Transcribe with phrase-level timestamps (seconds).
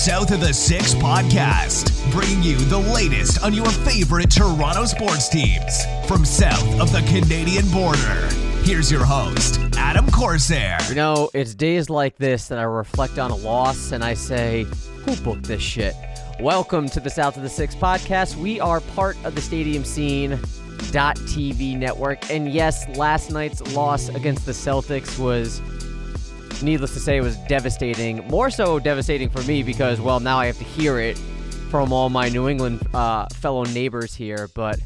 [0.00, 5.84] South of the Six podcast, bringing you the latest on your favorite Toronto sports teams
[6.06, 8.26] from south of the Canadian border.
[8.62, 10.78] Here's your host, Adam Corsair.
[10.88, 14.64] You know, it's days like this that I reflect on a loss and I say,
[15.04, 15.94] who booked this shit?
[16.40, 18.36] Welcome to the South of the Six podcast.
[18.36, 20.38] We are part of the Stadium Scene
[20.78, 22.30] TV network.
[22.30, 25.60] And yes, last night's loss against the Celtics was
[26.62, 28.26] needless to say, it was devastating.
[28.28, 31.18] More so devastating for me because, well, now I have to hear it
[31.70, 34.48] from all my New England uh, fellow neighbors here.
[34.54, 34.80] But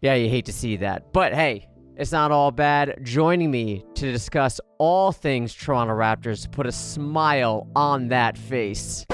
[0.00, 1.12] yeah, you hate to see that.
[1.12, 2.98] But hey, it's not all bad.
[3.02, 9.06] Joining me to discuss all things Toronto Raptors to put a smile on that face.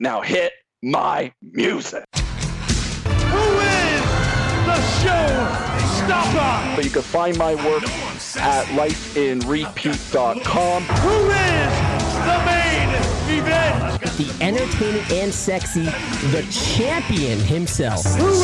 [0.00, 0.52] Now hit
[0.82, 2.04] my music.
[2.14, 4.02] Who is
[4.66, 5.26] the show
[6.04, 6.76] stopper?
[6.76, 7.84] But you can find my work
[8.36, 10.82] at lifeinrepeat.com.
[10.82, 11.72] Who is
[12.24, 12.88] the main
[13.38, 14.00] event?
[14.16, 15.84] The entertaining and sexy,
[16.30, 18.04] the champion himself.
[18.16, 18.42] Who is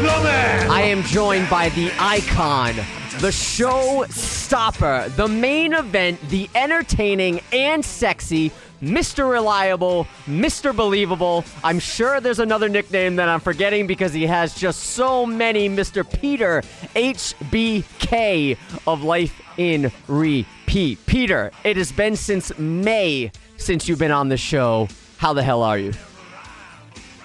[0.00, 0.70] the man?
[0.70, 2.74] I am joined by the icon,
[3.18, 9.28] the show stopper, the main event, the entertaining and sexy, Mr.
[9.28, 10.74] Reliable, Mr.
[10.74, 11.44] Believable.
[11.64, 16.08] I'm sure there's another nickname that I'm forgetting because he has just so many Mr.
[16.20, 16.62] Peter
[16.94, 21.04] HBK of Life in Repeat.
[21.06, 24.86] Peter, it has been since May since you've been on the show.
[25.16, 25.92] How the hell are you?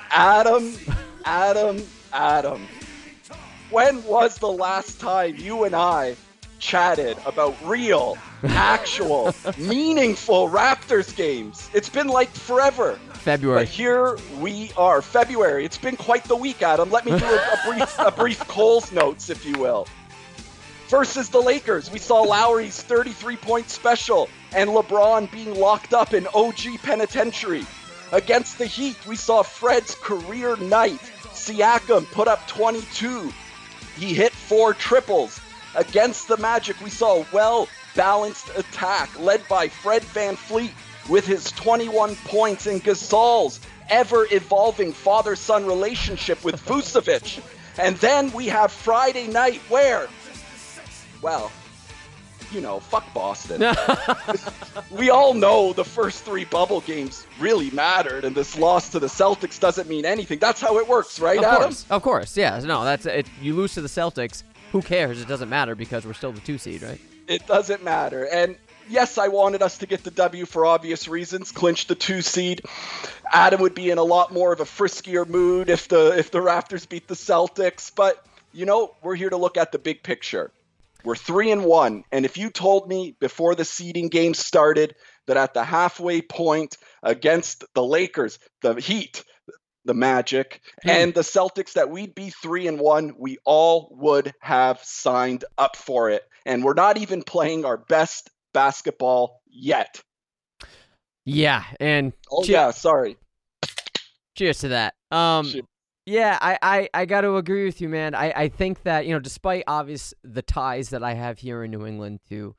[0.09, 0.73] Adam,
[1.23, 2.67] Adam, Adam.
[3.73, 6.16] When was the last time you and I
[6.59, 11.72] chatted about real, actual, meaningful Raptors games.
[11.73, 13.00] It's been like forever.
[13.13, 13.62] February.
[13.62, 15.66] But here we are, February.
[15.66, 16.91] It's been quite the week, Adam.
[16.91, 19.88] Let me do a, a brief, a brief Coles notes, if you will.
[20.89, 26.78] Versus the Lakers, we saw Lowry's 33-point special and LeBron being locked up in OG
[26.83, 27.66] penitentiary.
[28.12, 31.01] Against the Heat, we saw Fred's career night.
[31.33, 33.33] Siakam put up 22.
[33.98, 35.40] He hit four triples.
[35.76, 40.72] Against the Magic, we saw a well balanced attack led by Fred Van VanVleet
[41.09, 43.59] with his 21 points and Gasol's
[43.90, 47.42] ever evolving father son relationship with Vucevic.
[47.78, 50.08] And then we have Friday night where,
[51.22, 51.52] well,
[52.53, 53.62] you know, fuck Boston.
[54.91, 59.08] we all know the first three bubble games really mattered, and this loss to the
[59.08, 60.40] Celtics doesn't mean anything.
[60.40, 61.63] That's how it works, right, of Adam?
[61.63, 62.59] Course, of course, yeah.
[62.59, 63.28] No, that's it.
[63.42, 65.22] You lose to the Celtics who cares?
[65.22, 67.00] It doesn't matter because we're still the two seed, right?
[67.28, 68.28] It doesn't matter.
[68.28, 68.58] And
[68.90, 72.62] yes, I wanted us to get the W for obvious reasons, clinch the two seed.
[73.31, 76.40] Adam would be in a lot more of a friskier mood if the if the
[76.40, 77.92] Raptors beat the Celtics.
[77.94, 80.52] But you know, we're here to look at the big picture.
[81.03, 84.96] We're three and one, and if you told me before the seeding game started
[85.28, 89.24] that at the halfway point against the Lakers, the Heat,
[89.86, 90.90] the Magic, hmm.
[90.90, 95.75] and the Celtics that we'd be three and one, we all would have signed up
[95.75, 96.24] for it.
[96.46, 100.02] And we're not even playing our best basketball yet.
[101.25, 103.18] Yeah, and oh yeah, sorry.
[104.36, 104.96] Cheers to that.
[105.12, 105.52] Um,
[106.06, 108.14] yeah, I, I, I got to agree with you, man.
[108.14, 111.72] I, I think that you know, despite obvious the ties that I have here in
[111.72, 112.56] New England to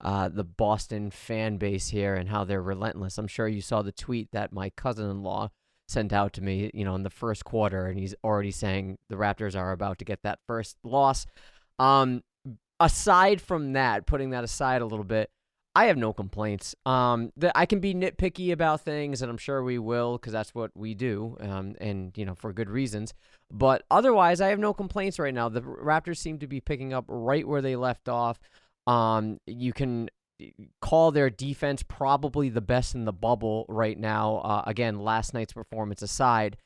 [0.00, 3.18] uh, the Boston fan base here and how they're relentless.
[3.18, 5.50] I'm sure you saw the tweet that my cousin-in-law
[5.88, 9.16] sent out to me, you know, in the first quarter, and he's already saying the
[9.16, 11.26] Raptors are about to get that first loss.
[11.78, 12.22] Um,
[12.78, 15.30] aside from that, putting that aside a little bit,
[15.78, 16.74] I have no complaints.
[16.86, 20.52] Um, that I can be nitpicky about things, and I'm sure we will, because that's
[20.52, 23.14] what we do, um, and you know, for good reasons.
[23.48, 25.48] But otherwise, I have no complaints right now.
[25.48, 28.40] The Raptors seem to be picking up right where they left off.
[28.88, 30.10] Um, you can
[30.82, 34.38] call their defense probably the best in the bubble right now.
[34.38, 36.56] Uh, again, last night's performance aside,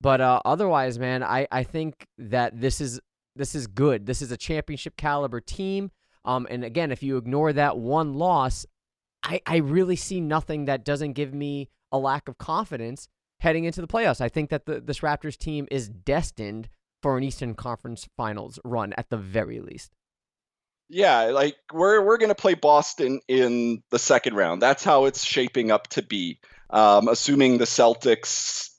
[0.00, 3.00] but uh, otherwise, man, I, I think that this is
[3.36, 4.06] this is good.
[4.06, 5.90] This is a championship caliber team.
[6.24, 8.66] Um, and again, if you ignore that one loss,
[9.22, 13.08] I, I really see nothing that doesn't give me a lack of confidence
[13.40, 14.20] heading into the playoffs.
[14.20, 16.68] I think that the, this Raptors team is destined
[17.02, 19.92] for an Eastern Conference Finals run at the very least.
[20.88, 24.60] Yeah, like we're we're gonna play Boston in the second round.
[24.60, 26.38] That's how it's shaping up to be.
[26.68, 28.71] Um, assuming the Celtics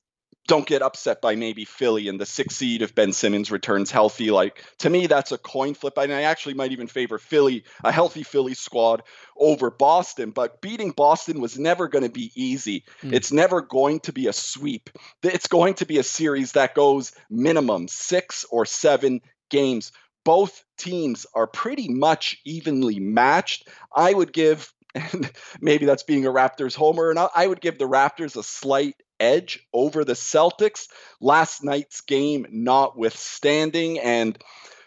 [0.47, 4.29] don't get upset by maybe Philly in the sixth seed if Ben Simmons returns healthy.
[4.29, 5.97] Like to me, that's a coin flip.
[5.97, 9.03] And I actually might even favor Philly, a healthy Philly squad
[9.37, 10.31] over Boston.
[10.31, 12.83] But beating Boston was never going to be easy.
[13.01, 13.13] Mm.
[13.13, 14.89] It's never going to be a sweep.
[15.21, 19.91] It's going to be a series that goes minimum six or seven games
[20.25, 23.67] both teams are pretty much evenly matched.
[23.93, 27.09] I would give and maybe that's being a Raptors homer.
[27.09, 30.87] And I would give the Raptors a slight edge over the Celtics.
[31.21, 34.37] Last night's game notwithstanding, and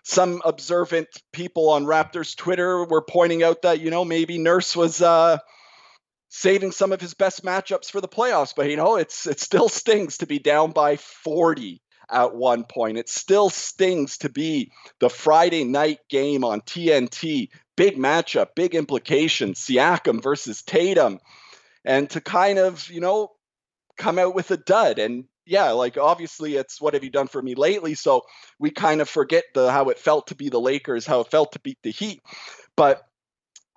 [0.03, 5.00] some observant people on Raptors Twitter were pointing out that you know maybe Nurse was
[5.00, 5.38] uh,
[6.29, 9.69] saving some of his best matchups for the playoffs, but you know it's it still
[9.69, 11.81] stings to be down by 40
[12.11, 12.99] at one point.
[12.99, 17.49] It still stings to be the Friday night game on TNT.
[17.77, 19.61] Big matchup, big implications.
[19.61, 21.21] Siakam versus Tatum.
[21.85, 23.33] And to kind of, you know,
[23.97, 24.99] come out with a dud.
[24.99, 27.95] And yeah, like obviously it's what have you done for me lately?
[27.95, 28.23] So
[28.59, 31.53] we kind of forget the how it felt to be the Lakers, how it felt
[31.53, 32.23] to beat the Heat.
[32.77, 33.03] But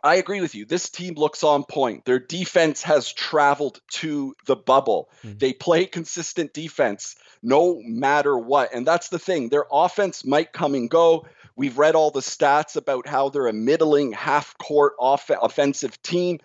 [0.04, 0.66] I agree with you.
[0.66, 2.06] This team looks on point.
[2.06, 5.10] Their defense has traveled to the bubble.
[5.24, 5.38] Mm-hmm.
[5.38, 8.74] They play consistent defense no matter what.
[8.74, 9.50] And that's the thing.
[9.50, 11.28] Their offense might come and go.
[11.56, 16.40] We've read all the stats about how they're a middling half court off- offensive team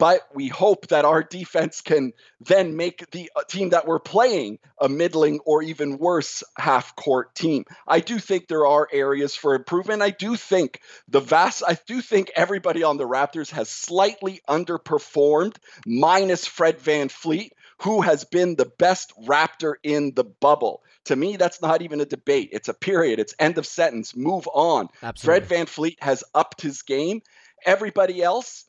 [0.00, 4.58] but we hope that our defense can then make the uh, team that we're playing
[4.78, 7.66] a middling or even worse half court team.
[7.86, 10.00] I do think there are areas for improvement.
[10.00, 15.56] I do think the vast, I do think everybody on the Raptors has slightly underperformed,
[15.84, 17.50] minus Fred VanVleet,
[17.82, 20.82] who has been the best Raptor in the bubble.
[21.04, 22.48] To me, that's not even a debate.
[22.52, 23.18] It's a period.
[23.18, 24.16] It's end of sentence.
[24.16, 24.88] Move on.
[25.02, 25.46] Absolutely.
[25.46, 27.20] Fred VanVleet has upped his game.
[27.66, 28.64] Everybody else,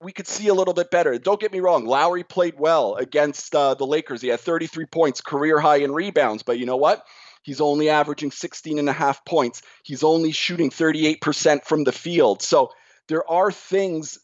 [0.00, 1.18] we could see a little bit better.
[1.18, 4.22] Don't get me wrong, Lowry played well against uh, the Lakers.
[4.22, 7.04] He had 33 points, career high in rebounds, but you know what?
[7.42, 9.62] He's only averaging 16 and a half points.
[9.82, 12.42] He's only shooting 38% from the field.
[12.42, 12.70] So
[13.08, 14.18] there are things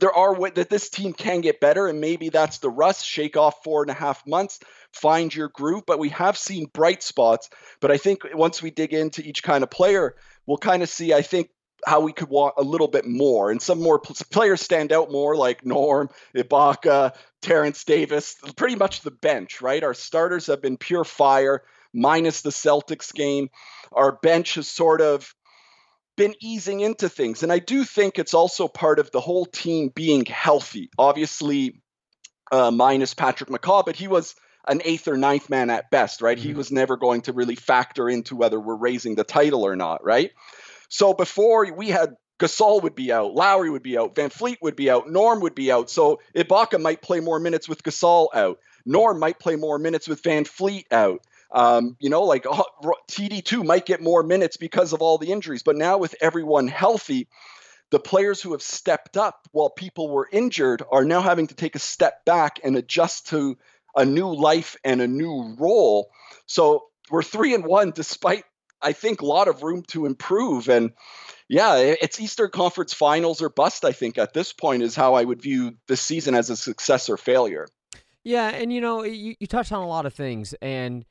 [0.00, 3.06] there are that this team can get better, and maybe that's the rust.
[3.06, 4.58] Shake off four and a half months,
[4.94, 5.82] find your groove.
[5.86, 7.50] But we have seen bright spots.
[7.80, 10.16] But I think once we dig into each kind of player,
[10.46, 11.12] we'll kind of see.
[11.12, 11.50] I think
[11.86, 15.36] how we could want a little bit more and some more players stand out more
[15.36, 19.82] like Norm, Ibaka, Terence Davis, pretty much the bench, right?
[19.82, 21.62] Our starters have been pure fire
[21.92, 23.50] minus the Celtics game.
[23.92, 25.34] Our bench has sort of
[26.16, 29.90] been easing into things and I do think it's also part of the whole team
[29.94, 30.90] being healthy.
[30.98, 31.80] Obviously
[32.52, 34.34] uh, minus Patrick McCaw, but he was
[34.66, 36.36] an eighth or ninth man at best, right?
[36.36, 36.48] Mm-hmm.
[36.48, 40.04] He was never going to really factor into whether we're raising the title or not,
[40.04, 40.32] right?
[40.90, 44.90] So before we had Gasol would be out, Lowry would be out, VanVleet would be
[44.90, 45.88] out, Norm would be out.
[45.88, 48.58] So Ibaka might play more minutes with Gasol out.
[48.84, 51.20] Norm might play more minutes with VanVleet out.
[51.52, 52.62] Um, you know, like uh,
[53.10, 55.62] TD2 might get more minutes because of all the injuries.
[55.62, 57.28] But now with everyone healthy,
[57.90, 61.76] the players who have stepped up while people were injured are now having to take
[61.76, 63.58] a step back and adjust to
[63.94, 66.10] a new life and a new role.
[66.46, 68.44] So we're three and one despite
[68.82, 70.68] I think a lot of room to improve.
[70.68, 70.92] And
[71.48, 73.84] yeah, it's Eastern Conference Finals or bust.
[73.84, 77.08] I think at this point is how I would view this season as a success
[77.08, 77.66] or failure.
[78.24, 81.04] Yeah, and you know, you, you touched on a lot of things, and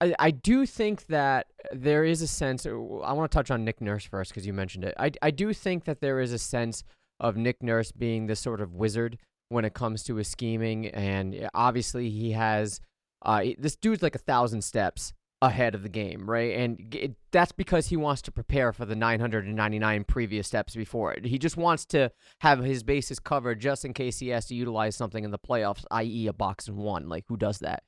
[0.00, 2.66] I, I do think that there is a sense.
[2.66, 4.94] I want to touch on Nick Nurse first because you mentioned it.
[4.98, 6.84] I I do think that there is a sense
[7.18, 9.18] of Nick Nurse being this sort of wizard
[9.48, 12.80] when it comes to his scheming, and obviously he has.
[13.22, 16.54] Uh, this dude's like a thousand steps ahead of the game, right?
[16.54, 21.24] And it, that's because he wants to prepare for the 999 previous steps before it.
[21.24, 24.96] He just wants to have his bases covered just in case he has to utilize
[24.96, 27.08] something in the playoffs, i.e., a box and one.
[27.08, 27.84] Like, who does that?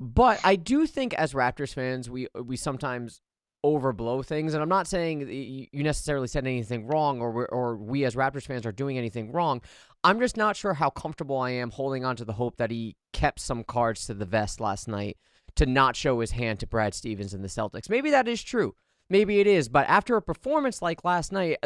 [0.00, 3.20] But I do think as Raptors fans, we we sometimes
[3.64, 8.16] overblow things, and I'm not saying you necessarily said anything wrong, or or we as
[8.16, 9.62] Raptors fans are doing anything wrong.
[10.02, 12.96] I'm just not sure how comfortable I am holding on to the hope that he
[13.12, 15.16] kept some cards to the vest last night
[15.56, 17.88] to not show his hand to Brad Stevens and the Celtics.
[17.88, 18.74] Maybe that is true.
[19.10, 19.68] Maybe it is.
[19.68, 21.58] But after a performance like last night,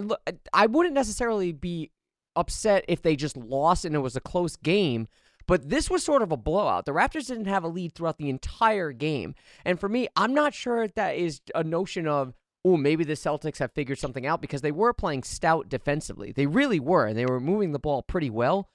[0.53, 1.91] I wouldn't necessarily be
[2.37, 5.09] upset if they just lost and it was a close game.
[5.47, 6.85] But this was sort of a blowout.
[6.85, 9.35] The Raptors didn't have a lead throughout the entire game.
[9.65, 12.35] And for me, I'm not sure if that is a notion of,
[12.67, 16.33] oh, maybe the Celtics have figured something out because they were playing stout defensively.
[16.33, 18.69] They really were, and they were moving the ball pretty well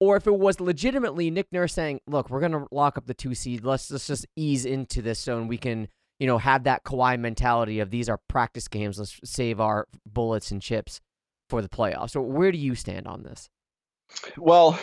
[0.00, 3.14] or if it was legitimately Nick Nurse saying, "Look, we're going to lock up the
[3.14, 3.64] two seed.
[3.64, 5.88] Let's, let's just ease into this so we can,
[6.18, 8.98] you know, have that Kawhi mentality of these are practice games.
[8.98, 11.00] Let's save our bullets and chips
[11.48, 13.48] for the playoffs." So, where do you stand on this?
[14.36, 14.78] Well,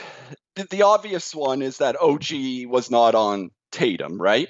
[0.70, 4.50] the obvious one is that OG was not on Tatum, right?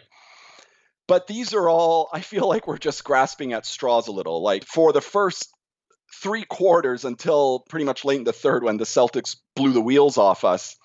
[1.07, 4.41] But these are all, I feel like we're just grasping at straws a little.
[4.41, 5.49] Like for the first
[6.13, 10.17] three quarters until pretty much late in the third when the Celtics blew the wheels
[10.17, 10.75] off us.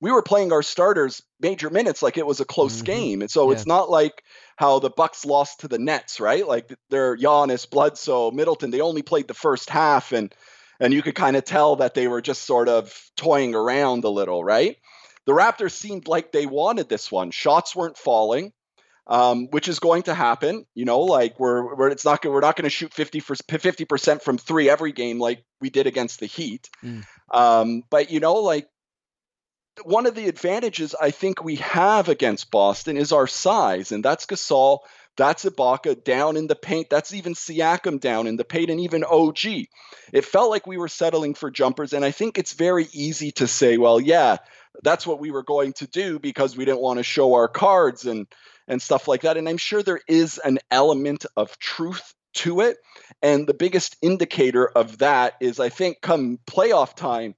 [0.00, 2.84] We were playing our starters major minutes like it was a close mm-hmm.
[2.84, 3.20] game.
[3.22, 3.56] And so yeah.
[3.56, 4.22] it's not like
[4.56, 6.46] how the Bucks lost to the Nets, right?
[6.46, 10.34] Like they're Giannis, Bledsoe, Middleton, they only played the first half and
[10.78, 14.10] And you could kind of tell that they were just sort of toying around a
[14.10, 14.76] little, right?
[15.24, 17.30] The Raptors seemed like they wanted this one.
[17.30, 18.52] Shots weren't falling.
[19.08, 20.66] Um, which is going to happen.
[20.74, 23.84] You know, like we're, we're it's not we're not going to shoot 50 for 50
[23.84, 26.68] percent from three every game like we did against the Heat.
[26.84, 27.04] Mm.
[27.30, 28.68] Um, but you know, like
[29.84, 34.26] one of the advantages I think we have against Boston is our size, and that's
[34.26, 34.80] Gasol,
[35.16, 39.04] that's Ibaka down in the paint, that's even Siakam down in the paint, and even
[39.04, 39.44] OG.
[40.12, 43.46] It felt like we were settling for jumpers, and I think it's very easy to
[43.46, 44.38] say, well, yeah,
[44.82, 48.06] that's what we were going to do because we didn't want to show our cards
[48.06, 48.26] and
[48.68, 49.36] and stuff like that.
[49.36, 52.78] And I'm sure there is an element of truth to it.
[53.22, 57.34] And the biggest indicator of that is, I think, come playoff time,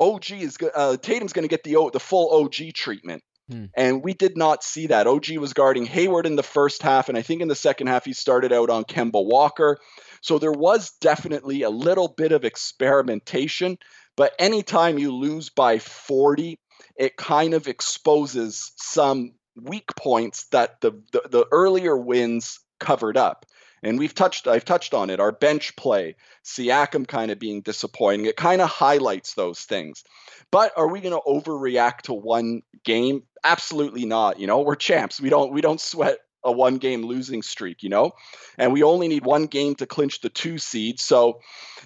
[0.00, 3.22] OG is uh, Tatum's going to get the the full OG treatment.
[3.50, 3.66] Hmm.
[3.76, 5.06] And we did not see that.
[5.06, 8.04] OG was guarding Hayward in the first half, and I think in the second half
[8.04, 9.78] he started out on Kemba Walker.
[10.20, 13.78] So there was definitely a little bit of experimentation.
[14.18, 16.58] But anytime you lose by 40,
[16.96, 23.46] it kind of exposes some weak points that the, the, the earlier wins covered up.
[23.80, 25.20] And we've touched, I've touched on it.
[25.20, 28.26] Our bench play, Siakam kind of being disappointing.
[28.26, 30.02] It kind of highlights those things.
[30.50, 33.22] But are we going to overreact to one game?
[33.44, 34.40] Absolutely not.
[34.40, 35.20] You know, we're champs.
[35.20, 38.12] We don't we don't sweat a one game losing streak, you know?
[38.56, 41.00] And we only need one game to clinch the two seed.
[41.00, 41.40] So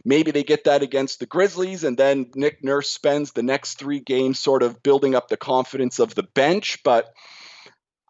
[0.05, 4.01] maybe they get that against the Grizzlies, and then Nick Nurse spends the next three
[4.01, 6.83] games sort of building up the confidence of the bench.
[6.85, 7.13] But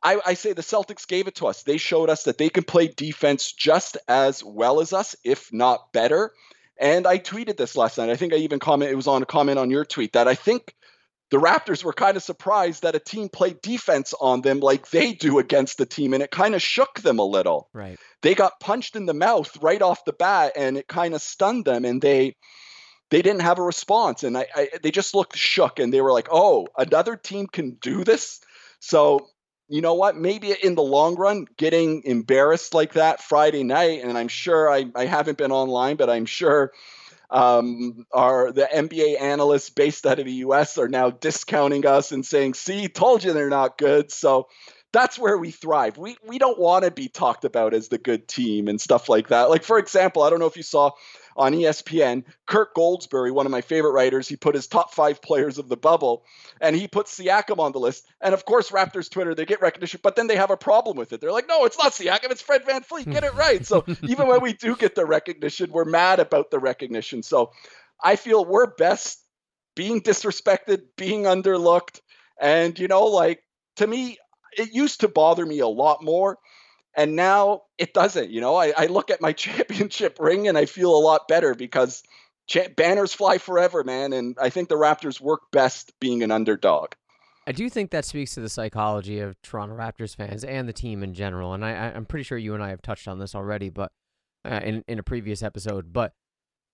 [0.02, 1.62] I, I, say the Celtics gave it to us.
[1.62, 5.92] They showed us that they can play defense just as well as us, if not
[5.92, 6.32] better.
[6.78, 8.10] And I tweeted this last night.
[8.10, 10.34] I think I even comment it was on a comment on your tweet that I
[10.34, 10.74] think
[11.32, 15.14] the Raptors were kind of surprised that a team played defense on them like they
[15.14, 17.70] do against the team, and it kind of shook them a little.
[17.72, 17.98] Right.
[18.20, 21.64] They got punched in the mouth right off the bat, and it kind of stunned
[21.64, 22.36] them, and they
[23.08, 26.12] they didn't have a response, and I, I they just looked shook, and they were
[26.12, 28.40] like, "Oh, another team can do this."
[28.80, 29.30] So
[29.68, 30.14] you know what?
[30.18, 34.84] Maybe in the long run, getting embarrassed like that Friday night, and I'm sure I,
[34.94, 36.72] I haven't been online, but I'm sure
[37.32, 42.24] um, are the NBA analysts based out of the US are now discounting us and
[42.24, 44.12] saying, see, told you they're not good.
[44.12, 44.48] So
[44.92, 45.96] that's where we thrive.
[45.96, 49.28] We we don't want to be talked about as the good team and stuff like
[49.28, 49.48] that.
[49.48, 50.90] Like for example, I don't know if you saw
[51.36, 55.58] on ESPN, Kirk Goldsberry, one of my favorite writers, he put his top five players
[55.58, 56.24] of the bubble,
[56.60, 58.06] and he put Siakam on the list.
[58.20, 61.12] And of course, Raptors Twitter, they get recognition, but then they have a problem with
[61.12, 61.20] it.
[61.20, 63.10] They're like, no, it's not Siakam, it's Fred VanVleet.
[63.10, 63.64] Get it right.
[63.64, 67.22] So even when we do get the recognition, we're mad about the recognition.
[67.22, 67.52] So
[68.02, 69.18] I feel we're best
[69.74, 72.00] being disrespected, being underlooked.
[72.40, 73.42] And, you know, like
[73.76, 74.18] to me,
[74.56, 76.38] it used to bother me a lot more
[76.96, 78.30] and now it doesn't.
[78.30, 81.54] You know, I, I look at my championship ring and I feel a lot better
[81.54, 82.02] because
[82.46, 84.12] cha- banners fly forever, man.
[84.12, 86.92] And I think the Raptors work best being an underdog.
[87.46, 91.02] I do think that speaks to the psychology of Toronto Raptors fans and the team
[91.02, 91.54] in general.
[91.54, 93.90] And I, I'm pretty sure you and I have touched on this already, but
[94.44, 95.92] uh, in in a previous episode.
[95.92, 96.12] But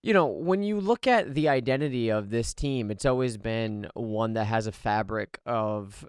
[0.03, 4.35] you know, when you look at the identity of this team, it's always been one
[4.35, 6.07] that has a fabric of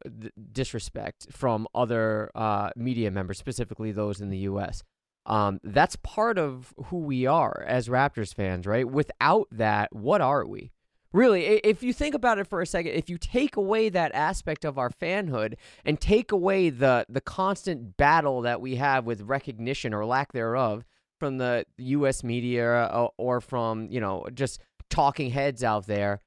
[0.51, 4.83] disrespect from other uh, media members, specifically those in the U.S.
[5.25, 8.87] Um, that's part of who we are as Raptors fans, right?
[8.87, 10.71] Without that, what are we?
[11.11, 14.63] Really, if you think about it for a second, if you take away that aspect
[14.63, 19.91] of our fanhood and take away the the constant battle that we have with recognition
[19.91, 20.85] or lack thereof,
[21.19, 22.23] from the U.S.
[22.23, 24.59] media or, or from you know just
[24.89, 26.19] talking heads out there,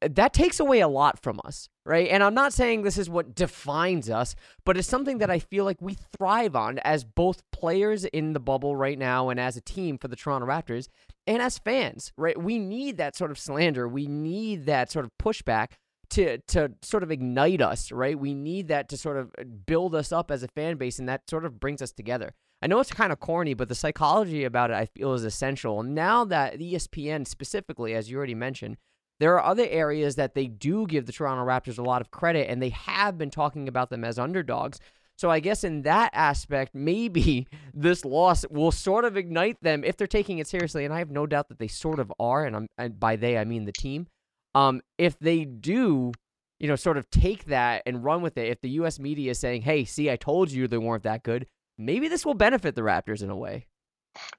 [0.00, 2.08] that takes away a lot from us, right?
[2.08, 5.64] And I'm not saying this is what defines us, but it's something that I feel
[5.64, 9.60] like we thrive on as both players in the bubble right now and as a
[9.60, 10.88] team for the Toronto Raptors
[11.26, 12.40] and as fans, right?
[12.40, 13.86] We need that sort of slander.
[13.86, 15.72] We need that sort of pushback
[16.10, 18.18] to to sort of ignite us, right?
[18.18, 21.08] We need that to sort of uh, build us up as a fan base and
[21.08, 22.34] that sort of brings us together.
[22.60, 25.82] I know it's kind of corny, but the psychology about it I feel is essential.
[25.82, 28.76] Now that ESPN specifically, as you already mentioned,
[29.20, 32.48] there are other areas that they do give the Toronto Raptors a lot of credit,
[32.48, 34.78] and they have been talking about them as underdogs.
[35.16, 39.96] So I guess in that aspect, maybe this loss will sort of ignite them if
[39.96, 42.54] they're taking it seriously, and I have no doubt that they sort of are, and,
[42.54, 44.06] I'm, and by they I mean the team.
[44.54, 46.12] Um, if they do,
[46.58, 48.98] you know, sort of take that and run with it, if the U.S.
[48.98, 51.46] media is saying, "Hey, see, I told you they weren't that good,"
[51.78, 53.66] maybe this will benefit the Raptors in a way.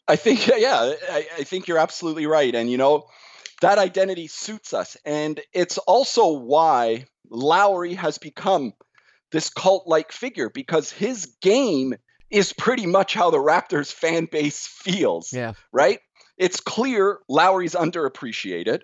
[0.08, 2.54] I think, yeah, I, I think you're absolutely right.
[2.54, 3.08] And, you know,
[3.62, 4.98] that identity suits us.
[5.06, 8.74] And it's also why Lowry has become
[9.32, 11.96] this cult like figure because his game
[12.30, 15.34] is pretty much how the Raptors fan base feels.
[15.34, 15.54] Yeah.
[15.72, 16.00] Right?
[16.40, 18.82] it's clear Lowry's underappreciated.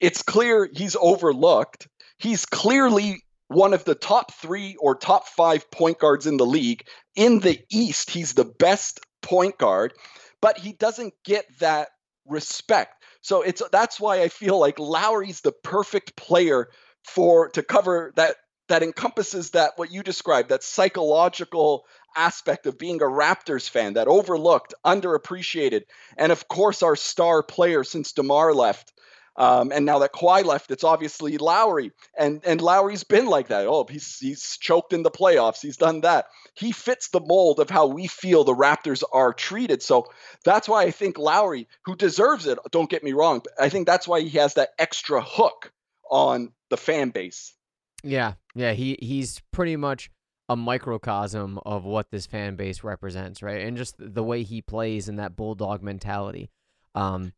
[0.00, 1.88] It's clear he's overlooked.
[2.18, 6.84] He's clearly one of the top three or top five point guards in the league.
[7.16, 9.94] In the East, he's the best point guard,
[10.40, 11.88] but he doesn't get that
[12.26, 13.02] respect.
[13.22, 16.68] So it's that's why I feel like Lowry's the perfect player
[17.04, 18.36] for to cover that
[18.68, 21.84] that encompasses that what you described that psychological
[22.16, 25.82] aspect of being a Raptors fan that overlooked, underappreciated,
[26.16, 28.92] and of course our star player since DeMar left.
[29.38, 33.68] Um, and now that Kawhi left, it's obviously Lowry, and and Lowry's been like that.
[33.68, 35.62] Oh, he's he's choked in the playoffs.
[35.62, 36.26] He's done that.
[36.54, 39.80] He fits the mold of how we feel the Raptors are treated.
[39.80, 40.08] So
[40.44, 43.86] that's why I think Lowry, who deserves it, don't get me wrong, but I think
[43.86, 45.70] that's why he has that extra hook
[46.10, 47.54] on the fan base.
[48.02, 50.10] Yeah, yeah, he he's pretty much
[50.48, 53.64] a microcosm of what this fan base represents, right?
[53.64, 56.50] And just the way he plays and that bulldog mentality.
[56.96, 57.34] Um,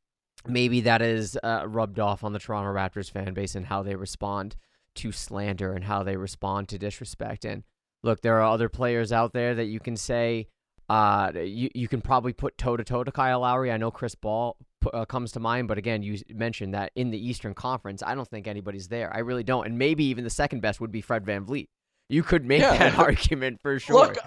[0.46, 3.94] maybe that is uh, rubbed off on the Toronto Raptors fan base and how they
[3.94, 4.56] respond
[4.96, 7.44] to slander and how they respond to disrespect.
[7.44, 7.62] And
[8.02, 10.48] look, there are other players out there that you can say
[10.88, 13.70] uh, you you can probably put toe to toe to Kyle Lowry.
[13.70, 14.56] I know Chris Paul
[14.92, 18.28] uh, comes to mind, but again, you mentioned that in the Eastern Conference, I don't
[18.28, 19.14] think anybody's there.
[19.14, 19.66] I really don't.
[19.66, 21.68] And maybe even the second best would be Fred VanVleet.
[22.08, 22.76] You could make yeah.
[22.76, 24.06] that argument for sure.
[24.06, 24.18] Look,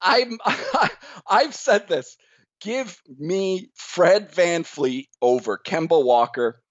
[0.00, 0.38] I'm
[1.28, 2.16] I've said this.
[2.60, 6.62] Give me Fred VanVleet over Kemba Walker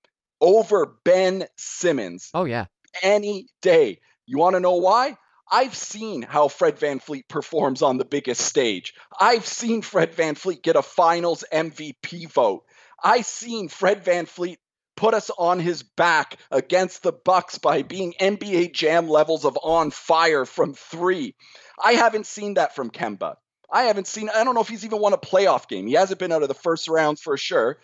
[0.41, 2.29] over Ben Simmons.
[2.33, 2.65] Oh yeah.
[3.01, 3.99] Any day.
[4.25, 5.17] You want to know why?
[5.51, 8.93] I've seen how Fred VanVleet performs on the biggest stage.
[9.19, 12.63] I've seen Fred VanVleet get a finals MVP vote.
[13.03, 14.57] I've seen Fred VanVleet
[14.97, 19.91] put us on his back against the Bucks by being NBA Jam levels of on
[19.91, 21.35] fire from 3.
[21.83, 23.35] I haven't seen that from Kemba.
[23.75, 25.85] I haven't seen I don't know if he's even won a playoff game.
[25.85, 27.77] He hasn't been out of the first round for sure.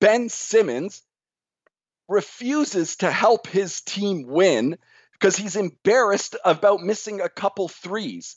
[0.00, 1.02] Ben Simmons
[2.08, 4.76] refuses to help his team win
[5.12, 8.34] because he's embarrassed about missing a couple threes.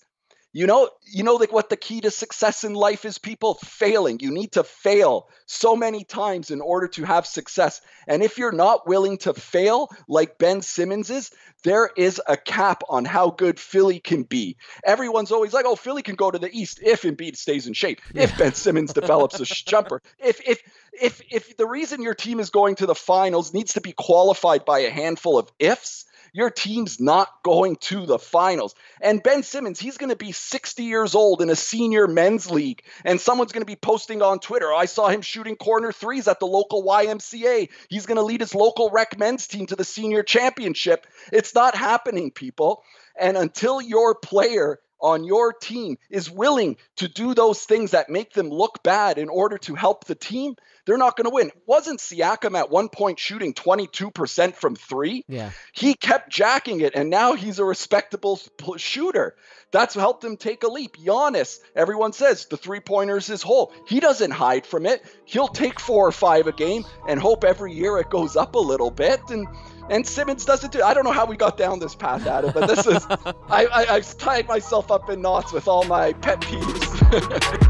[0.51, 4.19] You know, you know, like what the key to success in life is people failing.
[4.19, 7.81] You need to fail so many times in order to have success.
[8.07, 11.29] And if you're not willing to fail like Ben Simmons is,
[11.63, 14.57] there is a cap on how good Philly can be.
[14.83, 18.01] Everyone's always like, oh, Philly can go to the East if Embiid stays in shape,
[18.15, 20.01] if Ben Simmons develops a jumper.
[20.17, 20.61] If if
[20.99, 24.65] if if the reason your team is going to the finals needs to be qualified
[24.65, 28.75] by a handful of ifs, your team's not going to the finals.
[29.01, 32.83] And Ben Simmons, he's going to be 60 years old in a senior men's league.
[33.03, 36.39] And someone's going to be posting on Twitter, I saw him shooting corner threes at
[36.39, 37.69] the local YMCA.
[37.89, 41.05] He's going to lead his local rec men's team to the senior championship.
[41.31, 42.83] It's not happening, people.
[43.19, 48.33] And until your player on your team is willing to do those things that make
[48.33, 51.51] them look bad in order to help the team, they're not going to win.
[51.65, 55.23] Wasn't Siakam at one point shooting 22% from three?
[55.27, 55.51] Yeah.
[55.71, 58.39] He kept jacking it, and now he's a respectable
[58.77, 59.35] shooter.
[59.71, 60.97] That's helped him take a leap.
[60.97, 63.71] Giannis, everyone says the three pointers his whole.
[63.87, 65.03] He doesn't hide from it.
[65.25, 68.59] He'll take four or five a game and hope every year it goes up a
[68.59, 69.21] little bit.
[69.29, 69.47] And
[69.89, 70.83] and Simmons does it too.
[70.83, 73.85] I don't know how we got down this path, Adam, but this is I, I
[73.95, 77.65] I've tied myself up in knots with all my pet peeves.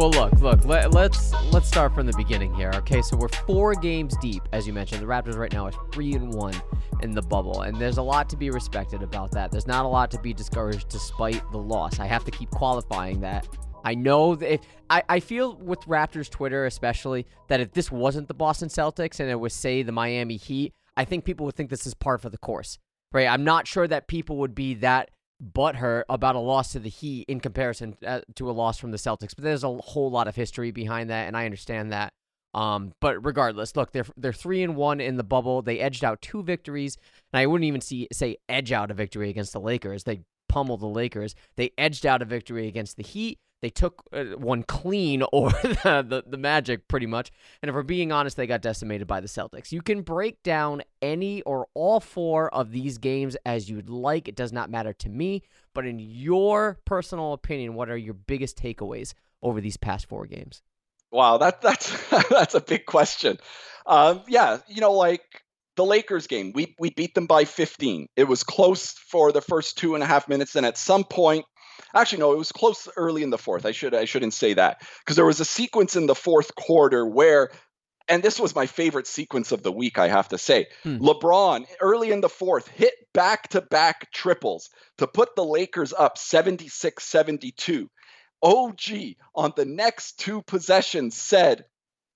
[0.00, 0.64] Well, look, look.
[0.64, 2.70] Let, let's let's start from the beginning here.
[2.76, 5.02] Okay, so we're four games deep, as you mentioned.
[5.02, 6.54] The Raptors right now are three and one
[7.02, 9.50] in the bubble, and there's a lot to be respected about that.
[9.50, 12.00] There's not a lot to be discouraged despite the loss.
[12.00, 13.46] I have to keep qualifying that.
[13.84, 18.26] I know that if, I, I feel with Raptors Twitter especially that if this wasn't
[18.26, 21.68] the Boston Celtics and it was say the Miami Heat, I think people would think
[21.68, 22.78] this is par for the course.
[23.12, 23.28] Right?
[23.28, 25.10] I'm not sure that people would be that
[25.42, 28.98] butthurt about a loss to the Heat in comparison uh, to a loss from the
[28.98, 29.34] Celtics.
[29.34, 32.12] But there's a whole lot of history behind that, and I understand that.
[32.52, 35.62] Um, but regardless, look, they're they're three and one in the bubble.
[35.62, 36.96] They edged out two victories,
[37.32, 40.04] and I wouldn't even see say edge out a victory against the Lakers.
[40.04, 41.34] They pummeled the Lakers.
[41.56, 43.38] They edged out a victory against the Heat.
[43.62, 47.30] They took uh, one clean or the, the, the Magic pretty much.
[47.62, 49.72] And if we're being honest, they got decimated by the Celtics.
[49.72, 54.28] You can break down any or all four of these games as you'd like.
[54.28, 55.42] It does not matter to me.
[55.74, 60.62] But in your personal opinion, what are your biggest takeaways over these past four games?
[61.12, 63.38] Wow, that that's that's a big question.
[63.86, 65.22] Um, yeah, you know, like
[65.76, 68.06] the Lakers game, we we beat them by 15.
[68.16, 71.44] It was close for the first two and a half minutes, and at some point,
[71.94, 73.66] actually no, it was close early in the fourth.
[73.66, 77.06] I should I shouldn't say that because there was a sequence in the fourth quarter
[77.06, 77.50] where.
[78.08, 80.66] And this was my favorite sequence of the week, I have to say.
[80.82, 80.96] Hmm.
[80.96, 86.18] LeBron, early in the fourth, hit back to back triples to put the Lakers up
[86.18, 87.88] 76 72.
[88.42, 88.80] OG
[89.34, 91.64] on the next two possessions said,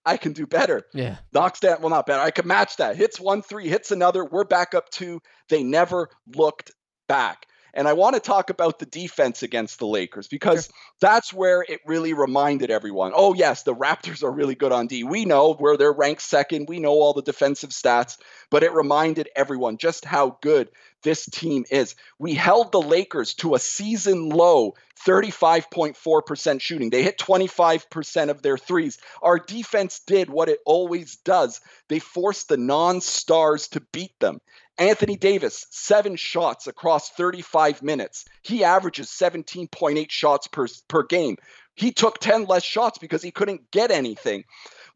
[0.06, 0.82] I can do better.
[0.92, 1.16] Yeah.
[1.32, 2.22] Knocks that, well, not better.
[2.22, 2.96] I can match that.
[2.96, 4.24] Hits one, three, hits another.
[4.24, 5.20] We're back up two.
[5.48, 6.72] They never looked
[7.08, 7.46] back.
[7.74, 10.74] And I want to talk about the defense against the Lakers because sure.
[11.00, 15.04] that's where it really reminded everyone oh, yes, the Raptors are really good on D.
[15.04, 16.68] We know where they're ranked second.
[16.68, 18.16] We know all the defensive stats,
[18.50, 20.70] but it reminded everyone just how good
[21.02, 21.94] this team is.
[22.18, 24.74] We held the Lakers to a season low
[25.06, 26.90] 35.4% shooting.
[26.90, 28.98] They hit 25% of their threes.
[29.22, 34.40] Our defense did what it always does they forced the non stars to beat them.
[34.78, 38.24] Anthony Davis, seven shots across 35 minutes.
[38.42, 41.36] He averages 17.8 shots per, per game.
[41.76, 44.44] He took 10 less shots because he couldn't get anything.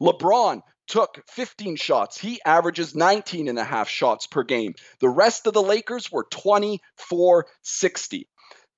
[0.01, 2.19] LeBron took 15 shots.
[2.19, 4.75] He averages 19 and a half shots per game.
[5.01, 8.29] The rest of the Lakers were 24 60.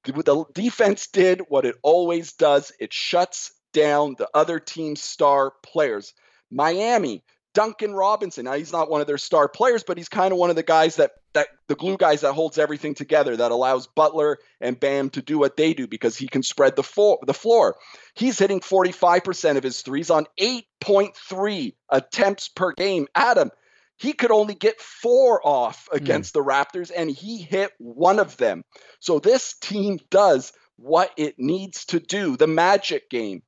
[0.05, 6.15] The defense did what it always does it shuts down the other team's star players.
[6.51, 8.45] Miami Duncan Robinson.
[8.45, 10.63] Now he's not one of their star players, but he's kind of one of the
[10.63, 15.11] guys that that the glue guys that holds everything together that allows Butler and Bam
[15.11, 17.19] to do what they do because he can spread the floor.
[17.25, 17.77] The floor.
[18.15, 23.07] He's hitting 45% of his threes on 8.3 attempts per game.
[23.15, 23.51] Adam,
[23.97, 25.99] he could only get four off hmm.
[25.99, 26.35] against mm.
[26.35, 28.65] the Raptors, and he hit one of them.
[28.99, 32.37] So this team does what it needs to do.
[32.37, 33.43] The Magic game,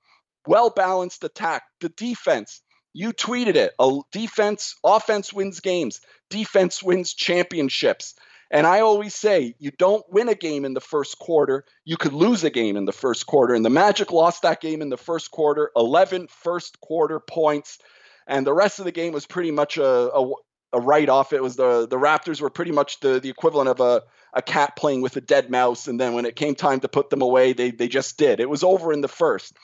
[0.47, 2.61] well balanced attack, the defense
[2.93, 3.73] you tweeted it.
[3.79, 6.01] A defense, offense wins games.
[6.31, 8.15] Defense wins championships.
[8.51, 11.65] And I always say, you don't win a game in the first quarter.
[11.87, 13.55] You could lose a game in the first quarter.
[13.55, 17.79] And the Magic lost that game in the first quarter, 11 first quarter points.
[18.27, 20.33] And the rest of the game was pretty much a, a,
[20.75, 21.33] a write off.
[21.33, 24.03] It was the, the Raptors were pretty much the, the equivalent of a,
[24.35, 25.89] a cat playing with a dead mouse.
[25.89, 28.39] And then when it came time to put them away, they, they just did.
[28.39, 29.55] It was over in the first.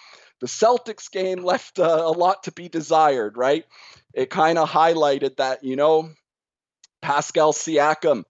[0.40, 3.64] The Celtics game left uh, a lot to be desired, right?
[4.14, 6.10] It kind of highlighted that, you know,
[7.02, 8.24] Pascal Siakam,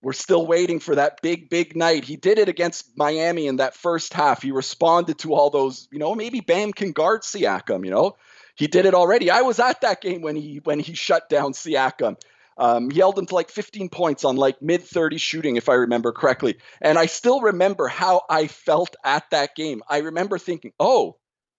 [0.00, 2.04] we're still waiting for that big, big night.
[2.04, 4.42] He did it against Miami in that first half.
[4.42, 8.16] He responded to all those, you know, maybe Bam can guard Siakam, you know.
[8.54, 9.30] He did it already.
[9.30, 12.16] I was at that game when he when he shut down Siakam.
[12.56, 15.74] Um, he held him to like 15 points on like mid 30 shooting, if I
[15.74, 16.56] remember correctly.
[16.80, 19.82] And I still remember how I felt at that game.
[19.88, 21.16] I remember thinking, oh,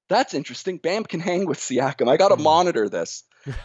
[0.10, 0.78] that's interesting.
[0.78, 2.10] Bam can hang with Siakam.
[2.10, 2.44] I got to mm.
[2.44, 3.24] monitor this.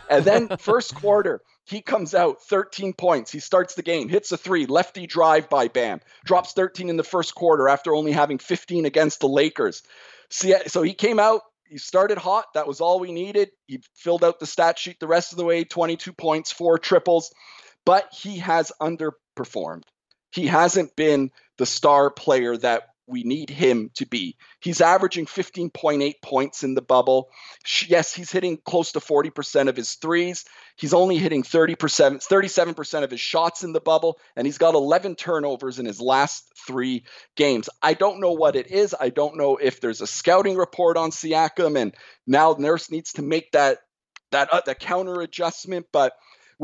[0.08, 3.32] And then first quarter, he comes out 13 points.
[3.32, 7.02] He starts the game, hits a three, lefty drive by Bam, drops 13 in the
[7.02, 9.82] first quarter after only having 15 against the Lakers.
[10.30, 12.46] So he came out, he started hot.
[12.54, 13.50] That was all we needed.
[13.66, 17.32] He filled out the stat sheet the rest of the way 22 points, four triples,
[17.86, 19.82] but he has underperformed.
[20.30, 24.36] He hasn't been the star player that we need him to be.
[24.60, 27.28] He's averaging 15.8 points in the bubble.
[27.86, 30.44] Yes, he's hitting close to 40% of his threes.
[30.76, 35.16] He's only hitting 30%, 37% of his shots in the bubble, and he's got 11
[35.16, 37.04] turnovers in his last three
[37.36, 37.68] games.
[37.82, 38.94] I don't know what it is.
[38.98, 41.94] I don't know if there's a scouting report on Siakam, and
[42.26, 43.78] now Nurse needs to make that
[44.30, 46.12] that uh, the counter adjustment, but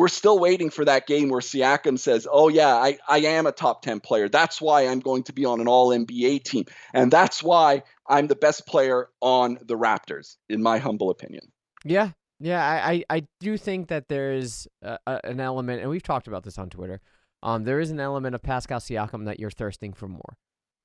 [0.01, 3.53] we're still waiting for that game where Siakam says, "Oh yeah, I, I am a
[3.53, 4.31] top 10 player.
[4.31, 6.65] That's why I'm going to be on an all NBA team.
[6.95, 11.53] And that's why I'm the best player on the Raptors in my humble opinion."
[11.85, 12.13] Yeah.
[12.43, 16.57] Yeah, I, I, I do think that there's an element, and we've talked about this
[16.57, 17.03] on Twitter.
[17.43, 20.39] Um, there is an element of Pascal Siakam that you're thirsting for more.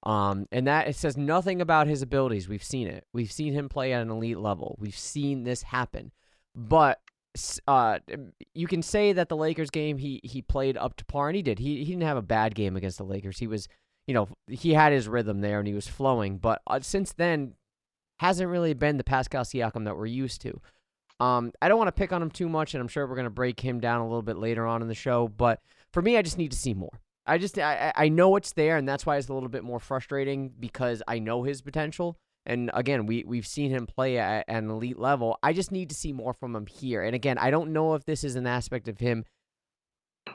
[0.03, 2.49] Um, and that it says nothing about his abilities.
[2.49, 3.05] We've seen it.
[3.13, 4.75] We've seen him play at an elite level.
[4.77, 6.11] We've seen this happen.
[6.53, 6.99] But
[7.67, 7.99] uh,
[8.53, 11.41] you can say that the Lakers game he he played up to par and he
[11.41, 11.59] did.
[11.59, 13.39] He he didn't have a bad game against the Lakers.
[13.39, 13.67] He was,
[14.07, 16.37] you know, he had his rhythm there and he was flowing.
[16.37, 17.53] But uh, since then,
[18.19, 20.61] hasn't really been the Pascal Siakam that we're used to.
[21.19, 23.29] Um, I don't want to pick on him too much, and I'm sure we're gonna
[23.29, 25.27] break him down a little bit later on in the show.
[25.27, 27.01] But for me, I just need to see more.
[27.25, 29.79] I just I I know it's there, and that's why it's a little bit more
[29.79, 32.17] frustrating because I know his potential.
[32.45, 35.37] And again, we we've seen him play at, an elite level.
[35.41, 37.01] I just need to see more from him here.
[37.01, 39.25] And again, I don't know if this is an aspect of him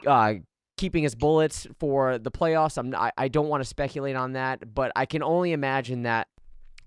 [0.05, 0.35] uh,
[0.77, 2.77] keeping his bullets for the playoffs.
[2.77, 6.27] I'm I, I don't want to speculate on that, but I can only imagine that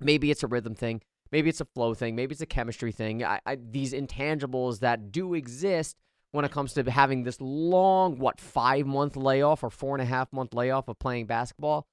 [0.01, 1.01] maybe it's a rhythm thing,
[1.33, 3.25] maybe it's a flow thing, maybe it's a chemistry thing.
[3.25, 5.97] I, I, these intangibles that do exist
[6.33, 10.05] when it comes to having this long, what, five month layoff or four and a
[10.05, 11.87] half month layoff of playing basketball.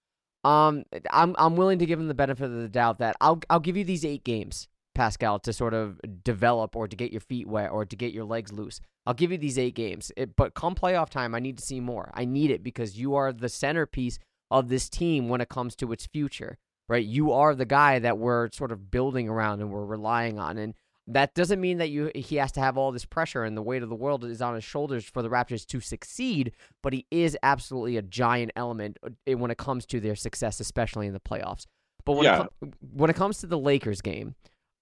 [0.44, 3.60] Um, I'm I'm willing to give him the benefit of the doubt that I'll I'll
[3.60, 7.48] give you these eight games, Pascal, to sort of develop or to get your feet
[7.48, 8.82] wet or to get your legs loose.
[9.06, 11.80] I'll give you these eight games, it, but come playoff time, I need to see
[11.80, 12.12] more.
[12.14, 14.20] I need it because you are the centerpiece
[14.52, 17.06] of this team when it comes to its future, right?
[17.06, 20.74] You are the guy that we're sort of building around and we're relying on, and
[21.08, 23.84] that doesn't mean that you he has to have all this pressure and the weight
[23.84, 26.52] of the world is on his shoulders for the Raptors to succeed,
[26.84, 31.08] but he is absolutely a giant element uh, when it comes to their success, especially
[31.08, 31.66] in the playoffs.
[32.06, 32.48] But when, Yeah.
[32.62, 34.36] it, when it comes to the Lakers game,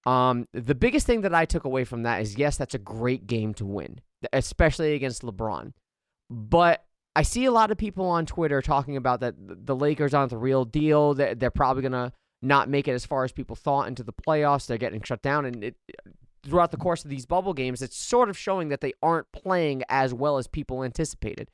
[0.06, 3.26] um, the biggest thing that I took away from that is yes, that's a great
[3.26, 4.00] game to win,
[4.32, 5.72] especially against LeBron.
[6.30, 6.84] But
[7.16, 10.38] I see a lot of people on Twitter talking about that the Lakers aren't the
[10.38, 11.14] real deal.
[11.14, 14.66] That they're probably gonna not make it as far as people thought into the playoffs.
[14.66, 15.76] They're getting shut down, and it,
[16.44, 19.82] throughout the course of these bubble games, it's sort of showing that they aren't playing
[19.88, 21.50] as well as people anticipated.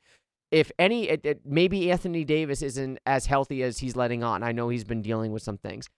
[0.49, 4.43] If any, it, it, maybe Anthony Davis isn't as healthy as he's letting on.
[4.43, 5.89] I know he's been dealing with some things,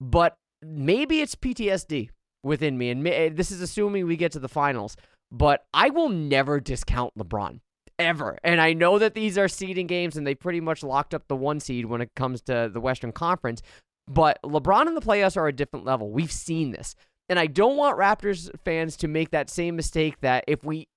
[0.00, 2.10] but maybe it's PTSD
[2.42, 4.96] within me, and may, eh, this is assuming we get to the finals.
[5.30, 7.60] But I will never discount LeBron
[7.98, 8.38] ever.
[8.44, 11.36] And I know that these are seeding games, and they pretty much locked up the
[11.36, 13.62] one seed when it comes to the Western Conference.
[14.08, 16.10] But LeBron and the playoffs are a different level.
[16.10, 16.94] We've seen this.
[17.28, 20.88] And I don't want Raptors fans to make that same mistake that if we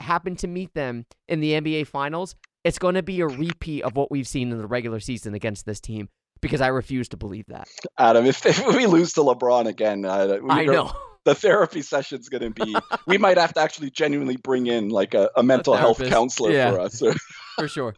[0.00, 3.96] happen to meet them in the NBA Finals, it's going to be a repeat of
[3.96, 6.08] what we've seen in the regular season against this team
[6.42, 7.68] because I refuse to believe that.
[7.98, 10.92] Adam, if, if we lose to LeBron again, uh, I know.
[11.24, 12.76] the therapy session's going to be.
[13.06, 16.72] we might have to actually genuinely bring in like a, a mental health counselor Yeah.
[16.72, 17.02] for us.
[17.56, 17.94] For sure.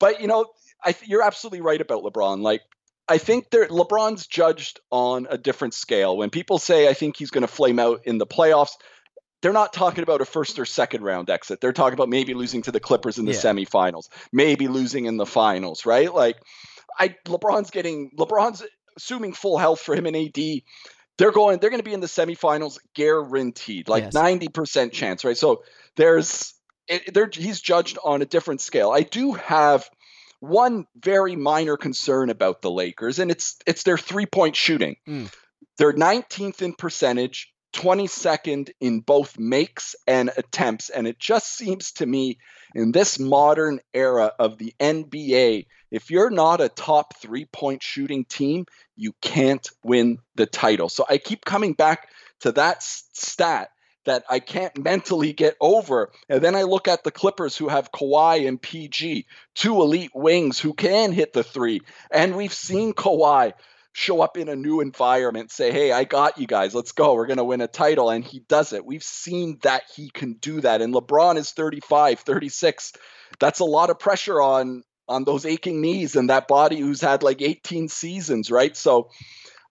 [0.00, 0.46] but you know,
[0.84, 2.42] I th- you're absolutely right about LeBron.
[2.42, 2.62] Like,
[3.08, 6.16] I think there LeBron's judged on a different scale.
[6.16, 8.72] When people say I think he's going to flame out in the playoffs,
[9.42, 11.60] they're not talking about a first or second round exit.
[11.60, 13.38] They're talking about maybe losing to the Clippers in the Yeah.
[13.38, 16.12] semifinals, maybe losing in the finals, right?
[16.12, 16.36] Like,
[16.98, 18.64] I LeBron's getting LeBron's
[18.96, 20.62] assuming full health for him and AD.
[21.18, 21.58] They're going.
[21.60, 24.14] They're going to be in the semifinals, guaranteed, like Yes.
[24.14, 25.36] ninety percent chance, right?
[25.36, 25.62] So
[25.96, 26.54] there's,
[26.88, 28.90] it, they're, he's judged on a different scale.
[28.90, 29.88] I do have
[30.40, 34.96] one very minor concern about the Lakers, and it's it's their three point shooting.
[35.08, 35.32] Mm.
[35.78, 42.06] They're 19th in percentage, 22nd in both makes and attempts, and it just seems to
[42.06, 42.38] me
[42.74, 48.24] in this modern era of the NBA, if you're not a top three point shooting
[48.24, 50.88] team, you can't win the title.
[50.88, 53.70] So I keep coming back to that stat
[54.06, 56.10] that I can't mentally get over.
[56.28, 60.58] And then I look at the Clippers who have Kawhi and PG, two elite wings
[60.58, 61.82] who can hit the three.
[62.10, 63.52] And we've seen Kawhi
[63.92, 66.74] show up in a new environment, say, Hey, I got you guys.
[66.74, 67.14] Let's go.
[67.14, 68.10] We're going to win a title.
[68.10, 68.84] And he does it.
[68.84, 70.82] We've seen that he can do that.
[70.82, 72.92] And LeBron is 35, 36.
[73.38, 77.22] That's a lot of pressure on on those aching knees and that body who's had
[77.22, 78.76] like 18 seasons, right?
[78.76, 79.10] So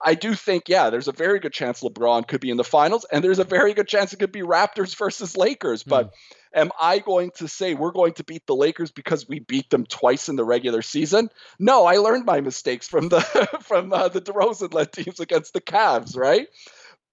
[0.02, 3.06] I do think, yeah, there's a very good chance LeBron could be in the finals,
[3.12, 5.84] and there's a very good chance it could be Raptors versus Lakers.
[5.84, 6.14] But
[6.54, 9.86] am I going to say we're going to beat the Lakers because we beat them
[9.86, 11.30] twice in the regular season?
[11.60, 13.22] No, I learned my mistakes from the
[13.62, 16.48] from uh, the DeRozan led teams against the Cavs, right?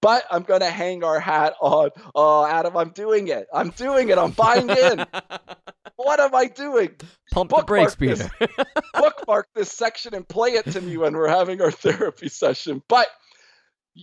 [0.03, 1.91] But I'm gonna hang our hat on.
[2.13, 3.47] Oh, Adam, I'm doing it.
[3.53, 4.17] I'm doing it.
[4.17, 5.05] I'm buying in.
[5.95, 6.89] what am I doing?
[7.31, 8.49] Pump the brakes, Bookmark this.
[8.93, 12.83] Bookmark this section and play it to me when we're having our therapy session.
[12.89, 13.07] But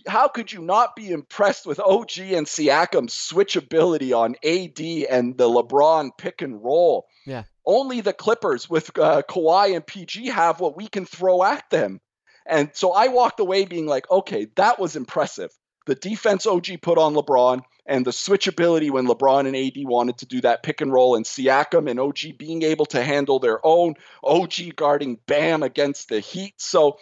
[0.07, 5.51] how could you not be impressed with OG and Siakam's switchability on AD and the
[5.51, 7.09] LeBron pick and roll?
[7.27, 7.43] Yeah.
[7.67, 12.01] Only the Clippers with uh, Kawhi and PG have what we can throw at them.
[12.47, 15.51] And so I walked away being like, okay, that was impressive.
[15.90, 20.26] The defense OG put on LeBron and the switchability when LeBron and AD wanted to
[20.26, 23.94] do that pick and roll and Siakam and OG being able to handle their own,
[24.22, 26.55] OG guarding Bam against the Heat.
[26.59, 26.98] So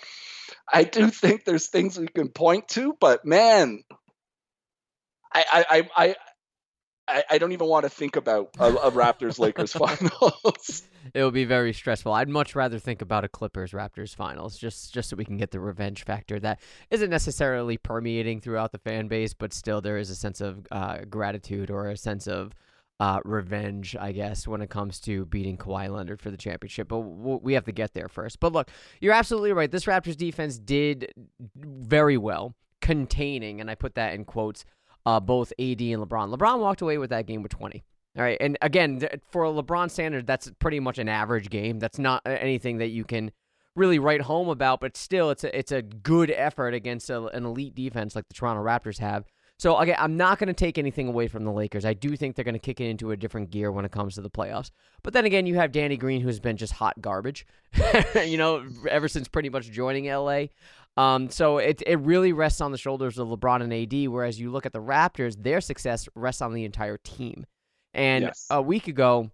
[0.73, 3.85] I do think there's things we can point to, but man,
[5.35, 6.17] I I I
[7.09, 10.83] I, I don't even want to think about a, a Raptors Lakers finals.
[11.15, 12.13] it would be very stressful.
[12.13, 15.51] I'd much rather think about a Clippers Raptors finals just just so we can get
[15.51, 20.11] the revenge factor that isn't necessarily permeating throughout the fan base, but still there is
[20.11, 22.53] a sense of uh, gratitude or a sense of
[23.01, 26.89] uh, revenge, I guess, when it comes to beating Kawhi Leonard for the championship.
[26.89, 28.41] But w- we have to get there first.
[28.41, 29.71] But look, you're absolutely right.
[29.71, 31.13] This Raptors defense did
[31.57, 34.65] very well containing, and I put that in quotes,
[35.09, 36.37] uh, both AD and LeBron.
[36.37, 37.83] LeBron walked away with that game with 20.
[38.17, 41.79] All right, and again, for a LeBron standard, that's pretty much an average game.
[41.79, 43.31] That's not uh, anything that you can
[43.75, 47.47] really write home about, but still, it's a it's a good effort against a, an
[47.47, 49.25] elite defense like the Toronto Raptors have
[49.59, 51.85] So again, I'm not going to take anything away from the Lakers.
[51.85, 54.15] I do think they're going to kick it into a different gear when it comes
[54.15, 54.71] to the playoffs.
[55.03, 57.47] But then again, you have Danny Green, who's been just hot garbage,
[58.25, 60.47] you know, ever since pretty much joining LA.
[60.99, 64.09] Um, so it it really rests on the shoulders of LeBron and AD.
[64.09, 67.47] Whereas you look at the Raptors, their success rests on the entire team.
[67.95, 68.47] And Yes.
[68.51, 69.31] a week ago,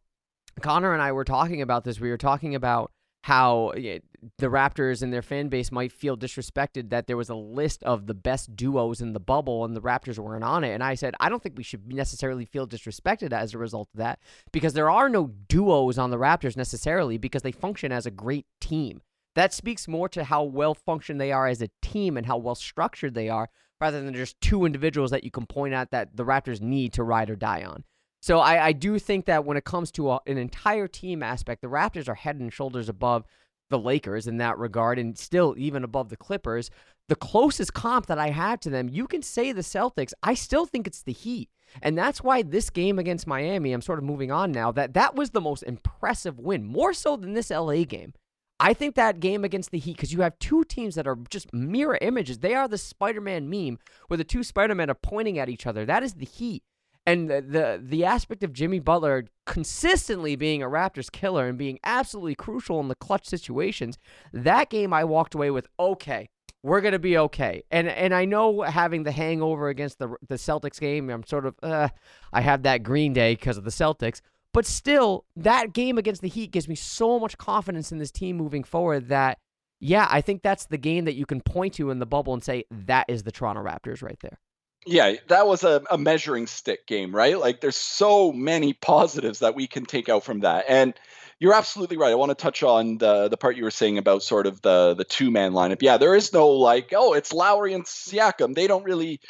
[0.60, 1.98] Connor and I were talking about this.
[1.98, 2.92] We were talking about
[3.24, 7.82] how the Raptors and their fan base might feel disrespected that there was a list
[7.82, 10.74] of the best duos in the bubble and the Raptors weren't on it.
[10.74, 13.98] And I said, I don't think we should necessarily feel disrespected as a result of
[13.98, 14.18] that
[14.52, 18.44] because there are no duos on the Raptors necessarily because they function as a great
[18.60, 19.00] team.
[19.34, 22.54] That speaks more to how well functioned they are as a team and how well
[22.54, 23.48] structured they are
[23.80, 27.02] rather than just two individuals that you can point out that the Raptors need to
[27.02, 27.84] ride or die on.
[28.22, 31.60] So I, I do think that when it comes to a, an entire team aspect,
[31.60, 33.24] the Raptors are head and shoulders above
[33.70, 36.70] the Lakers in that regard, and still even above the Clippers.
[37.08, 40.14] The closest comp that I have to them, you can say the Celtics.
[40.22, 41.50] I still think it's the Heat,
[41.82, 44.72] and that's why this game against Miami, I'm sort of moving on now.
[44.72, 48.14] That that was the most impressive win, more so than this LA game.
[48.60, 51.52] I think that game against the Heat, because you have two teams that are just
[51.52, 52.38] mirror images.
[52.38, 55.84] They are the Spider-Man meme, where the two Spider-Men are pointing at each other.
[55.84, 56.62] That is the Heat
[57.06, 61.78] and the, the the aspect of Jimmy Butler consistently being a Raptors killer and being
[61.84, 63.98] absolutely crucial in the clutch situations,
[64.32, 66.28] that game I walked away with okay.
[66.62, 70.80] We're gonna be okay, and and I know having the hangover against the the Celtics
[70.80, 71.88] game, I'm sort of uh,
[72.32, 74.22] I have that Green Day because of the Celtics,
[74.54, 78.36] but still that game against the Heat gives me so much confidence in this team
[78.36, 79.38] moving forward that
[79.80, 82.42] yeah, I think that's the game that you can point to in the bubble and
[82.42, 84.38] say that is the Toronto Raptors right there.
[84.86, 87.38] Yeah, that was a, a measuring stick game, right?
[87.38, 90.64] Like there's so many positives that we can take out from that.
[90.68, 90.94] And
[91.38, 92.12] you're absolutely right.
[92.12, 94.94] I want to touch on the the part you were saying about sort of the
[94.94, 95.82] the two man lineup.
[95.82, 98.54] Yeah, there is no like, oh, it's Lowry and Siakam.
[98.54, 99.20] They don't really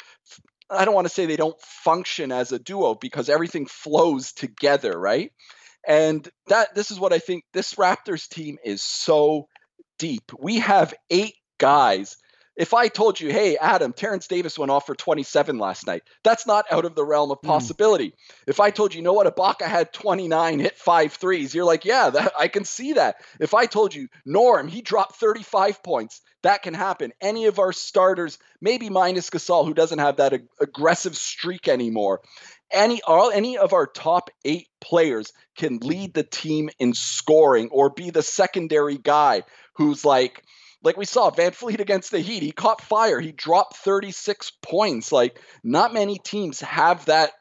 [0.69, 4.97] I don't want to say they don't function as a duo because everything flows together,
[4.97, 5.31] right?
[5.87, 9.47] And that this is what I think this Raptors team is so
[9.99, 10.31] deep.
[10.39, 12.17] We have eight guys
[12.55, 16.47] if I told you, hey, Adam, Terence Davis went off for 27 last night, that's
[16.47, 18.09] not out of the realm of possibility.
[18.09, 18.13] Mm.
[18.47, 21.85] If I told you, you know what, Ibaka had 29, hit five threes, you're like,
[21.85, 23.17] yeah, that, I can see that.
[23.39, 27.11] If I told you, Norm, he dropped 35 points, that can happen.
[27.19, 32.21] Any of our starters, maybe minus Gasol, who doesn't have that ag- aggressive streak anymore.
[32.71, 37.89] Any all any of our top eight players can lead the team in scoring or
[37.89, 39.41] be the secondary guy
[39.73, 40.43] who's like
[40.85, 43.19] like we saw VanVleet against the Heat, he caught fire.
[43.19, 45.11] He dropped 36 points.
[45.11, 47.31] Like not many teams have that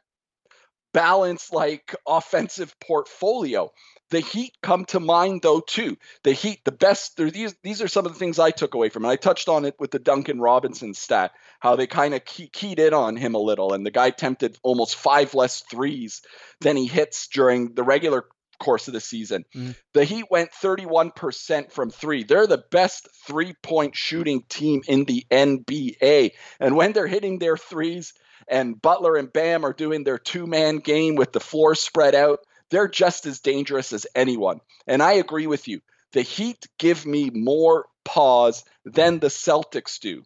[0.95, 3.71] balanced like offensive portfolio.
[4.11, 5.99] The Heat come to mind though too.
[6.23, 7.19] The Heat, the best.
[7.19, 9.09] These these are some of the things I took away from it.
[9.09, 12.79] I touched on it with the Duncan Robinson stat, how they kind of key, keyed
[12.79, 16.23] in on him a little, and the guy tempted almost five less threes
[16.61, 18.25] than he hits during the regular
[18.59, 19.45] course of the season.
[19.55, 19.75] Mm.
[19.93, 22.25] The Heat went 31% from three.
[22.25, 26.33] They're the best three point shooting team in the NBA.
[26.61, 28.15] And when they're hitting their threes
[28.49, 32.41] and Butler and Bam are doing their two man game with the floor spread out,
[32.71, 34.61] they're just as dangerous as anyone.
[34.87, 35.81] And I agree with you.
[36.13, 40.23] The Heat give me more pause than the Celtics do.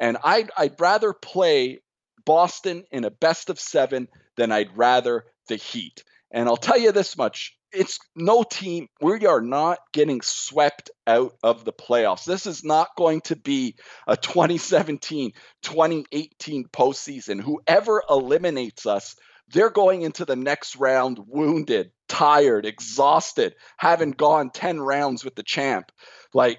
[0.00, 1.80] And I'd, I'd rather play
[2.24, 6.04] Boston in a best of seven than I'd rather the Heat.
[6.36, 8.88] And I'll tell you this much it's no team.
[9.00, 12.26] We are not getting swept out of the playoffs.
[12.26, 17.40] This is not going to be a 2017 2018 postseason.
[17.40, 19.16] Whoever eliminates us,
[19.48, 25.42] they're going into the next round wounded, tired, exhausted, having gone 10 rounds with the
[25.42, 25.90] champ.
[26.34, 26.58] Like,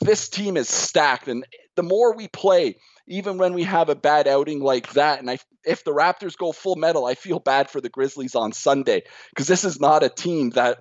[0.00, 1.26] this team is stacked.
[1.26, 5.20] And the more we play, even when we have a bad outing like that.
[5.20, 8.52] And I, if the Raptors go full metal, I feel bad for the Grizzlies on
[8.52, 10.78] Sunday because this is not a team that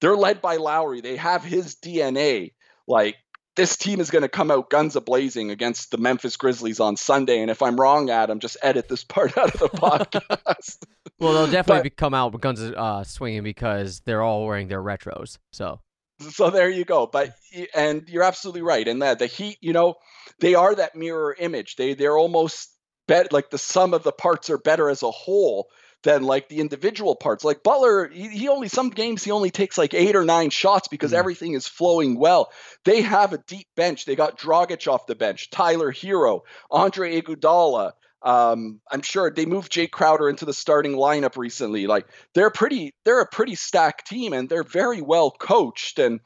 [0.00, 1.00] they're led by Lowry.
[1.00, 2.52] They have his DNA.
[2.88, 3.16] Like
[3.56, 6.96] this team is going to come out guns a blazing against the Memphis Grizzlies on
[6.96, 7.40] Sunday.
[7.40, 10.78] And if I'm wrong, Adam, just edit this part out of the podcast.
[11.18, 14.82] well, they'll definitely but, come out with guns uh, swinging because they're all wearing their
[14.82, 15.38] retros.
[15.52, 15.80] So
[16.30, 17.34] so there you go but
[17.74, 19.94] and you're absolutely right in that the heat you know
[20.40, 22.70] they are that mirror image they they're almost
[23.06, 25.68] bet like the sum of the parts are better as a whole
[26.02, 29.78] than like the individual parts like butler he, he only some games he only takes
[29.78, 31.18] like eight or nine shots because mm-hmm.
[31.18, 32.50] everything is flowing well
[32.84, 37.92] they have a deep bench they got Dragic off the bench tyler herro andre Iguodala,
[38.22, 41.86] um, I'm sure they moved Jae Crowder into the starting lineup recently.
[41.86, 45.98] Like they're pretty, they're a pretty stacked team, and they're very well coached.
[45.98, 46.20] And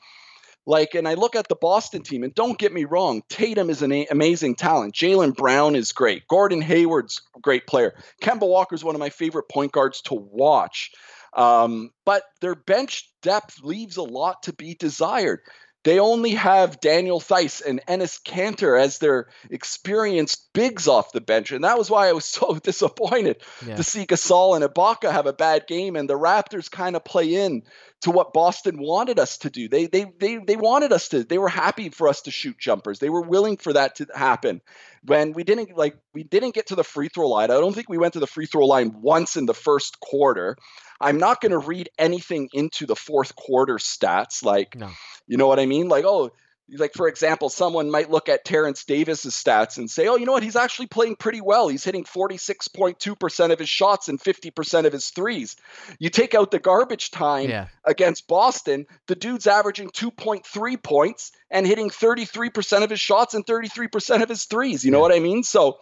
[0.66, 3.82] Like, and I look at the Boston team, and don't get me wrong, Tatum is
[3.82, 4.94] an a- amazing talent.
[4.94, 6.28] Jaylen Brown is great.
[6.28, 7.94] Gordon Hayward's a great player.
[8.22, 10.92] Kemba Walker is one of my favorite point guards to watch.
[11.32, 15.40] Um, but their bench depth leaves a lot to be desired.
[15.82, 21.52] They only have Daniel Theis and Enes Kanter as their experienced bigs off the bench.
[21.52, 23.76] And that was why I was so disappointed yeah.
[23.76, 27.34] to see Gasol and Ibaka have a bad game and the Raptors kind of play
[27.34, 27.62] in
[28.02, 29.68] to what Boston wanted us to do.
[29.68, 32.98] They they they they wanted us to they were happy for us to shoot jumpers.
[32.98, 34.62] They were willing for that to happen.
[35.04, 37.50] When we didn't like we didn't get to the free throw line.
[37.50, 40.56] I don't think we went to the free throw line once in the first quarter.
[41.00, 44.90] I'm not going to read anything into the fourth quarter stats like no.
[45.26, 45.88] You know what I mean?
[45.88, 46.32] Like, oh,
[46.76, 50.32] like for example, someone might look at Terence Davis's stats and say, "Oh, you know
[50.32, 50.42] what?
[50.42, 51.68] He's actually playing pretty well.
[51.68, 55.56] He's hitting 46.2% of his shots and 50% of his threes."
[55.98, 57.68] You take out the garbage time yeah.
[57.84, 64.22] against Boston, the dude's averaging 2.3 points and hitting 33% of his shots and 33%
[64.22, 64.84] of his threes.
[64.84, 65.02] You know yeah.
[65.02, 65.42] what I mean?
[65.42, 65.78] So,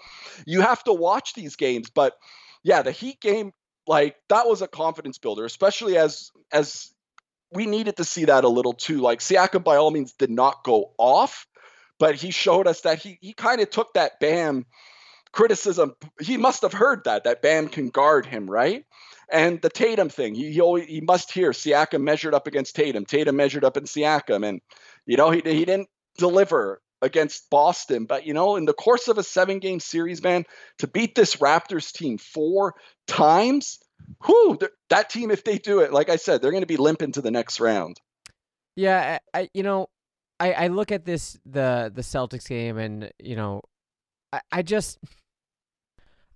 [0.47, 2.15] you have to watch these games, but
[2.63, 3.53] yeah, the Heat game
[3.87, 6.93] like that was a confidence builder, especially as as
[7.53, 8.99] we needed to see that a little too.
[8.99, 11.47] Like Siakam, by all means, did not go off,
[11.99, 14.67] but he showed us that he he kind of took that Bam
[15.33, 15.95] criticism.
[16.21, 18.85] He must have heard that that Bam can guard him, right?
[19.31, 23.05] And the Tatum thing, he he, always, he must hear Siakam measured up against Tatum.
[23.05, 24.61] Tatum measured up in Siakam, and
[25.07, 28.07] you know he he didn't deliver against Boston.
[28.07, 30.45] But you know, in the course of a seven game series, man,
[30.79, 32.75] to beat this Raptors team four
[33.07, 33.79] times
[34.25, 34.59] whew,
[34.91, 37.23] that team, if they do it, like I said, they're going to be limping to
[37.23, 38.01] the next round.
[38.77, 39.89] Yeah, I, I you know,
[40.41, 43.63] I, I look at this the the Celtics game, and you know,
[44.33, 44.99] I, I just.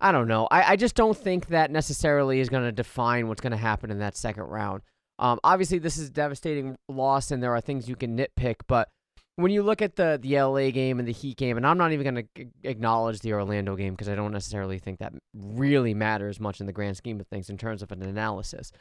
[0.01, 0.49] I don't know.
[0.51, 3.89] I, I just don't think that necessarily is going to define what's going to happen
[3.89, 4.81] in that second round.
[5.17, 8.89] Um, obviously, this is a devastating loss, and there are things you can nitpick, but
[9.35, 11.91] when you look at the the LA game and the Heat game, and I'm not
[11.91, 16.39] even going to acknowledge the Orlando game because I don't necessarily think that really matters
[16.39, 18.71] much in the grand scheme of things in terms of an analysis.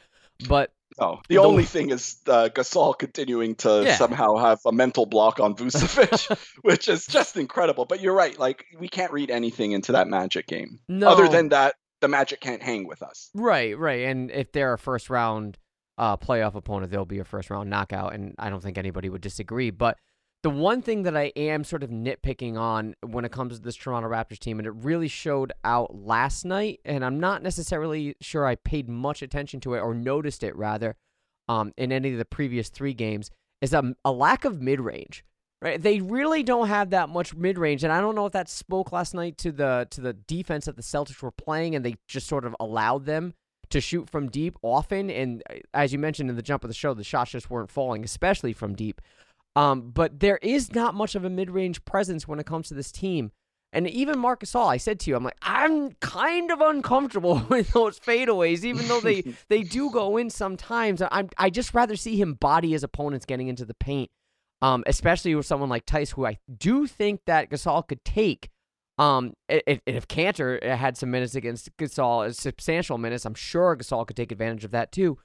[0.48, 3.96] But no, the, the only thing is uh, Gasol continuing to yeah.
[3.96, 7.86] somehow have a mental block on Vucevic, which is just incredible.
[7.86, 10.80] But you're right; like we can't read anything into that Magic game.
[10.88, 11.08] No.
[11.08, 13.30] Other than that, the Magic can't hang with us.
[13.34, 14.04] Right, right.
[14.04, 15.56] And if they're a first round
[15.96, 19.22] uh, playoff opponent, they'll be a first round knockout, and I don't think anybody would
[19.22, 19.70] disagree.
[19.70, 19.96] But
[20.42, 23.76] the one thing that I am sort of nitpicking on when it comes to this
[23.76, 28.46] Toronto Raptors team, and it really showed out last night, and I'm not necessarily sure
[28.46, 30.96] I paid much attention to it or noticed it rather
[31.48, 33.30] um, in any of the previous three games,
[33.60, 35.24] is a, a lack of mid range.
[35.60, 38.48] Right, they really don't have that much mid range, and I don't know if that
[38.48, 41.94] spoke last night to the to the defense that the Celtics were playing, and they
[42.08, 43.34] just sort of allowed them
[43.70, 45.08] to shoot from deep often.
[45.08, 47.70] And uh, as you mentioned in the jump of the show, the shots just weren't
[47.70, 49.00] falling, especially from deep.
[49.54, 52.90] Um, but there is not much of a mid-range presence when it comes to this
[52.90, 53.32] team.
[53.74, 57.72] And even Marc Gasol, I said to you, I'm like, I'm kind of uncomfortable with
[57.72, 61.02] those fadeaways, even though they they do go in sometimes.
[61.10, 64.10] I'm I just rather see him body his opponents getting into the paint,
[64.60, 68.50] um, especially with someone like Theis, who I do think that Gasol could take.
[68.98, 74.16] Um, if, if Kanter had some minutes against Gasol, substantial minutes, I'm sure Gasol could
[74.16, 75.18] take advantage of that too.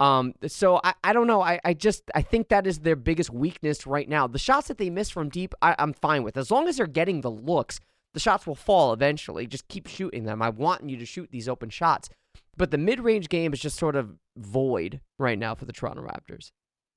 [0.00, 1.40] Um, so I, I don't know.
[1.40, 4.26] I, I just I think that is their biggest weakness right now.
[4.26, 6.36] The shots that they miss from deep, I, I'm fine with.
[6.36, 7.80] As long as they're getting the looks,
[8.12, 9.46] the shots will fall eventually.
[9.46, 10.42] Just keep shooting them.
[10.42, 12.08] I want you to shoot these open shots.
[12.56, 16.02] But the mid range game is just sort of void right now for the Toronto
[16.02, 16.50] Raptors.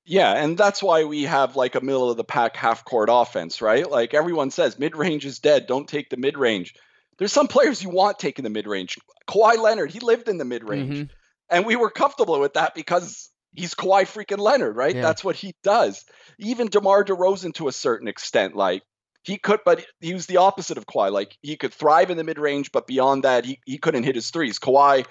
[0.04, 3.60] Yeah, and that's why we have like a middle of the pack half court offense,
[3.60, 3.88] right?
[3.88, 5.66] Like everyone says, mid range is dead.
[5.66, 6.74] Don't take the mid range.
[7.18, 8.96] There's some players you want taking the mid range.
[9.28, 10.94] Kawhi Leonard, he lived in the mid range.
[10.94, 11.12] Mm-hmm.
[11.50, 14.94] And we were comfortable with that because he's Kawhi freaking Leonard, right?
[14.94, 15.02] Yeah.
[15.02, 16.04] That's what he does.
[16.38, 18.82] Even DeMar DeRozan to a certain extent, like
[19.22, 21.10] he could, but he was the opposite of Kawhi.
[21.10, 24.14] Like he could thrive in the mid range, but beyond that, he, he couldn't hit
[24.14, 24.58] his threes.
[24.58, 25.06] Kawhi,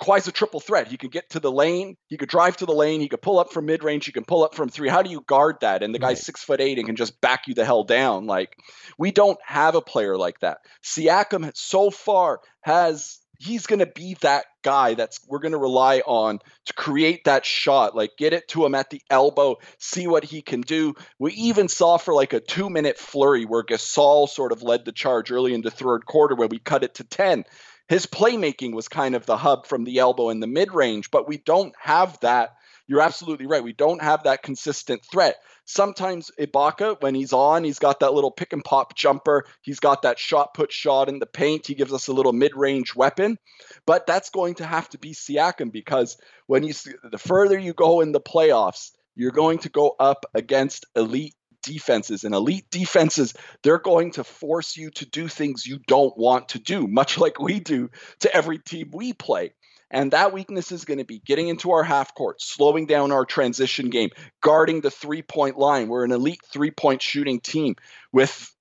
[0.00, 0.88] Kawhi's a triple threat.
[0.88, 3.38] He could get to the lane, he could drive to the lane, he could pull
[3.38, 4.88] up from mid range, he can pull up from three.
[4.88, 5.82] How do you guard that?
[5.82, 6.18] And the guy's right.
[6.18, 8.26] six foot eight and can just back you the hell down.
[8.26, 8.56] Like
[8.98, 10.58] we don't have a player like that.
[10.82, 16.00] Siakam so far has he's going to be that guy that's we're going to rely
[16.06, 20.24] on to create that shot like get it to him at the elbow see what
[20.24, 20.94] he can do.
[21.18, 24.92] We even saw for like a two minute flurry where gasol sort of led the
[24.92, 27.44] charge early in the third quarter where we cut it to 10
[27.88, 31.28] his playmaking was kind of the hub from the elbow in the mid range but
[31.28, 32.56] we don't have that
[32.86, 35.36] you're absolutely right we don't have that consistent threat
[35.68, 39.46] Sometimes Ibaka, when he's on, he's got that little pick and pop jumper.
[39.62, 41.66] He's got that shot put shot in the paint.
[41.66, 43.36] He gives us a little mid range weapon.
[43.84, 46.16] But that's going to have to be Siakam because
[46.46, 46.72] when you
[47.10, 52.22] the further you go in the playoffs, you're going to go up against elite defenses
[52.22, 53.34] and elite defenses
[53.64, 57.40] they're going to force you to do things you don't want to do much like
[57.40, 59.52] we do to every team we play
[59.90, 63.24] and that weakness is going to be getting into our half court, slowing down our
[63.24, 64.10] transition game,
[64.40, 65.88] guarding the three point line.
[65.88, 67.76] We're an elite three point shooting team
[68.12, 68.52] with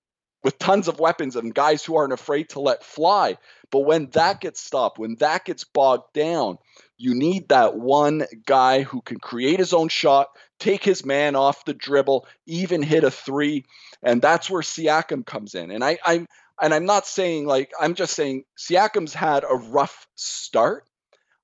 [0.44, 3.36] with tons of weapons and guys who aren't afraid to let fly.
[3.72, 6.60] But when that gets stopped, when that gets bogged down,
[6.98, 10.28] you need that one guy who can create his own shot,
[10.60, 13.66] take his man off the dribble, even hit a three.
[14.04, 15.72] And that's where Siakam comes in.
[15.72, 16.28] And I, I'm
[16.62, 20.86] and I'm not saying like I'm just saying Siakam's had a rough start,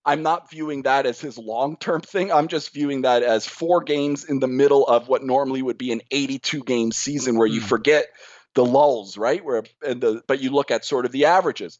[0.05, 2.31] I'm not viewing that as his long term thing.
[2.31, 5.91] I'm just viewing that as four games in the middle of what normally would be
[5.91, 7.65] an 82 game season where you mm.
[7.65, 8.07] forget
[8.55, 9.43] the lulls, right?
[9.43, 11.79] Where and the but you look at sort of the averages.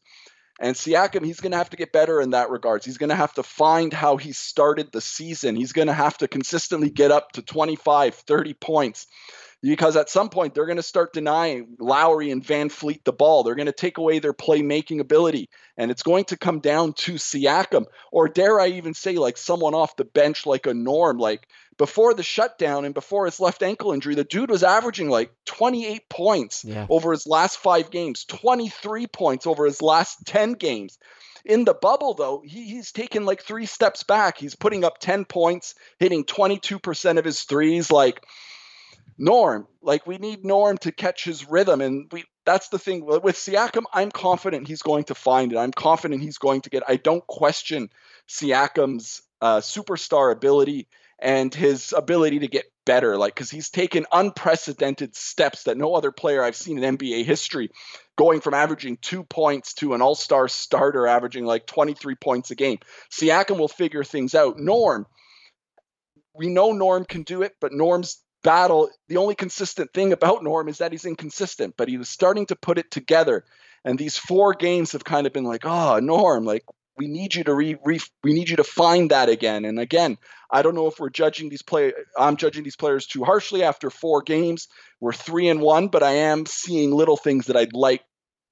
[0.60, 2.84] And Siakam, he's going to have to get better in that regards.
[2.84, 5.56] He's going to have to find how he started the season.
[5.56, 9.06] He's going to have to consistently get up to 25, 30 points
[9.62, 13.42] because at some point they're going to start denying Lowry and VanVleet the ball.
[13.42, 17.12] They're going to take away their playmaking ability, and it's going to come down to
[17.12, 21.18] Siakam, or dare I even say, like someone off the bench, like a Norm.
[21.18, 21.48] Like
[21.82, 26.08] before the shutdown and before his left ankle injury, the dude was averaging like 28
[26.08, 26.86] points yeah.
[26.88, 30.96] over his last five games, 23 points over his last 10 games.
[31.44, 34.38] In the bubble, though, he, he's taken like three steps back.
[34.38, 37.90] He's putting up 10 points, hitting 22% of his threes.
[37.90, 38.24] Like,
[39.18, 39.66] Norm.
[39.82, 43.84] Like we need Norm to catch his rhythm, and we that's the thing with Siakam.
[43.92, 45.58] I'm confident he's going to find it.
[45.58, 46.84] I'm confident he's going to get.
[46.88, 47.90] I don't question
[48.28, 50.86] Siakam's uh, superstar ability
[51.22, 53.16] and his ability to get better.
[53.16, 57.70] Like because he's taken unprecedented steps that no other player I've seen in NBA history,
[58.16, 62.78] going from averaging two points to an All-Star starter averaging like 23 points a game.
[63.10, 64.58] Siakam will figure things out.
[64.58, 65.06] Norm.
[66.34, 70.68] We know Norm can do it, but Norm's battle, the only consistent thing about Norm
[70.68, 73.44] is that he's inconsistent, but he was starting to put it together.
[73.84, 76.64] And these four games have kind of been like, oh, Norm, like
[76.96, 79.64] we need you to re, re we need you to find that again.
[79.64, 80.18] And again,
[80.50, 83.90] I don't know if we're judging these play I'm judging these players too harshly after
[83.90, 84.68] four games.
[85.00, 88.02] We're three and one, but I am seeing little things that I'd like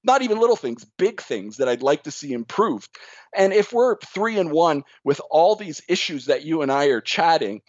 [0.03, 2.89] not even little things, big things that I'd like to see improved.
[3.37, 7.03] And if we're three and one with all these issues that you and I are
[7.03, 7.61] chatting,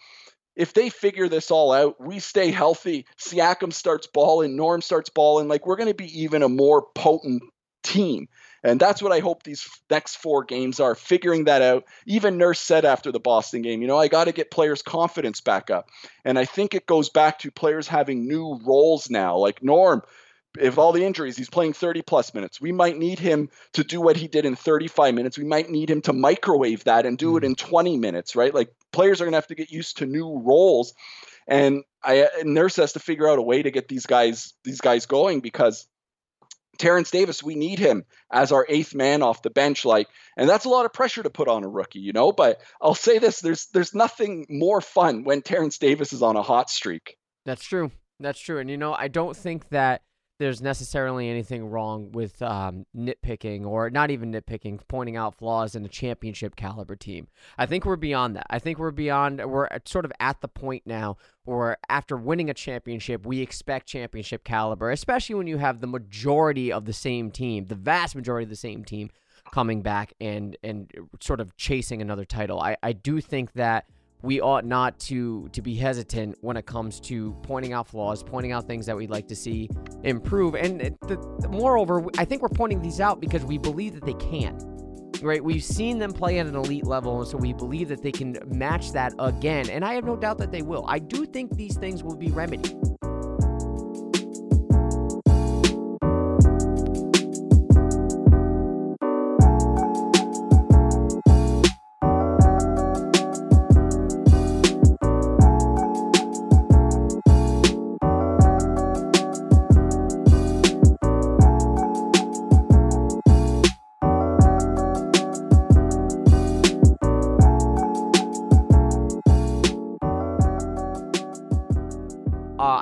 [0.56, 5.48] if they figure this all out, we stay healthy, Siakam starts balling, Norm starts balling,
[5.48, 7.42] like we're going to be even a more potent
[7.82, 8.28] team.
[8.64, 11.84] And that's what I hope these next four games are figuring that out.
[12.06, 15.40] Even Nurse said after the Boston game, you know, I got to get players' confidence
[15.40, 15.88] back up.
[16.24, 19.36] And I think it goes back to players having new roles now.
[19.36, 20.02] Like Norm,
[20.58, 22.60] if all the injuries, he's playing 30 plus minutes.
[22.60, 25.38] We might need him to do what he did in 35 minutes.
[25.38, 27.46] We might need him to microwave that and do it mm.
[27.46, 28.54] in 20 minutes, right?
[28.54, 30.94] Like players are going to have to get used to new roles.
[31.48, 35.06] And I Nurse has to figure out a way to get these guys these guys
[35.06, 35.86] going because
[36.78, 40.64] Terence Davis, we need him as our eighth man off the bench, like, and that's
[40.64, 42.32] a lot of pressure to put on a rookie, you know.
[42.32, 46.42] But I'll say this: there's there's nothing more fun when Terence Davis is on a
[46.42, 47.16] hot streak.
[47.44, 47.90] That's true.
[48.20, 48.58] That's true.
[48.58, 50.02] And you know, I don't think that
[50.42, 55.84] there's necessarily anything wrong with um, nitpicking or not even nitpicking, pointing out flaws in
[55.84, 57.28] a championship caliber team.
[57.56, 58.46] I think we're beyond that.
[58.50, 62.54] I think we're beyond, we're sort of at the point now where after winning a
[62.54, 67.66] championship, we expect championship caliber, especially when you have the majority of the same team,
[67.66, 69.10] the vast majority of the same team
[69.52, 70.90] coming back and and
[71.20, 72.60] sort of chasing another title.
[72.60, 73.86] I, I do think that
[74.22, 78.52] we ought not to to be hesitant when it comes to pointing out flaws, pointing
[78.52, 79.68] out things that we'd like to see
[80.04, 80.54] improve.
[80.54, 84.14] And the, the, moreover, I think we're pointing these out because we believe that they
[84.14, 84.56] can.
[85.20, 85.42] Right?
[85.42, 88.38] We've seen them play at an elite level, and so we believe that they can
[88.46, 89.70] match that again.
[89.70, 90.84] And I have no doubt that they will.
[90.88, 92.76] I do think these things will be remedied.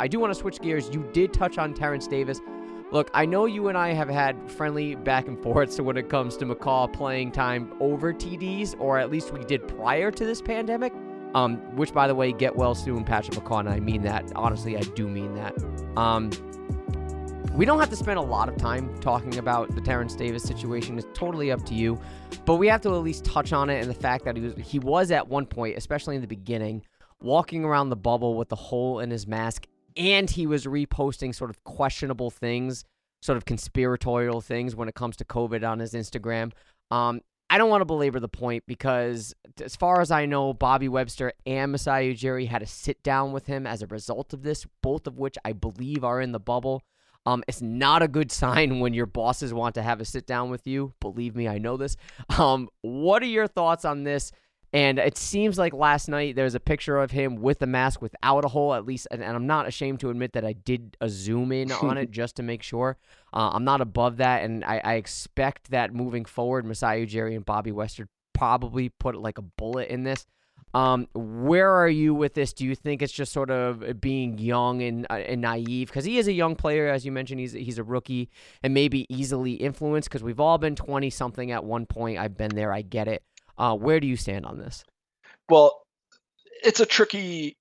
[0.00, 0.88] I do want to switch gears.
[0.90, 2.40] You did touch on Terence Davis.
[2.90, 6.38] Look, I know you and I have had friendly back and forths when it comes
[6.38, 10.94] to McCaw playing time over TDs, or at least we did prior to this pandemic.
[11.34, 14.32] Um, which, by the way, get well soon, Patrick McCaw, and I mean that.
[14.34, 15.54] Honestly, I do mean that.
[15.96, 16.30] Um,
[17.52, 20.98] we don't have to spend a lot of time talking about the Terence Davis situation.
[20.98, 22.00] It's totally up to you,
[22.46, 24.54] but we have to at least touch on it and the fact that he was
[24.56, 26.82] he was at one point, especially in the beginning,
[27.20, 31.50] walking around the bubble with the hole in his mask, and he was reposting sort
[31.50, 32.84] of questionable things,
[33.22, 36.52] sort of conspiratorial things when it comes to COVID on his Instagram.
[36.90, 37.20] Um,
[37.52, 41.32] I don't want to belabor the point because, as far as I know, Bobby Webster
[41.44, 45.08] and Masai Ujiri had a sit down with him as a result of this, both
[45.08, 46.84] of which I believe are in the bubble.
[47.26, 50.50] Um, it's not a good sign when your bosses want to have a sit down
[50.50, 50.94] with you.
[51.00, 51.96] Believe me, I know this.
[52.38, 54.30] Um, what are your thoughts on this?
[54.72, 58.44] And it seems like last night there's a picture of him with a mask without
[58.44, 59.08] a hole, at least.
[59.10, 62.10] And, and I'm not ashamed to admit that I did a zoom in on it
[62.12, 62.96] just to make sure.
[63.32, 64.44] Uh, I'm not above that.
[64.44, 69.38] And I, I expect that moving forward, Masai Ujiri and Bobby Webster probably put like
[69.38, 70.26] a bullet in this.
[70.72, 72.52] Um, where are you with this?
[72.52, 75.88] Do you think it's just sort of being young and, uh, and naive?
[75.88, 77.40] Because he is a young player, as you mentioned.
[77.40, 78.30] He's he's a rookie
[78.62, 80.08] and maybe easily influenced.
[80.08, 82.18] Because we've all been twenty something at one point.
[82.18, 82.72] I've been there.
[82.72, 83.24] I get it.
[83.60, 84.84] Uh, where do you stand on this?
[85.50, 85.82] Well,
[86.64, 87.58] it's a tricky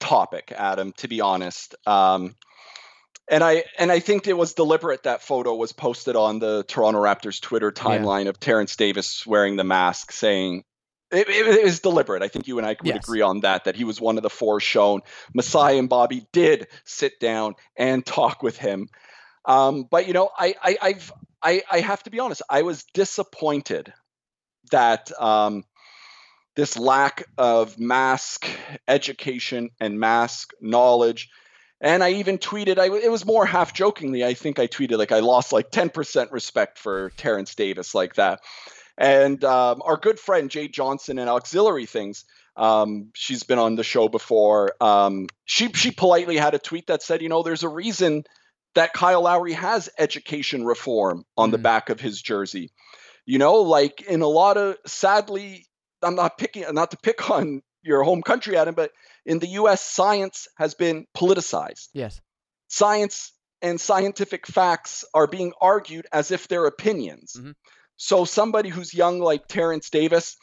[0.00, 0.92] topic, Adam.
[0.98, 2.34] To be honest, um,
[3.30, 7.00] and I and I think it was deliberate that photo was posted on the Toronto
[7.00, 8.30] Raptors Twitter timeline yeah.
[8.30, 10.64] of Terence Davis wearing the mask, saying
[11.12, 12.24] it, it, it was deliberate.
[12.24, 12.96] I think you and I would yes.
[12.96, 13.64] agree on that.
[13.64, 15.02] That he was one of the four shown.
[15.32, 18.88] Masai and Bobby did sit down and talk with him.
[19.44, 22.42] Um, but you know, I, I I've I, I have to be honest.
[22.50, 23.92] I was disappointed
[24.70, 25.64] that um,
[26.56, 28.48] this lack of mask
[28.88, 31.28] education and mask knowledge.
[31.80, 35.12] And i even tweeted I, it was more half jokingly i think i tweeted like
[35.12, 38.40] i lost like 10% respect for Terence davis like that.
[38.98, 42.24] And um, our good friend jade johnson and auxiliary things
[42.56, 47.02] um, she's been on the show before um, she, she politely had a tweet that
[47.02, 48.24] said you know there's a reason
[48.74, 51.52] that kyle lowry has education reform on mm-hmm.
[51.52, 52.72] the back of his jersey
[53.26, 55.66] you know, like in a lot of sadly,
[56.02, 58.92] I'm not picking not to pick on your home country, Adam, but
[59.24, 61.88] in the US, science has been politicized.
[61.92, 62.20] Yes.
[62.68, 67.34] Science and scientific facts are being argued as if they're opinions.
[67.36, 67.52] Mm-hmm.
[67.96, 70.36] So somebody who's young like Terence Davis,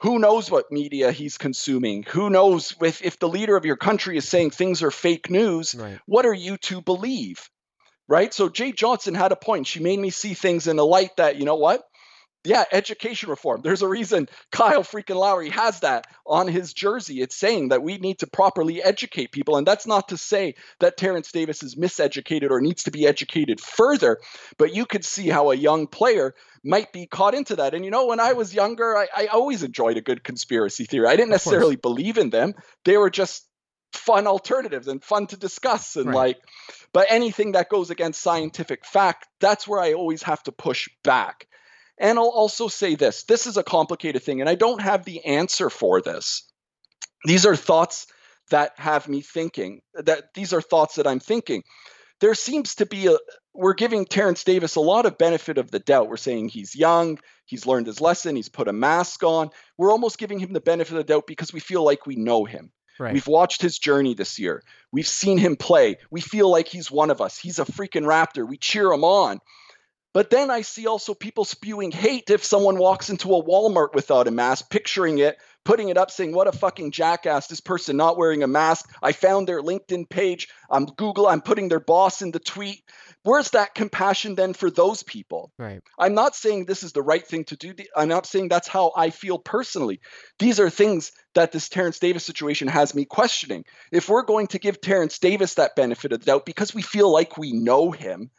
[0.00, 2.02] who knows what media he's consuming?
[2.04, 5.74] Who knows if, if the leader of your country is saying things are fake news,
[5.74, 6.00] right.
[6.06, 7.48] what are you to believe?
[8.08, 8.34] Right?
[8.34, 9.68] So Jade Johnson had a point.
[9.68, 11.84] She made me see things in a light that, you know what?
[12.42, 13.60] Yeah, education reform.
[13.62, 17.20] There's a reason Kyle freaking Lowry has that on his jersey.
[17.20, 19.58] It's saying that we need to properly educate people.
[19.58, 23.60] And that's not to say that Terence Davis is miseducated or needs to be educated
[23.60, 24.18] further,
[24.56, 26.34] but you could see how a young player
[26.64, 27.74] might be caught into that.
[27.74, 31.08] And you know, when I was younger, I, I always enjoyed a good conspiracy theory.
[31.08, 32.54] I didn't necessarily believe in them,
[32.86, 33.46] they were just
[33.92, 35.96] fun alternatives and fun to discuss.
[35.96, 36.14] And right.
[36.14, 36.38] like,
[36.92, 41.46] but anything that goes against scientific fact, that's where I always have to push back.
[42.00, 45.24] And I'll also say this this is a complicated thing, and I don't have the
[45.24, 46.50] answer for this.
[47.24, 48.06] These are thoughts
[48.50, 51.62] that have me thinking, that these are thoughts that I'm thinking.
[52.20, 53.16] There seems to be a,
[53.54, 56.08] we're giving Terence Davis a lot of benefit of the doubt.
[56.08, 59.50] We're saying he's young, he's learned his lesson, he's put a mask on.
[59.76, 62.44] We're almost giving him the benefit of the doubt because we feel like we know
[62.44, 62.72] him.
[62.98, 63.14] Right.
[63.14, 64.62] We've watched his journey this year.
[64.92, 65.96] We've seen him play.
[66.10, 67.38] We feel like he's one of us.
[67.38, 68.46] He's a freaking Raptor.
[68.46, 69.40] We cheer him on.
[70.12, 74.26] But then I see also people spewing hate if someone walks into a Walmart without
[74.26, 78.16] a mask, picturing it, putting it up, saying, What a fucking jackass, this person not
[78.16, 78.90] wearing a mask.
[79.00, 80.48] I found their LinkedIn page.
[80.68, 82.82] I'm Google, I'm putting their boss in the tweet.
[83.22, 85.52] Where's that compassion then for those people?
[85.58, 85.82] Right.
[85.98, 87.74] I'm not saying this is the right thing to do.
[87.94, 90.00] I'm not saying that's how I feel personally.
[90.38, 93.64] These are things that this Terence Davis situation has me questioning.
[93.92, 97.12] If we're going to give Terence Davis that benefit of the doubt because we feel
[97.12, 98.30] like we know him,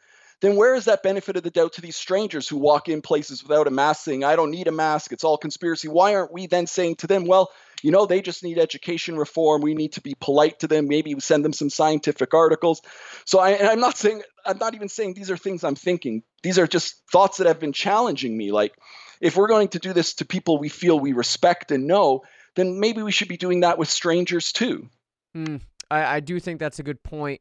[0.42, 3.44] then where is that benefit of the doubt to these strangers who walk in places
[3.44, 5.86] without a mask saying, I don't need a mask, it's all conspiracy?
[5.86, 9.62] Why aren't we then saying to them, well, you know, they just need education reform.
[9.62, 10.88] We need to be polite to them.
[10.88, 12.82] Maybe we send them some scientific articles.
[13.24, 16.24] So I, am not saying, I'm not even saying these are things I'm thinking.
[16.42, 18.50] These are just thoughts that have been challenging me.
[18.50, 18.74] Like,
[19.20, 22.22] if we're going to do this to people we feel we respect and know,
[22.56, 24.88] then maybe we should be doing that with strangers too.
[25.36, 27.40] Mm, I, I do think that's a good point.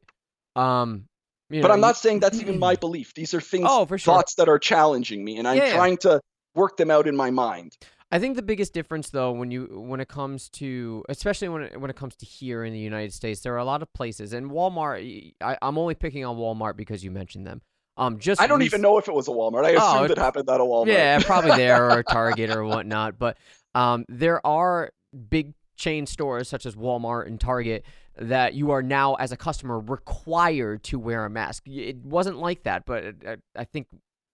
[0.56, 1.08] Um,
[1.52, 3.14] you but know, I'm not saying that's even my belief.
[3.14, 4.16] These are things, oh, for sure.
[4.16, 6.22] thoughts that are challenging me, and I'm yeah, trying to
[6.56, 7.78] work them out in my mind.
[8.14, 11.80] I think the biggest difference, though, when you when it comes to, especially when it,
[11.80, 14.34] when it comes to here in the United States, there are a lot of places,
[14.34, 15.34] and Walmart.
[15.42, 17.62] I, am only picking on Walmart because you mentioned them.
[17.98, 19.66] Um, just I don't rec- even know if it was a Walmart.
[19.66, 20.88] I oh, assumed it, it happened at a Walmart.
[20.88, 23.18] Yeah, probably there or Target or whatnot.
[23.18, 23.38] But
[23.76, 24.92] um, there are
[25.30, 27.86] big chain stores such as Walmart and Target
[28.18, 31.68] that you are now as a customer required to wear a mask.
[31.68, 33.16] It wasn't like that, but
[33.56, 33.88] I think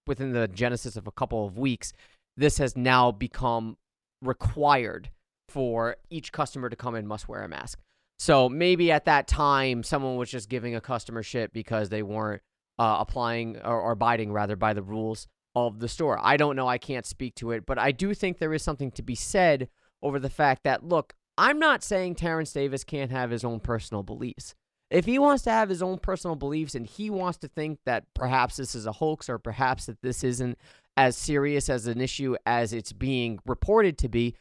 [0.07, 1.93] within the genesis of a couple of weeks,
[2.35, 3.77] this has now become
[4.21, 5.09] required
[5.49, 7.79] for each customer to come in must wear a mask.
[8.19, 12.41] So maybe at that time, someone was just giving a customer shit because they weren't
[12.79, 16.19] uh, applying or, or abiding rather by the rules of the store.
[16.21, 16.67] I don't know.
[16.67, 19.69] I can't speak to it, but I do think there is something to be said
[20.01, 24.03] over the fact that look, I'm not saying Terence Davis can't have his own personal
[24.03, 24.55] beliefs.
[24.89, 28.05] If he wants to have his own personal beliefs and he wants to think that
[28.13, 30.57] perhaps this is a hoax or perhaps that this isn't
[30.95, 34.35] as serious as an issue as it's being reported to be,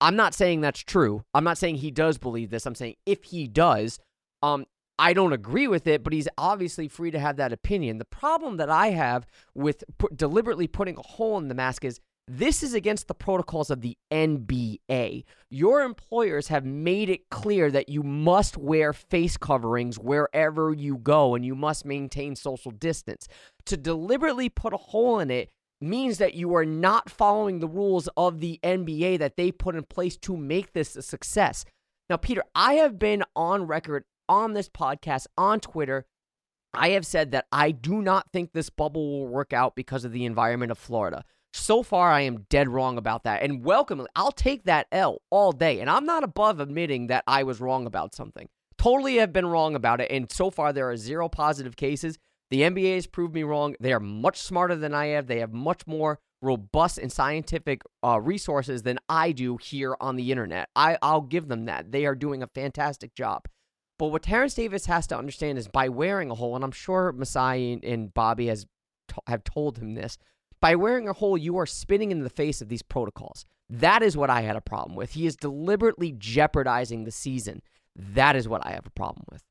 [0.00, 1.24] I'm not saying that's true.
[1.34, 2.66] I'm not saying he does believe this.
[2.66, 4.00] I'm saying if he does,
[4.42, 4.64] um,
[4.98, 7.98] I don't agree with it, but he's obviously free to have that opinion.
[7.98, 9.84] The problem that I have with
[10.14, 12.00] deliberately putting a hole in the mask is
[12.38, 15.24] this is against the protocols of the NBA.
[15.50, 21.34] Your employers have made it clear that you must wear face coverings wherever you go
[21.34, 23.28] and you must maintain social distance.
[23.66, 25.50] To deliberately put a hole in it
[25.82, 29.82] means that you are not following the rules of the NBA that they put in
[29.84, 31.66] place to make this a success.
[32.08, 36.06] Now, Peter, I have been on record on this podcast, on Twitter.
[36.72, 40.12] I have said that I do not think this bubble will work out because of
[40.12, 41.24] the environment of Florida.
[41.52, 43.42] So far, I am dead wrong about that.
[43.42, 45.80] And welcome, I'll take that L all day.
[45.80, 48.48] And I'm not above admitting that I was wrong about something.
[48.78, 50.10] Totally have been wrong about it.
[50.10, 52.18] And so far, there are zero positive cases.
[52.50, 53.76] The NBA has proved me wrong.
[53.80, 55.26] They are much smarter than I have.
[55.26, 60.32] They have much more robust and scientific uh, resources than I do here on the
[60.32, 60.68] internet.
[60.74, 61.92] I, I'll give them that.
[61.92, 63.46] They are doing a fantastic job.
[63.98, 67.12] But what Terence Davis has to understand is by wearing a hole, and I'm sure
[67.12, 68.66] Masai and, and Bobby has
[69.26, 70.18] have told him this,
[70.62, 73.44] by wearing a hole, you are spinning in the face of these protocols.
[73.68, 75.10] That is what I had a problem with.
[75.10, 77.62] He is deliberately jeopardizing the season.
[77.96, 79.42] That is what I have a problem with.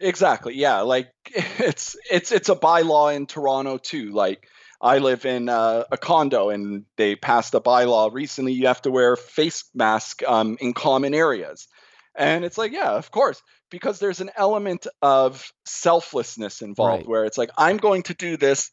[0.00, 0.54] Exactly.
[0.54, 0.80] Yeah.
[0.80, 4.10] Like it's it's it's a bylaw in Toronto too.
[4.10, 4.48] Like
[4.80, 8.52] I live in uh, a condo, and they passed a bylaw recently.
[8.52, 11.68] You have to wear a face mask um, in common areas,
[12.14, 17.08] and it's like, yeah, of course, because there's an element of selflessness involved, right.
[17.08, 18.70] where it's like I'm going to do this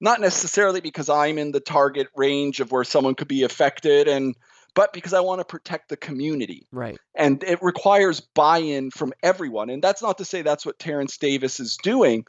[0.00, 4.34] not necessarily because I'm in the target range of where someone could be affected and
[4.74, 6.68] but because I want to protect the community.
[6.70, 6.98] Right.
[7.14, 9.70] And it requires buy-in from everyone.
[9.70, 12.26] And that's not to say that's what Terence Davis is doing,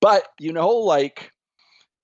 [0.00, 1.32] but you know, like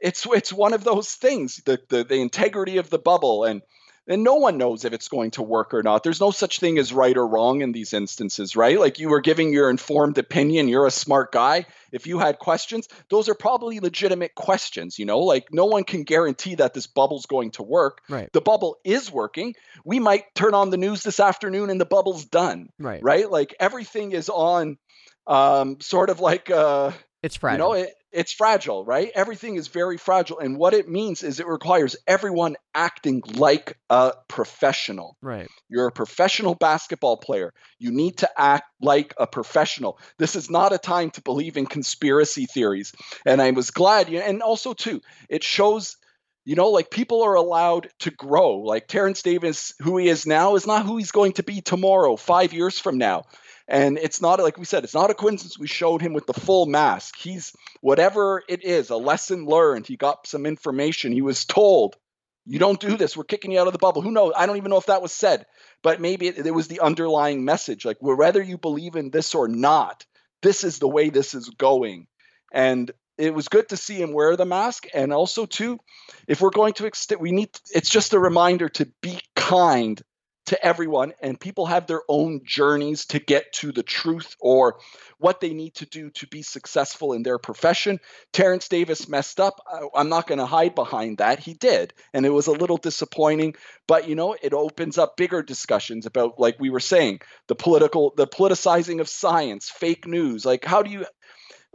[0.00, 3.62] it's it's one of those things, the the, the integrity of the bubble and
[4.08, 6.02] and no one knows if it's going to work or not.
[6.02, 8.78] There's no such thing as right or wrong in these instances, right?
[8.78, 11.66] Like you were giving your informed opinion, you're a smart guy.
[11.92, 15.20] If you had questions, those are probably legitimate questions, you know?
[15.20, 18.02] Like no one can guarantee that this bubble's going to work.
[18.08, 18.32] Right.
[18.32, 19.54] The bubble is working.
[19.84, 22.68] We might turn on the news this afternoon and the bubble's done.
[22.78, 23.02] Right.
[23.02, 23.30] Right?
[23.30, 24.78] Like everything is on
[25.26, 26.92] um sort of like uh
[27.22, 27.74] it's fragile.
[27.74, 29.10] You know, it, it's fragile, right?
[29.14, 30.38] Everything is very fragile.
[30.38, 35.18] And what it means is it requires everyone acting like a professional.
[35.20, 35.48] Right.
[35.68, 37.52] You're a professional basketball player.
[37.78, 39.98] You need to act like a professional.
[40.16, 42.94] This is not a time to believe in conspiracy theories.
[43.26, 45.98] And I was glad, and also, too, it shows
[46.46, 48.58] you know, like people are allowed to grow.
[48.58, 52.14] Like Terence Davis, who he is now, is not who he's going to be tomorrow,
[52.14, 53.24] five years from now.
[53.68, 56.32] And it's not like we said, it's not a coincidence we showed him with the
[56.32, 57.16] full mask.
[57.18, 59.86] He's whatever it is, a lesson learned.
[59.86, 61.12] He got some information.
[61.12, 61.96] He was told,
[62.44, 63.16] you don't do this.
[63.16, 64.02] We're kicking you out of the bubble.
[64.02, 64.32] Who knows?
[64.36, 65.46] I don't even know if that was said,
[65.82, 67.84] but maybe it, it was the underlying message.
[67.84, 70.06] Like, whether you believe in this or not,
[70.42, 72.06] this is the way this is going.
[72.52, 74.86] And it was good to see him wear the mask.
[74.94, 75.80] And also, too,
[76.28, 80.00] if we're going to extend, we need, it's just a reminder to be kind
[80.46, 84.78] to everyone and people have their own journeys to get to the truth or
[85.18, 88.00] what they need to do to be successful in their profession.
[88.32, 89.60] Terence davis messed up.
[89.94, 91.38] I'm not going to hide behind that.
[91.38, 93.54] He did and it was a little disappointing
[93.86, 98.12] but you know it opens up bigger discussions about like we were saying the political
[98.16, 100.44] the politicizing of science fake news.
[100.44, 101.06] Like how do you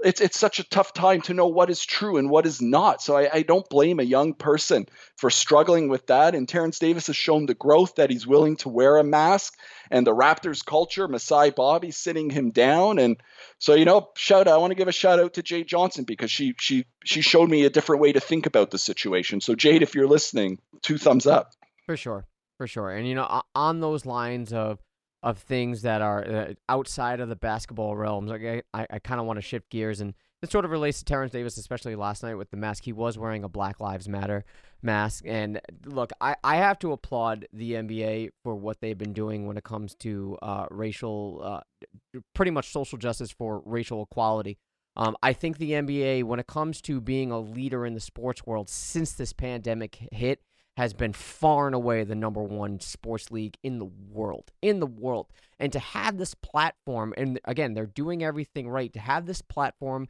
[0.03, 3.01] it's it's such a tough time to know what is true and what is not.
[3.01, 6.35] So I, I, don't blame a young person for struggling with that.
[6.35, 9.57] And Terence Davis has shown the growth that he's willing to wear a mask
[9.89, 12.99] and the Raptors culture, Masai Bobby sitting him down.
[12.99, 13.17] And
[13.59, 16.05] so, you know, shout out, I want to give a shout out to Jade Johnson
[16.05, 19.41] because she she she showed me a different way to think about the situation.
[19.41, 21.51] So Jade, if you're listening, two thumbs up.
[21.85, 22.25] For sure.
[22.57, 22.91] For sure.
[22.91, 24.79] And you know, on those lines of
[25.23, 28.31] of things that are uh, outside of the basketball realms.
[28.31, 31.05] I, I, I kind of want to shift gears, and this sort of relates to
[31.05, 32.83] Terence Davis, especially last night with the mask.
[32.83, 34.43] He was wearing a Black Lives Matter
[34.81, 39.45] mask, and look, I, I have to applaud the NBA for what they've been doing
[39.45, 44.57] when it comes to uh, racial, uh, pretty much social justice for racial equality.
[44.95, 48.45] Um, I think the NBA, when it comes to being a leader in the sports
[48.45, 50.41] world since this pandemic hit,
[50.77, 54.51] has been far and away the number one sports league in the world.
[54.61, 55.27] In the world.
[55.59, 60.07] And to have this platform, and again, they're doing everything right, to have this platform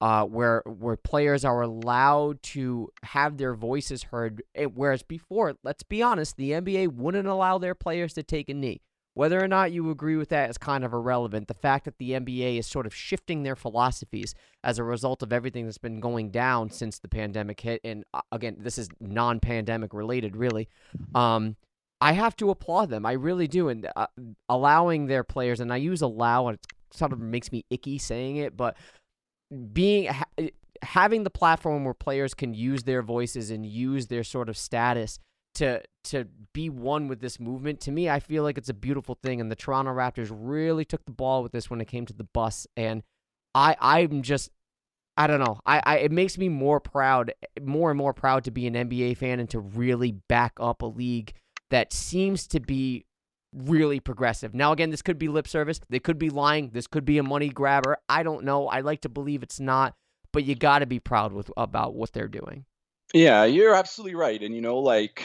[0.00, 5.82] uh, where where players are allowed to have their voices heard, eh, whereas before, let's
[5.82, 8.82] be honest, the NBA wouldn't allow their players to take a knee.
[9.14, 11.46] Whether or not you agree with that is kind of irrelevant.
[11.46, 14.34] The fact that the NBA is sort of shifting their philosophies
[14.64, 18.22] as a result of everything that's been going down since the pandemic hit, and uh,
[18.32, 20.68] again, this is non-pandemic related, really.
[21.14, 21.56] Um,
[22.00, 23.06] I have to applaud them.
[23.06, 24.08] I really do, and uh,
[24.48, 28.36] allowing their players, and I use allow, and it sort of makes me icky saying
[28.36, 28.76] it, but
[29.72, 30.48] being ha-
[30.82, 35.18] having the platform where players can use their voices and use their sort of status
[35.54, 39.18] to to be one with this movement to me I feel like it's a beautiful
[39.22, 42.12] thing and the Toronto Raptors really took the ball with this when it came to
[42.12, 43.02] the bus and
[43.54, 44.50] I I'm just
[45.16, 48.50] I don't know I, I it makes me more proud more and more proud to
[48.50, 51.32] be an NBA fan and to really back up a league
[51.70, 53.06] that seems to be
[53.52, 54.52] really progressive.
[54.54, 57.22] Now again this could be lip service they could be lying this could be a
[57.22, 59.94] money grabber I don't know I like to believe it's not
[60.34, 62.66] but you got to be proud with about what they're doing.
[63.14, 64.42] Yeah, you're absolutely right.
[64.42, 65.24] And you know, like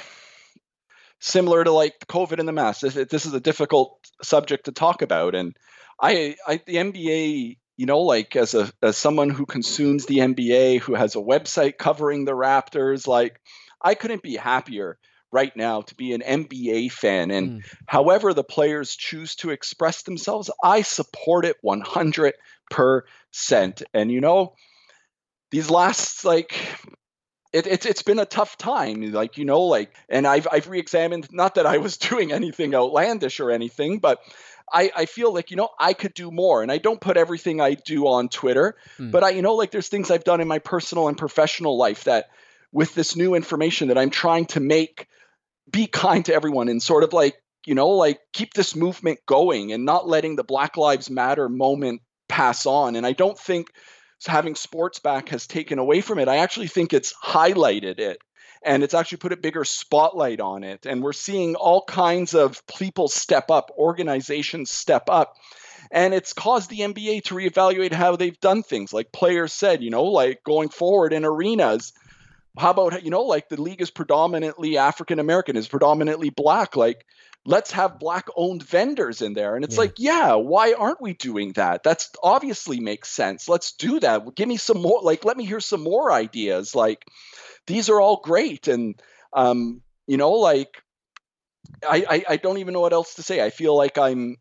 [1.19, 5.01] similar to like COVID and the mask, this, this is a difficult subject to talk
[5.01, 5.33] about.
[5.33, 5.55] And
[5.99, 10.81] I, I, the NBA, you know, like as a as someone who consumes the NBA,
[10.81, 13.41] who has a website covering the Raptors, like
[13.81, 14.99] I couldn't be happier
[15.31, 17.31] right now to be an NBA fan.
[17.31, 17.75] And mm.
[17.87, 22.33] however the players choose to express themselves, I support it 100%.
[23.95, 24.53] And you know,
[25.49, 26.55] these last like
[27.51, 31.27] it, it's it's been a tough time like you know like and i've i've re-examined
[31.31, 34.19] not that i was doing anything outlandish or anything but
[34.71, 37.59] I, I feel like you know I could do more, and I don't put everything
[37.59, 39.11] I do on Twitter, mm.
[39.11, 42.03] but I you know like there's things I've done in my personal and professional life
[42.03, 42.29] that
[42.71, 45.07] with this new information that I'm trying to make
[45.71, 49.71] be kind to everyone and sort of like you know like keep this movement going
[49.71, 52.95] and not letting the Black Lives Matter moment pass on.
[52.95, 53.71] And I don't think
[54.27, 56.27] having sports back has taken away from it.
[56.27, 58.19] I actually think it's highlighted it
[58.63, 60.85] and it's actually put a bigger spotlight on it.
[60.85, 65.35] And we're seeing all kinds of people step up, organizations step up.
[65.91, 68.93] And it's caused the NBA to reevaluate how they've done things.
[68.93, 71.93] Like players said, you know, like going forward in arenas,
[72.57, 76.75] how about, you know, like the league is predominantly African American, is predominantly black.
[76.75, 77.05] Like,
[77.49, 79.55] let's have black owned vendors in there.
[79.55, 79.81] And it's yeah.
[79.81, 81.81] like yeah why aren't we doing that?
[81.81, 83.49] That's obviously makes sense.
[83.49, 84.35] Let's do that.
[84.35, 86.75] Give me some more like let me hear some more ideas.
[86.75, 87.03] Like
[87.65, 88.67] these are all great.
[88.67, 89.01] And
[89.33, 90.81] um you know like
[91.87, 93.43] I, I i don't even know what else to say.
[93.43, 94.37] I feel like i'm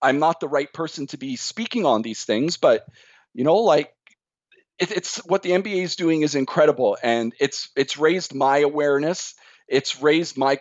[0.00, 2.86] i'm not the right person to be speaking on these things but
[3.34, 3.92] you know like
[4.78, 6.96] it, it's what the nba is doing is incredible.
[7.02, 9.34] And it's it's raised my awareness
[9.72, 10.58] it's raised my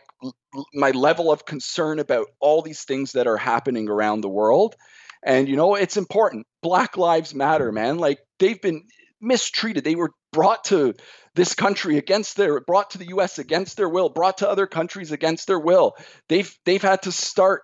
[0.73, 4.75] my level of concern about all these things that are happening around the world.
[5.21, 6.47] And you know it's important.
[6.63, 7.97] Black lives matter man.
[7.97, 8.85] Like they've been
[9.19, 9.83] mistreated.
[9.83, 10.95] They were brought to
[11.35, 15.11] this country against their brought to the US against their will brought to other countries
[15.11, 15.95] against their will.
[16.29, 17.63] They've they've had to start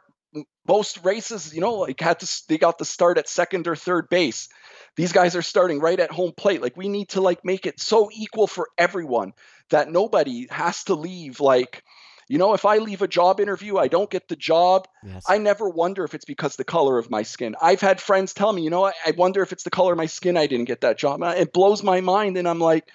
[0.67, 4.09] most races you know like had to they got to start at second or third
[4.09, 4.49] base.
[4.97, 6.61] These guys are starting right at home plate.
[6.61, 9.31] Like we need to like make it so equal for everyone
[9.69, 11.83] that nobody has to leave like
[12.27, 14.87] you know if i leave a job interview i don't get the job.
[15.03, 15.23] Yes.
[15.27, 17.55] i never wonder if it's because the color of my skin.
[17.61, 20.07] I've had friends tell me you know I, wonder if it's the color of my
[20.07, 21.21] skin i didn't get that job.
[21.23, 22.89] It blows my mind and i'm like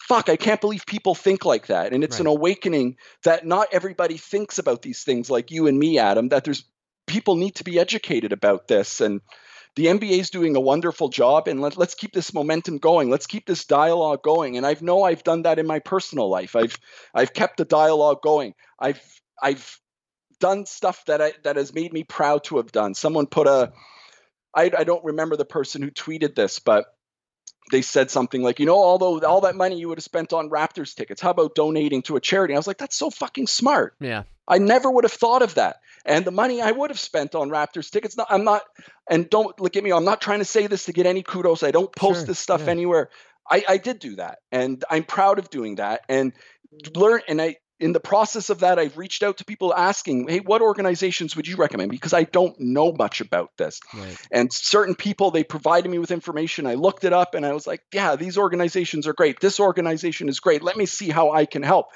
[0.00, 1.92] fuck i can't believe people think like that.
[1.92, 2.20] And it's right.
[2.20, 6.44] an awakening that not everybody thinks about these things like you and me adam that
[6.44, 6.64] there's
[7.06, 9.20] people need to be educated about this and
[9.78, 13.10] the NBA is doing a wonderful job, and let, us keep this momentum going.
[13.10, 14.56] Let's keep this dialogue going.
[14.56, 16.56] And I know I've done that in my personal life.
[16.56, 16.76] I've
[17.14, 18.54] I've kept the dialogue going.
[18.76, 19.00] I've
[19.40, 19.78] I've
[20.40, 22.94] done stuff that I that has made me proud to have done.
[22.94, 23.72] Someone put a
[24.52, 26.86] I, I don't remember the person who tweeted this, but
[27.70, 30.50] they said something like, you know, although all that money you would have spent on
[30.50, 32.54] Raptors tickets, how about donating to a charity?
[32.54, 33.94] I was like, that's so fucking smart.
[34.00, 34.24] Yeah.
[34.48, 35.76] I never would have thought of that.
[36.08, 38.62] And the money I would have spent on Raptors tickets, not, I'm not,
[39.10, 41.62] and don't look at me, I'm not trying to say this to get any kudos.
[41.62, 42.70] I don't post sure, this stuff yeah.
[42.70, 43.10] anywhere.
[43.48, 44.38] I, I did do that.
[44.50, 46.00] And I'm proud of doing that.
[46.08, 46.32] And
[46.96, 50.40] learn, and I, in the process of that, I've reached out to people asking, hey,
[50.40, 51.90] what organizations would you recommend?
[51.90, 53.80] Because I don't know much about this.
[53.94, 54.16] Right.
[54.32, 56.66] And certain people, they provided me with information.
[56.66, 59.40] I looked it up and I was like, yeah, these organizations are great.
[59.40, 60.62] This organization is great.
[60.62, 61.86] Let me see how I can help.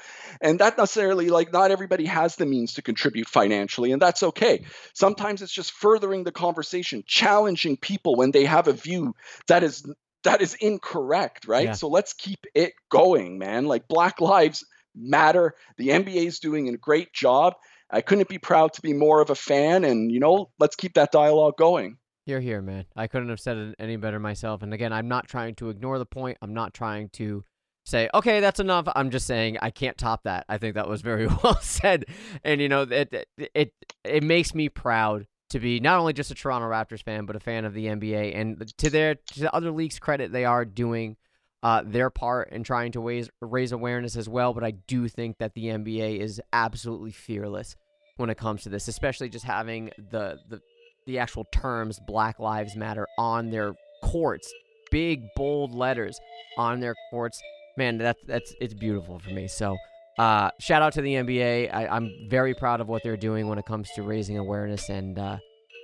[0.41, 4.65] And that necessarily, like, not everybody has the means to contribute financially, and that's okay.
[4.93, 9.15] Sometimes it's just furthering the conversation, challenging people when they have a view
[9.47, 9.85] that is
[10.23, 11.65] that is incorrect, right?
[11.65, 11.73] Yeah.
[11.73, 13.65] So let's keep it going, man.
[13.65, 14.63] Like Black Lives
[14.95, 15.55] matter.
[15.77, 17.55] The NBA is doing a great job.
[17.89, 19.83] I couldn't be proud to be more of a fan.
[19.83, 21.97] And, you know, let's keep that dialogue going.
[22.25, 22.85] You're here, man.
[22.95, 24.63] I couldn't have said it any better myself.
[24.63, 26.37] And again, I'm not trying to ignore the point.
[26.41, 27.43] I'm not trying to
[27.85, 28.87] say, okay, that's enough.
[28.95, 30.45] I'm just saying I can't top that.
[30.47, 32.05] I think that was very well said.
[32.43, 33.73] And, you know, it, it,
[34.03, 37.41] it, makes me proud to be not only just a Toronto Raptors fan, but a
[37.41, 38.35] fan of the NBA.
[38.35, 41.17] And to their to the other leagues' credit, they are doing
[41.63, 44.53] uh, their part in trying to raise raise awareness as well.
[44.53, 47.75] But I do think that the NBA is absolutely fearless
[48.17, 50.61] when it comes to this, especially just having the the
[51.07, 54.53] the actual terms Black Lives Matter on their courts,
[54.91, 56.19] big bold letters
[56.57, 57.41] on their courts.
[57.77, 59.47] Man, that's that's it's beautiful for me.
[59.47, 59.75] So.
[60.19, 61.73] Uh, shout out to the NBA.
[61.73, 65.17] I, am very proud of what they're doing when it comes to raising awareness, and
[65.17, 65.37] uh,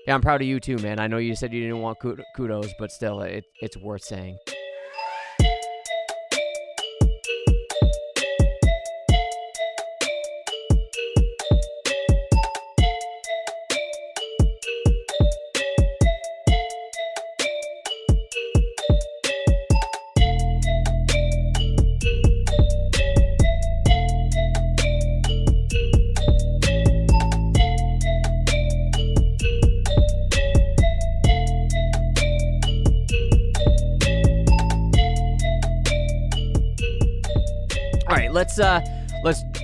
[0.06, 1.00] yeah, I'm proud of you too, man.
[1.00, 1.98] I know you said you didn't want
[2.36, 4.38] kudos, but still, it, it's worth saying.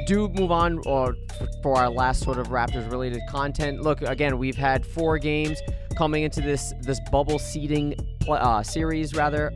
[0.05, 1.15] Do move on or
[1.61, 3.81] for our last sort of Raptors related content.
[3.81, 5.59] Look, again, we've had four games
[5.97, 7.95] coming into this this bubble seeding
[8.29, 9.51] uh, series rather.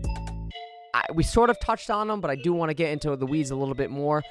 [0.93, 3.25] I, we sort of touched on them, but I do want to get into the
[3.25, 4.23] weeds a little bit more.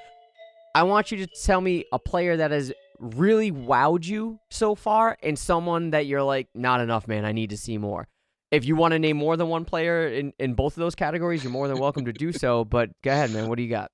[0.74, 5.16] I want you to tell me a player that has really wowed you so far
[5.22, 7.24] and someone that you're like, not enough, man.
[7.24, 8.08] I need to see more.
[8.50, 11.44] If you want to name more than one player in, in both of those categories,
[11.44, 12.64] you're more than welcome to do so.
[12.64, 13.48] But go ahead, man.
[13.48, 13.90] What do you got?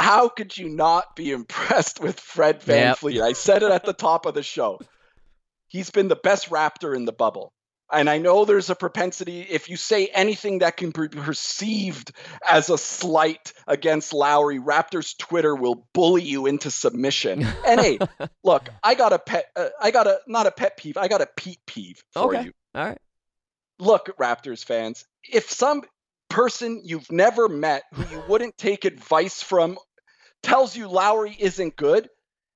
[0.00, 2.98] How could you not be impressed with Fred Van yep.
[2.98, 3.20] Fleet?
[3.20, 4.80] I said it at the top of the show.
[5.68, 7.52] He's been the best Raptor in the bubble.
[7.92, 12.12] And I know there's a propensity, if you say anything that can be perceived
[12.48, 17.46] as a slight against Lowry, Raptors Twitter will bully you into submission.
[17.66, 17.98] And hey,
[18.44, 21.20] look, I got a pet, uh, I got a, not a pet peeve, I got
[21.20, 22.44] a Pete peeve for okay.
[22.44, 22.52] you.
[22.74, 22.98] All right.
[23.80, 25.82] Look, Raptors fans, if some
[26.30, 29.78] person you've never met who you wouldn't take advice from
[30.42, 32.08] tells you Lowry isn't good,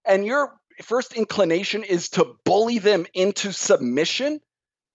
[0.05, 4.41] and your first inclination is to bully them into submission,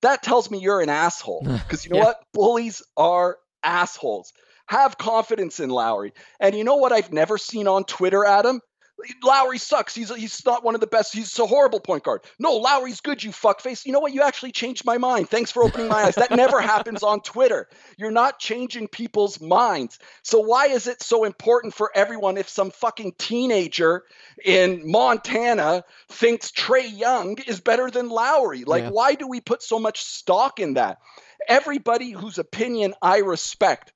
[0.01, 1.45] that tells me you're an asshole.
[1.45, 2.03] Because you know yeah.
[2.05, 2.23] what?
[2.33, 4.33] Bullies are assholes.
[4.67, 6.13] Have confidence in Lowry.
[6.39, 8.61] And you know what I've never seen on Twitter, Adam?
[9.23, 9.95] Lowry sucks.
[9.95, 11.13] He's he's not one of the best.
[11.13, 12.21] He's a horrible point guard.
[12.37, 13.23] No, Lowry's good.
[13.23, 13.85] You fuckface.
[13.85, 14.13] You know what?
[14.13, 15.29] You actually changed my mind.
[15.29, 16.15] Thanks for opening my eyes.
[16.15, 17.67] That never happens on Twitter.
[17.97, 19.99] You're not changing people's minds.
[20.23, 24.03] So why is it so important for everyone if some fucking teenager
[24.43, 28.63] in Montana thinks Trae Young is better than Lowry?
[28.65, 28.89] Like, yeah.
[28.89, 30.99] why do we put so much stock in that?
[31.47, 33.93] Everybody whose opinion I respect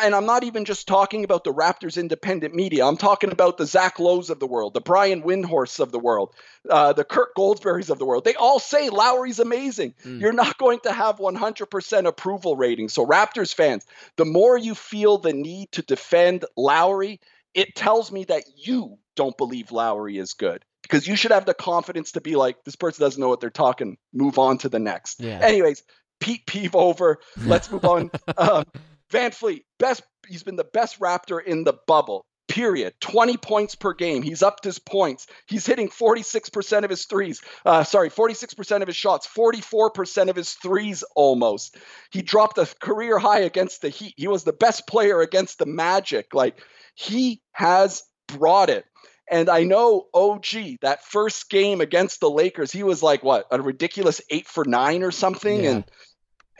[0.00, 2.86] and I'm not even just talking about the Raptors independent media.
[2.86, 6.34] I'm talking about the Zach Lowe's of the world, the Brian Windhorsts of the world,
[6.70, 8.24] uh, the Kirk Goldsberries of the world.
[8.24, 9.94] They all say Lowry's amazing.
[10.04, 10.20] Mm.
[10.20, 12.88] You're not going to have 100% approval rating.
[12.88, 13.84] So, Raptors fans,
[14.16, 17.20] the more you feel the need to defend Lowry,
[17.54, 21.54] it tells me that you don't believe Lowry is good because you should have the
[21.54, 23.96] confidence to be like, this person doesn't know what they're talking.
[24.12, 25.20] Move on to the next.
[25.20, 25.40] Yeah.
[25.42, 25.82] Anyways,
[26.20, 27.18] Pete Peeve over.
[27.44, 28.10] Let's move on.
[28.38, 28.64] Um,
[29.12, 32.26] VanVleet, best he's been the best Raptor in the bubble.
[32.48, 32.92] Period.
[33.00, 34.22] 20 points per game.
[34.22, 35.26] He's upped his points.
[35.46, 37.40] He's hitting 46% of his threes.
[37.64, 41.76] Uh, sorry, 46% of his shots, 44% of his threes almost.
[42.10, 44.14] He dropped a career high against the Heat.
[44.16, 46.34] He was the best player against the Magic.
[46.34, 46.60] Like,
[46.94, 48.84] he has brought it.
[49.30, 53.62] And I know OG, that first game against the Lakers, he was like what, a
[53.62, 55.70] ridiculous eight for nine or something, yeah.
[55.70, 55.84] and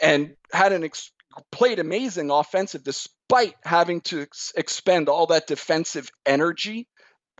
[0.01, 1.13] and had an ex-
[1.51, 6.87] played amazing offensive despite having to ex- expend all that defensive energy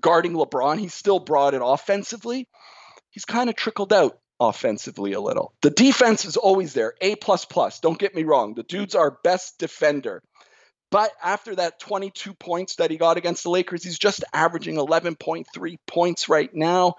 [0.01, 0.79] guarding LeBron.
[0.79, 2.49] He still brought it offensively.
[3.11, 5.55] He's kind of trickled out offensively a little.
[5.63, 6.95] The defense is always there.
[7.01, 7.81] A plus plus.
[7.81, 8.55] Don't get me wrong.
[8.55, 10.23] The dude's our best defender.
[10.91, 15.77] But after that 22 points that he got against the Lakers, he's just averaging 11.3
[15.87, 16.97] points right now.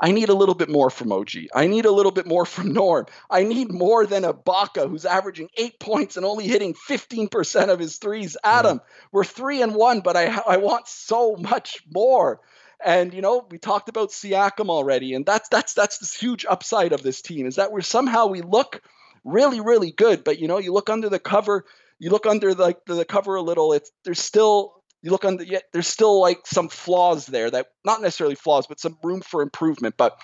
[0.00, 1.30] I need a little bit more from OG.
[1.54, 3.06] I need a little bit more from Norm.
[3.30, 7.96] I need more than Ibaka, who's averaging eight points and only hitting 15% of his
[7.96, 8.36] threes.
[8.44, 8.94] Adam, yeah.
[9.12, 12.40] we're three and one, but I, I want so much more.
[12.84, 16.92] And you know, we talked about Siakam already, and that's that's that's this huge upside
[16.92, 18.82] of this team is that we're somehow we look
[19.24, 21.64] really really good, but you know, you look under the cover,
[21.98, 23.72] you look under like the, the cover a little.
[23.72, 27.68] It's there's still you look on the yet there's still like some flaws there that
[27.84, 29.96] not necessarily flaws, but some room for improvement.
[29.96, 30.18] But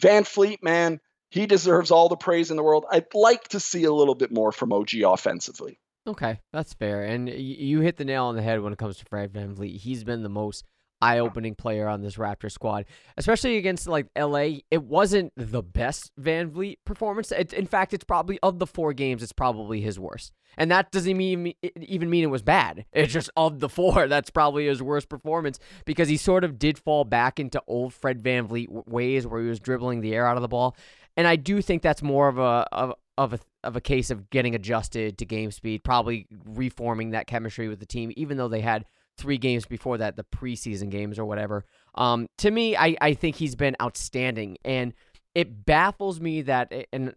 [0.00, 1.00] VanVleet man,
[1.30, 2.84] he deserves all the praise in the world.
[2.90, 5.78] I'd like to see a little bit more from OG offensively.
[6.06, 7.04] Okay, that's fair.
[7.04, 9.76] And you hit the nail on the head when it comes to Fred VanVleet.
[9.76, 10.64] He's been the most
[11.00, 12.84] eye-opening player on this Raptor squad,
[13.16, 14.60] especially against like LA.
[14.70, 17.32] It wasn't the best VanVleet performance.
[17.32, 20.32] It, in fact, it's probably of the four games, it's probably his worst.
[20.58, 22.84] And that doesn't mean even mean it was bad.
[22.92, 26.78] It's just of the four, that's probably his worst performance because he sort of did
[26.78, 30.42] fall back into old Fred VanVleet ways where he was dribbling the air out of
[30.42, 30.76] the ball.
[31.16, 34.30] And I do think that's more of a of, of a of a case of
[34.30, 38.60] getting adjusted to game speed, probably reforming that chemistry with the team, even though they
[38.60, 38.84] had
[39.20, 41.64] three games before that, the preseason games or whatever.
[41.94, 44.56] Um, to me, I, I think he's been outstanding.
[44.64, 44.94] And
[45.34, 47.14] it baffles me that, and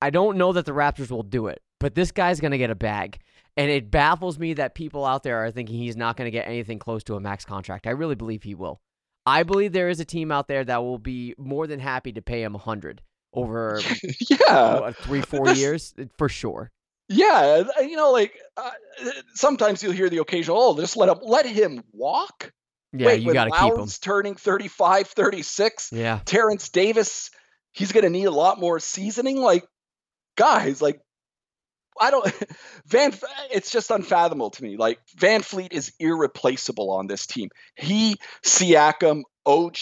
[0.00, 2.70] I don't know that the Raptors will do it, but this guy's going to get
[2.70, 3.18] a bag.
[3.56, 6.46] And it baffles me that people out there are thinking he's not going to get
[6.46, 7.86] anything close to a max contract.
[7.86, 8.80] I really believe he will.
[9.24, 12.22] I believe there is a team out there that will be more than happy to
[12.22, 13.02] pay him a hundred
[13.32, 13.80] over
[14.30, 16.70] yeah what, three four years for sure.
[17.08, 18.70] Yeah, you know, like uh,
[19.34, 22.52] sometimes you'll hear the occasional, "Oh, just let him let him walk."
[22.92, 23.88] Yeah, Wait, you got to keep him.
[24.00, 25.90] turning 35, 36.
[25.92, 26.20] Yeah.
[26.24, 27.30] Terence Davis,
[27.72, 29.36] he's going to need a lot more seasoning.
[29.36, 29.64] Like,
[30.36, 31.00] guys, like,
[32.00, 32.26] I don't,
[32.86, 33.12] Van,
[33.50, 34.76] it's just unfathomable to me.
[34.76, 37.50] Like, VanVleet is irreplaceable on this team.
[37.74, 39.76] He, Siakam, OG.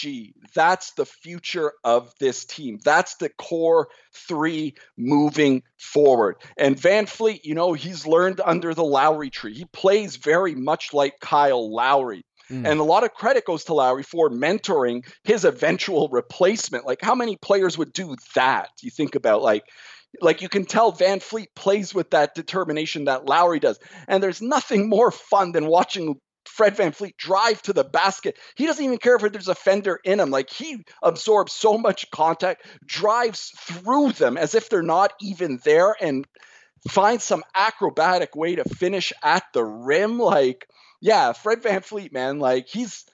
[0.53, 2.79] That's the future of this team.
[2.83, 6.37] That's the core three moving forward.
[6.57, 9.53] And VanVleet, you know, he's learned under the Lowry tree.
[9.53, 12.23] He plays very much like Kyle Lowry.
[12.49, 12.65] Mm.
[12.67, 16.85] And a lot of credit goes to Lowry for mentoring his eventual replacement.
[16.85, 18.69] Like, how many players would do that?
[18.81, 19.63] You think about like,
[20.21, 23.79] like you can tell VanVleet plays with that determination that Lowry does.
[24.07, 28.37] And there's nothing more fun than watching Fred VanVleet drive to the basket.
[28.55, 30.31] He doesn't even care if there's a fender in him.
[30.31, 35.95] Like he absorbs so much contact, drives through them as if they're not even there,
[35.99, 36.27] and
[36.87, 40.19] finds some acrobatic way to finish at the rim.
[40.19, 40.67] Like,
[41.01, 43.05] yeah, Fred VanVleet, man, like he's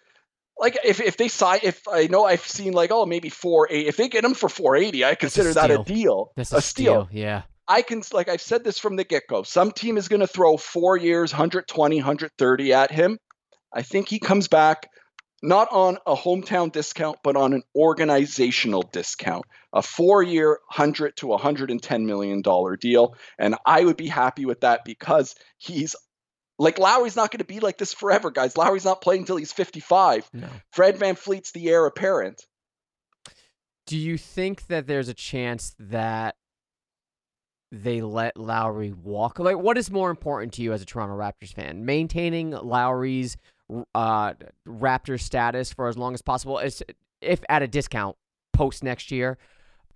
[0.57, 3.87] like if, if they sign if I know I've seen like oh maybe four eight
[3.87, 6.57] if they get him for four eighty I consider a that a deal That's a,
[6.57, 7.07] a steal.
[7.07, 9.43] steal yeah I can like I've said this from the get go.
[9.43, 13.17] Some team is going to throw four years, 120, 130 at him.
[13.73, 14.89] I think he comes back
[15.41, 22.05] not on a hometown discount, but on an organizational discount, a four-year, hundred to 110
[22.05, 25.95] million dollar deal, and I would be happy with that because he's
[26.59, 28.55] like Lowry's not going to be like this forever, guys.
[28.55, 30.29] Lowry's not playing until he's 55.
[30.33, 30.47] No.
[30.71, 32.45] Fred VanVleet's the heir apparent.
[33.87, 36.35] Do you think that there's a chance that
[37.71, 39.39] they let Lowry walk?
[39.39, 41.85] Like, what is more important to you as a Toronto Raptors fan?
[41.85, 43.37] Maintaining Lowry's
[43.95, 44.33] uh,
[44.67, 46.83] Raptors status for as long as possible, as
[47.21, 48.17] if at a discount
[48.53, 49.37] post next year,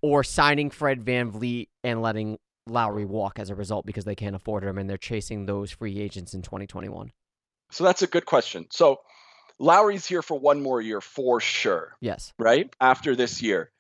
[0.01, 4.63] or signing Fred VanVleet and letting Lowry walk as a result because they can't afford
[4.63, 7.11] him and they're chasing those free agents in 2021?
[7.71, 8.67] So that's a good question.
[8.71, 9.01] So
[9.59, 11.95] Lowry's here for one more year for sure.
[12.01, 12.33] Yes.
[12.39, 12.73] Right?
[12.79, 13.71] After this year.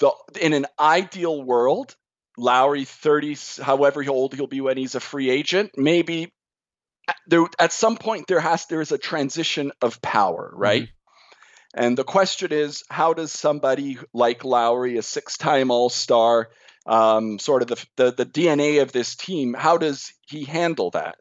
[0.00, 0.10] The
[0.40, 1.94] in an ideal world,
[2.36, 6.32] Lowry 30 however old he'll be when he's a free agent, maybe
[7.26, 10.84] there at some point there has there is a transition of power, right?
[10.84, 10.94] Mm-hmm.
[11.72, 16.50] And the question is, how does somebody like Lowry, a six-time All-Star,
[16.84, 21.16] um, sort of the, the the DNA of this team, how does he handle that?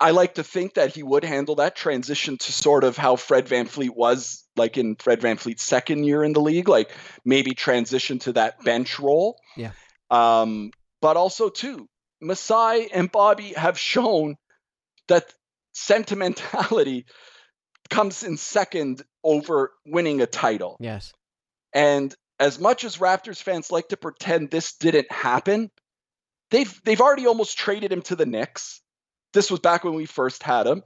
[0.00, 3.46] I like to think that he would handle that transition to sort of how Fred
[3.46, 6.90] VanVleet was like in Fred VanVleet's second year in the league, like
[7.24, 9.38] maybe transition to that bench role.
[9.56, 9.72] Yeah.
[10.10, 10.70] Um,
[11.00, 11.88] but also too,
[12.20, 14.36] Masai and Bobby have shown
[15.08, 15.32] that
[15.72, 17.06] sentimentality
[17.90, 20.76] comes in second over winning a title.
[20.80, 21.12] Yes.
[21.72, 25.70] And as much as Raptors fans like to pretend this didn't happen,
[26.50, 28.80] they've they've already almost traded him to the Knicks.
[29.32, 30.82] This was back when we first had him.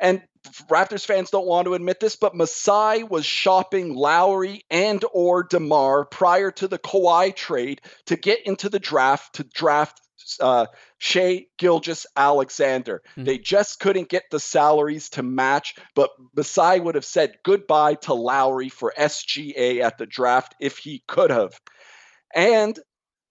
[0.00, 0.22] And
[0.70, 6.06] Raptors fans don't want to admit this, but Masai was shopping Lowry and or DeMar
[6.06, 10.00] prior to the Kawhi trade to get into the draft to draft
[10.40, 10.66] uh,
[10.98, 13.02] Shai Gilgeous Alexander.
[13.12, 13.24] Mm-hmm.
[13.24, 18.14] They just couldn't get the salaries to match, but Masai would have said goodbye to
[18.14, 21.58] Lowry for SGA at the draft if he could have.
[22.34, 22.78] And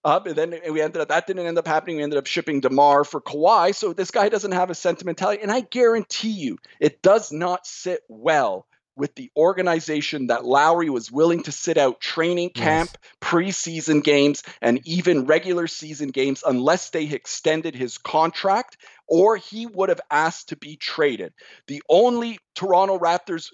[0.04, 1.98] uh, and then we ended up that didn't end up happening.
[1.98, 3.76] We ended up shipping Demar for Kawhi.
[3.76, 8.02] So this guy doesn't have a sentimentality, and I guarantee you, it does not sit
[8.08, 8.66] well
[9.00, 13.12] with the organization that Lowry was willing to sit out training camp, yes.
[13.22, 18.78] preseason games, and even regular season games unless they extended his contract
[19.08, 21.34] or he would have asked to be traded.
[21.68, 23.52] The only Toronto Raptors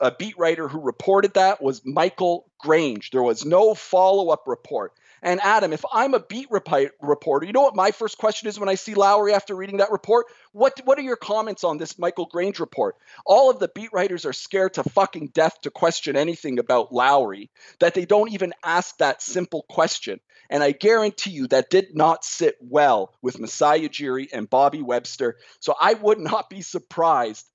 [0.00, 3.10] uh, beat writer who reported that was Michael Grange.
[3.10, 4.92] There was no follow up report.
[5.22, 8.58] And Adam, if I'm a beat rep- reporter, you know what my first question is
[8.58, 10.26] when I see Lowry after reading that report?
[10.52, 12.96] What what are your comments on this Michael Grange report?
[13.24, 17.50] All of the beat writers are scared to fucking death to question anything about Lowry
[17.80, 20.20] that they don't even ask that simple question.
[20.50, 25.36] And I guarantee you that did not sit well with Masai Ujiri and Bobby Webster.
[25.60, 27.46] So I would not be surprised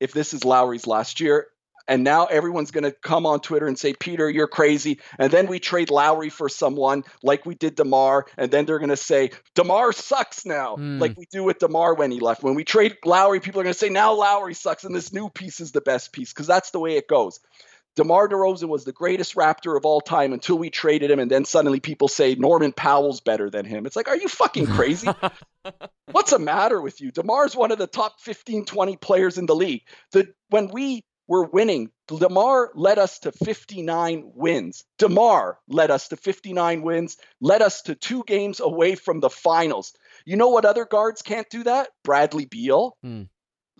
[0.00, 1.46] if this is Lowry's last year
[1.88, 5.00] and now everyone's going to come on Twitter and say, Peter, you're crazy.
[5.18, 8.26] And then we trade Lowry for someone like we did DeMar.
[8.36, 11.00] And then they're going to say, DeMar sucks now, mm.
[11.00, 12.42] like we do with DeMar when he left.
[12.42, 14.84] When we trade Lowry, people are going to say, now Lowry sucks.
[14.84, 17.40] And this new piece is the best piece because that's the way it goes.
[17.96, 21.46] DeMar DeRozan was the greatest Raptor of all time until we traded him, and then
[21.46, 23.86] suddenly people say Norman Powell's better than him.
[23.86, 25.08] It's like, are you fucking crazy?
[26.12, 27.10] What's the matter with you?
[27.10, 29.80] DeMar's one of the top 15, 20 players in the league.
[30.12, 31.90] The when we we're winning.
[32.08, 34.84] DeMar led us to 59 wins.
[34.98, 39.92] DeMar led us to 59 wins, led us to two games away from the finals.
[40.24, 41.88] You know what other guards can't do that?
[42.04, 42.96] Bradley Beal.
[43.02, 43.24] Hmm.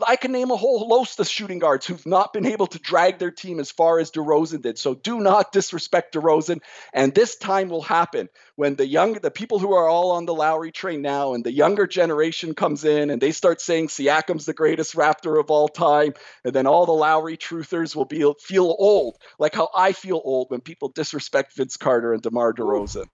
[0.04, 3.18] I can name a whole host of shooting guards who've not been able to drag
[3.18, 4.78] their team as far as DeRozan did.
[4.78, 6.60] So do not disrespect DeRozan.
[6.92, 10.34] And this time will happen when the young, the people who are all on the
[10.34, 14.52] Lowry train now, and the younger generation comes in and they start saying Siakam's the
[14.52, 16.12] greatest Raptor of all time,
[16.44, 20.50] and then all the Lowry truthers will be feel old, like how I feel old
[20.50, 23.06] when people disrespect Vince Carter and DeMar DeRozan.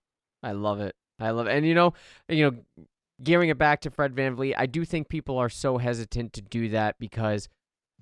[0.43, 0.95] I love it.
[1.21, 1.57] I love it.
[1.57, 1.95] And you know,
[2.29, 2.87] you know,
[3.23, 6.69] gearing it back to Fred VanVleet, I do think people are so hesitant to do
[6.71, 7.49] that because,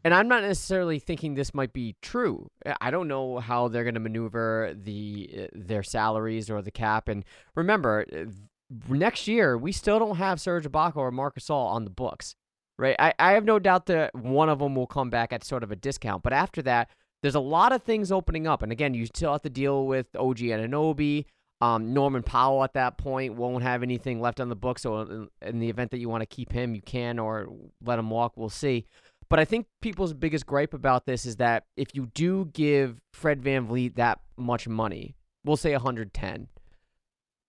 [0.04, 2.50] and I'm not necessarily thinking this might be true.
[2.80, 7.08] I don't know how they're going to maneuver the uh, their salaries or the cap.
[7.08, 7.24] And
[7.54, 8.30] remember, uh,
[8.88, 12.34] next year we still don't have Serge Ibaka or Marc Gasol on the books,
[12.78, 12.96] right?
[12.98, 15.70] I, I have no doubt that one of them will come back at sort of
[15.70, 16.90] a discount, but after that.
[17.22, 18.62] There's a lot of things opening up.
[18.62, 21.26] And again, you still have to deal with OG Anunoby.
[21.60, 24.78] Um, Norman Powell at that point won't have anything left on the book.
[24.78, 27.48] So in, in the event that you want to keep him, you can, or
[27.84, 28.32] let him walk.
[28.36, 28.86] We'll see.
[29.28, 33.42] But I think people's biggest gripe about this is that if you do give Fred
[33.42, 36.48] VanVleet that much money, we'll say 110,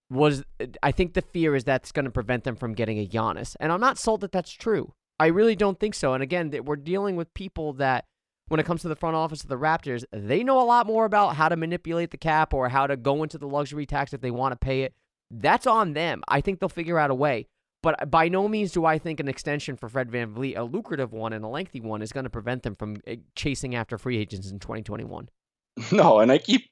[0.09, 0.43] was
[0.83, 3.55] I think the fear is that's going to prevent them from getting a Giannis.
[3.59, 4.93] And I'm not sold that that's true.
[5.19, 6.13] I really don't think so.
[6.13, 8.05] And again, we're dealing with people that
[8.51, 11.05] when it comes to the front office of the Raptors, they know a lot more
[11.05, 14.19] about how to manipulate the cap or how to go into the luxury tax if
[14.19, 14.93] they want to pay it.
[15.31, 16.21] That's on them.
[16.27, 17.47] I think they'll figure out a way.
[17.81, 21.31] But by no means do I think an extension for Fred VanVleet, a lucrative one
[21.31, 24.51] and a lengthy one, is going to prevent them from eh, chasing after free agents
[24.51, 25.29] in 2021.
[25.93, 26.69] No, and I keep,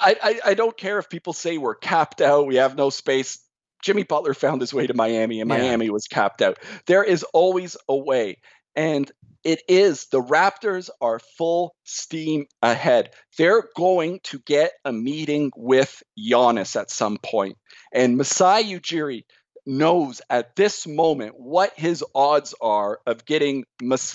[0.00, 3.38] I, I, I don't care if people say we're capped out, we have no space.
[3.80, 5.56] Jimmy Butler found his way to Miami, and yeah.
[5.56, 6.58] Miami was capped out.
[6.86, 8.38] There is always a way.
[8.74, 9.10] And
[9.46, 13.10] it is the Raptors are full steam ahead.
[13.38, 17.56] They're going to get a meeting with Giannis at some point.
[17.92, 19.22] And Masai Ujiri
[19.64, 23.66] knows at this moment what his odds are of getting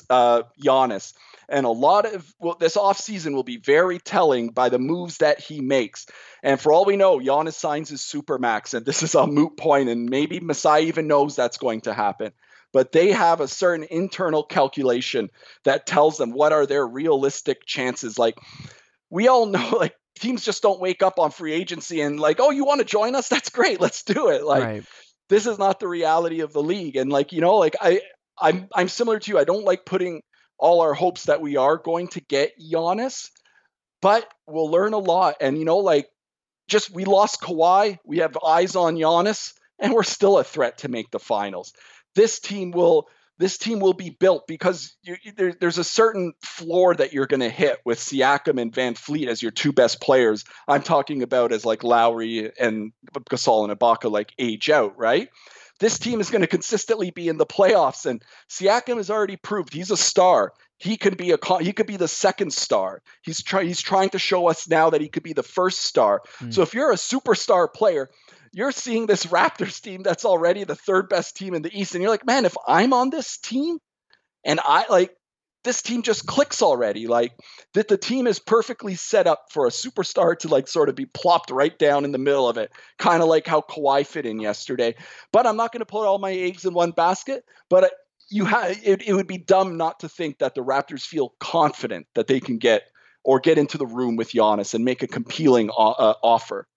[0.10, 1.14] uh, Giannis.
[1.48, 5.40] And a lot of well, this offseason will be very telling by the moves that
[5.40, 6.08] he makes.
[6.44, 9.88] And for all we know, Giannis signs his supermax, and this is a moot point,
[9.88, 12.34] and maybe Masai even knows that's going to happen
[12.74, 15.30] but they have a certain internal calculation
[15.66, 18.18] that tells them what are their realistic chances.
[18.18, 18.38] Like
[19.10, 22.52] we all know, like teams just don't wake up on free agency and like, oh,
[22.52, 23.28] you want to join us?
[23.30, 23.82] That's great.
[23.82, 24.44] Let's do it.
[24.44, 24.84] Like right.
[25.30, 26.96] this is not the reality of the league.
[26.96, 28.02] And like, you know, like I
[28.40, 29.38] I'm I'm similar to you.
[29.38, 30.22] I don't like putting
[30.58, 33.30] all our hopes that we are going to get Giannis,
[34.02, 35.36] but we'll learn a lot.
[35.42, 36.08] And you know, like
[36.68, 40.88] just we lost Kawhi, we have eyes on Giannis, and we're still a threat to
[40.88, 41.74] make the finals
[42.16, 43.08] this team will
[43.42, 47.40] this team will be built because you, there, there's a certain floor that you're going
[47.40, 50.46] to hit with Siakam and VanVleet as your two best players.
[50.68, 55.30] I'm talking about as like Lowry and Gasol and Ibaka like age out, right?
[55.80, 59.74] This team is going to consistently be in the playoffs, and Siakam has already proved
[59.74, 60.54] he's a star.
[60.78, 63.02] He can be a he could be the second star.
[63.24, 66.22] He's trying he's trying to show us now that he could be the first star.
[66.40, 66.54] Mm.
[66.54, 68.12] So if you're a superstar player,
[68.54, 72.02] you're seeing this Raptors team that's already the third best team in the East, and
[72.02, 73.80] you're like, man, if I'm on this team,
[74.44, 75.12] and I like
[75.64, 77.08] this team just clicks already.
[77.08, 77.34] Like
[77.74, 81.06] that the team is perfectly set up for a superstar to like sort of be
[81.06, 84.40] plopped right down in the middle of it, kind of like how Kawhi fit in
[84.40, 84.96] yesterday.
[85.32, 87.44] But I'm not going to put all my eggs in one basket.
[87.70, 87.92] But
[88.30, 92.08] you have it, it would be dumb not to think that the Raptors feel confident
[92.16, 92.84] that they can get
[93.24, 96.68] or get into the room with Giannis and make a compelling uh, offer,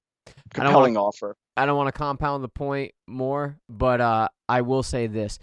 [0.52, 1.36] compelling wanna, offer.
[1.56, 5.39] I don't want to compound the point more, but uh, I will say this: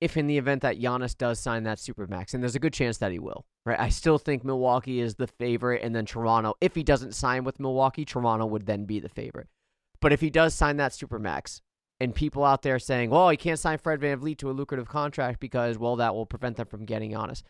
[0.00, 2.98] if in the event that Giannis does sign that supermax, and there's a good chance
[2.98, 3.78] that he will, right?
[3.78, 6.54] I still think Milwaukee is the favorite, and then Toronto.
[6.60, 9.48] If he doesn't sign with Milwaukee, Toronto would then be the favorite.
[10.00, 11.60] But if he does sign that supermax,
[12.02, 15.38] and people out there saying, well, he can't sign Fred VanVleet to a lucrative contract
[15.38, 17.44] because, well, that will prevent them from getting Giannis.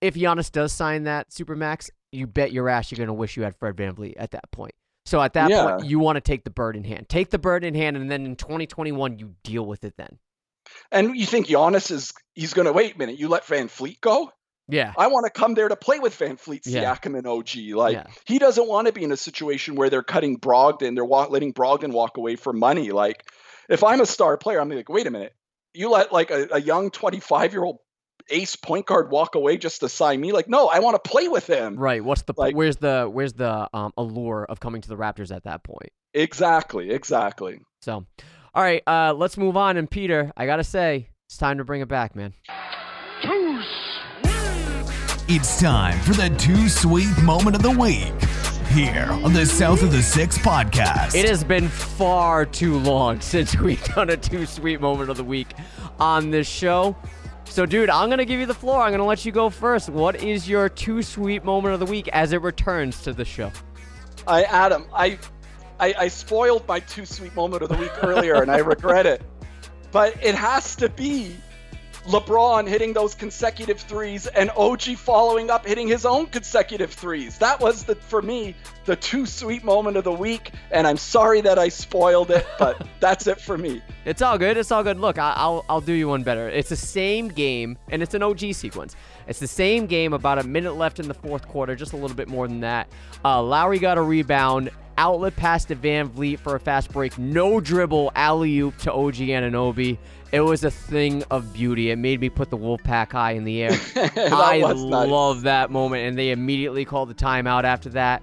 [0.00, 3.42] If Giannis does sign that supermax, you bet your ass you're going to wish you
[3.42, 4.72] had Fred VanVleet at that point.
[5.06, 5.76] So at that yeah.
[5.76, 7.08] point, you want to take the bird in hand.
[7.08, 10.18] Take the bird in hand, and then in 2021, you deal with it then.
[10.90, 13.18] And you think Giannis is he's going to wait a minute?
[13.18, 14.32] You let VanVleet go?
[14.68, 14.94] Yeah.
[14.96, 17.18] I want to come there to play with VanVleet, Siakam, yeah.
[17.18, 17.56] and OG.
[17.74, 18.06] Like yeah.
[18.24, 21.52] he doesn't want to be in a situation where they're cutting Brogdon, they're wa- letting
[21.52, 22.90] Brogdon walk away for money.
[22.90, 23.30] Like
[23.68, 25.34] if I'm a star player, I'm like, wait a minute,
[25.74, 27.78] you let like a, a young 25 year old
[28.30, 30.32] ace point guard walk away just to sign me?
[30.32, 31.76] Like, no, I want to play with him.
[31.76, 32.02] Right.
[32.04, 35.44] What's the like, where's the where's the um, allure of coming to the Raptors at
[35.44, 35.90] that point?
[36.12, 36.90] Exactly.
[36.90, 37.60] Exactly.
[37.82, 38.06] So,
[38.54, 39.76] all right, uh, let's move on.
[39.76, 42.32] And Peter, I gotta say, it's time to bring it back, man.
[43.22, 43.60] Two
[45.26, 48.12] it's time for the Too Sweet Moment of the Week
[48.68, 51.14] here on the South of the Six podcast.
[51.14, 55.24] It has been far too long since we've done a Too Sweet Moment of the
[55.24, 55.48] Week
[55.98, 56.94] on this show.
[57.54, 58.80] So, dude, I'm going to give you the floor.
[58.80, 59.88] I'm going to let you go first.
[59.88, 63.52] What is your Too Sweet Moment of the Week as it returns to the show?
[64.26, 65.20] I, Adam, I,
[65.78, 69.22] I, I spoiled my Too Sweet Moment of the Week earlier, and I regret it.
[69.92, 71.36] But it has to be
[72.06, 77.38] LeBron hitting those consecutive threes and OG following up hitting his own consecutive threes.
[77.38, 78.54] That was the for me
[78.84, 82.86] the too sweet moment of the week, and I'm sorry that I spoiled it, but
[83.00, 83.82] that's it for me.
[84.04, 84.56] It's all good.
[84.58, 85.00] It's all good.
[85.00, 86.48] Look, I, will I'll do you one better.
[86.48, 88.96] It's the same game, and it's an OG sequence.
[89.26, 90.12] It's the same game.
[90.12, 92.88] About a minute left in the fourth quarter, just a little bit more than that.
[93.24, 94.70] Uh, Lowry got a rebound.
[94.96, 97.18] Outlet pass to VanVleet for a fast break.
[97.18, 99.98] No dribble, alley oop to OG Anunoby.
[100.34, 101.92] It was a thing of beauty.
[101.92, 103.78] It made me put the Wolfpack high in the air.
[104.16, 105.44] I love nice.
[105.44, 106.08] that moment.
[106.08, 108.20] And they immediately called the timeout after that.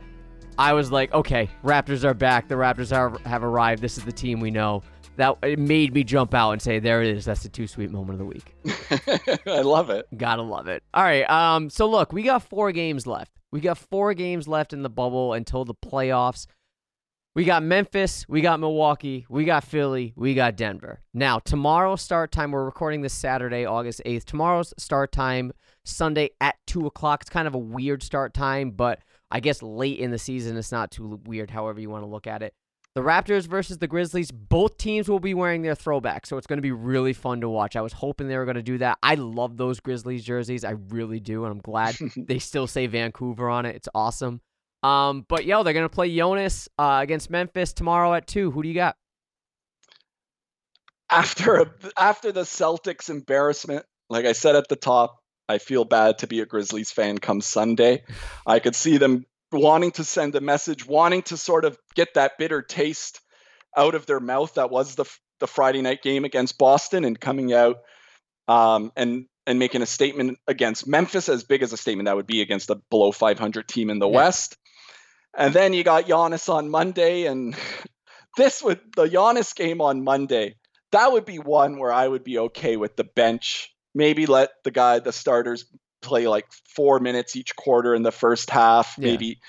[0.58, 2.50] I was like, okay, Raptors are back.
[2.50, 3.82] The Raptors are, have arrived.
[3.82, 4.84] This is the team we know.
[5.16, 7.26] That it made me jump out and say, "There it is.
[7.26, 8.56] That's the too sweet moment of the week."
[9.46, 10.08] I love it.
[10.18, 10.84] Gotta love it.
[10.94, 11.30] All right.
[11.30, 11.70] Um.
[11.70, 13.32] So look, we got four games left.
[13.52, 16.48] We got four games left in the bubble until the playoffs.
[17.34, 21.00] We got Memphis, we got Milwaukee, we got Philly, we got Denver.
[21.14, 24.26] Now, tomorrow's start time, we're recording this Saturday, August 8th.
[24.26, 25.54] Tomorrow's start time,
[25.86, 27.22] Sunday at 2 o'clock.
[27.22, 29.00] It's kind of a weird start time, but
[29.32, 32.28] I guess late in the season, it's not too weird, however you want to look
[32.28, 32.54] at it.
[32.96, 36.58] The Raptors versus the Grizzlies, both teams will be wearing their throwbacks, so it's going
[36.58, 37.78] to be really fun to watch.
[37.78, 38.98] I was hoping they were going to do that.
[39.02, 40.66] I love those Grizzlies jerseys.
[40.66, 43.78] I really do, and I'm glad they still say Vancouver on it.
[43.78, 44.42] It's awesome.
[44.84, 48.52] Um, but yo, they're gonna play Jonas uh, against Memphis tomorrow at two.
[48.52, 48.96] Who do you got?
[51.10, 56.28] After after the Celtics embarrassment, like I said at the top, I feel bad to
[56.28, 58.04] be a Grizzlies fan come Sunday.
[58.46, 62.38] I could see them wanting to send a message, wanting to sort of get that
[62.38, 63.20] bitter taste
[63.76, 65.06] out of their mouth that was the
[65.40, 67.78] the Friday night game against Boston and coming out
[68.48, 72.28] um, and and making a statement against Memphis as big as a statement that would
[72.28, 74.16] be against a below 500 team in the yeah.
[74.16, 74.56] West.
[75.34, 77.56] And then you got Giannis on Monday, and
[78.38, 80.56] this would the Giannis game on Monday.
[80.92, 83.74] That would be one where I would be okay with the bench.
[83.96, 85.66] Maybe let the guy, the starters,
[86.02, 88.96] play like four minutes each quarter in the first half.
[88.98, 89.12] Yeah.
[89.12, 89.40] Maybe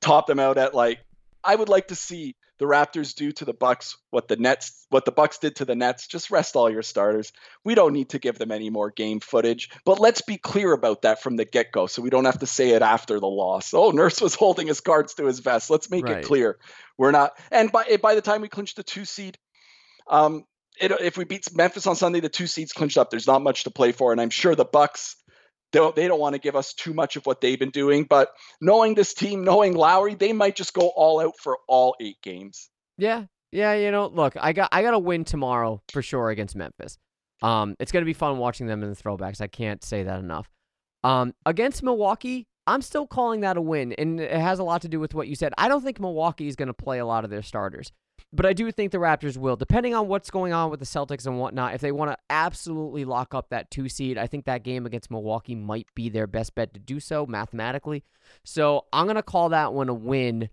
[0.00, 0.98] top them out at like.
[1.42, 5.06] I would like to see the Raptors do to the Bucks what the Nets what
[5.06, 6.06] the Bucks did to the Nets.
[6.06, 7.32] Just rest all your starters.
[7.64, 11.02] We don't need to give them any more game footage, but let's be clear about
[11.02, 13.72] that from the get-go so we don't have to say it after the loss.
[13.72, 15.70] Oh, Nurse was holding his cards to his vest.
[15.70, 16.18] Let's make right.
[16.18, 16.58] it clear.
[16.98, 19.38] We're not and by by the time we clinch the 2 seed
[20.06, 20.44] um
[20.78, 23.10] it, if we beat Memphis on Sunday, the two seeds clinched up.
[23.10, 25.16] There's not much to play for, and I'm sure the Bucks
[25.72, 28.04] don't they don't want to give us too much of what they've been doing.
[28.08, 28.30] But
[28.60, 32.70] knowing this team, knowing Lowry, they might just go all out for all eight games.
[32.98, 33.74] Yeah, yeah.
[33.74, 36.98] You know, look, I got I got to win tomorrow for sure against Memphis.
[37.42, 39.40] Um, it's gonna be fun watching them in the throwbacks.
[39.40, 40.48] I can't say that enough.
[41.02, 44.88] Um, against Milwaukee, I'm still calling that a win, and it has a lot to
[44.88, 45.52] do with what you said.
[45.56, 47.90] I don't think Milwaukee is to play a lot of their starters.
[48.32, 51.26] But I do think the Raptors will, depending on what's going on with the Celtics
[51.26, 51.74] and whatnot.
[51.74, 55.10] If they want to absolutely lock up that two seed, I think that game against
[55.10, 58.04] Milwaukee might be their best bet to do so mathematically.
[58.44, 60.48] So I'm going to call that one a win.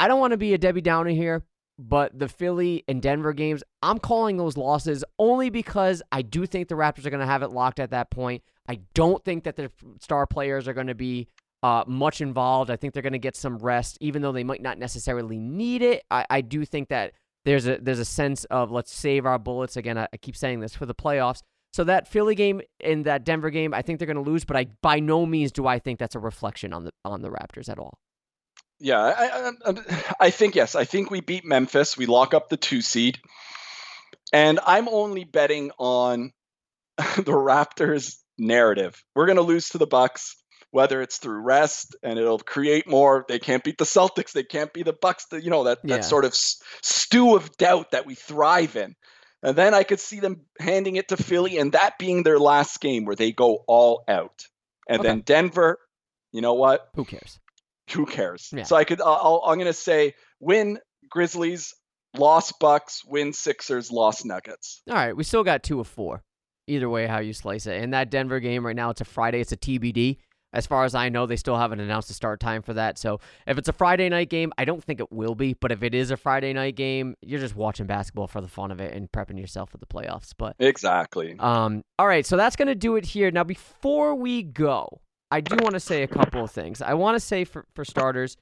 [0.00, 1.44] I don't want to be a Debbie Downer here,
[1.78, 6.68] but the Philly and Denver games, I'm calling those losses only because I do think
[6.68, 8.42] the Raptors are going to have it locked at that point.
[8.68, 11.28] I don't think that their star players are going to be
[11.62, 12.70] uh, much involved.
[12.70, 15.82] I think they're going to get some rest, even though they might not necessarily need
[15.82, 16.04] it.
[16.10, 17.12] I, I do think that
[17.44, 19.76] there's a there's a sense of let's save our bullets.
[19.76, 21.42] Again, I, I keep saying this for the playoffs.
[21.72, 24.56] So that Philly game and that Denver game, I think they're going to lose, but
[24.56, 27.68] I by no means do I think that's a reflection on the on the Raptors
[27.68, 27.98] at all.
[28.80, 30.76] Yeah, I, I, I think yes.
[30.76, 31.96] I think we beat Memphis.
[31.96, 33.18] We lock up the two seed,
[34.32, 36.32] and I'm only betting on
[36.96, 39.02] the Raptors narrative.
[39.14, 40.36] We're going to lose to the Bucks
[40.70, 43.24] whether it's through rest and it'll create more.
[43.28, 44.32] They can't beat the Celtics.
[44.32, 45.26] They can't be the Bucks.
[45.26, 46.00] The, you know that that yeah.
[46.00, 48.94] sort of stew of doubt that we thrive in.
[49.42, 52.80] And then I could see them handing it to Philly and that being their last
[52.80, 54.46] game where they go all out.
[54.88, 55.08] And okay.
[55.08, 55.78] then Denver,
[56.32, 56.88] you know what?
[56.96, 57.38] Who cares?
[57.90, 58.50] Who cares?
[58.52, 58.64] Yeah.
[58.64, 59.00] So I could.
[59.00, 60.78] I'll, I'm going to say win
[61.08, 61.74] Grizzlies,
[62.16, 64.82] lost Bucks, win Sixers, lost Nuggets.
[64.88, 66.22] All right, we still got two of four.
[66.66, 67.82] Either way, how you slice it.
[67.82, 69.40] And that Denver game right now, it's a Friday.
[69.40, 70.18] It's a TBD.
[70.58, 72.98] As far as I know, they still haven't announced a start time for that.
[72.98, 75.54] So if it's a Friday night game, I don't think it will be.
[75.54, 78.72] But if it is a Friday night game, you're just watching basketball for the fun
[78.72, 80.32] of it and prepping yourself for the playoffs.
[80.36, 81.36] But exactly.
[81.38, 81.84] Um.
[81.96, 82.26] All right.
[82.26, 83.30] So that's gonna do it here.
[83.30, 86.82] Now, before we go, I do want to say a couple of things.
[86.82, 88.36] I want to say for for starters,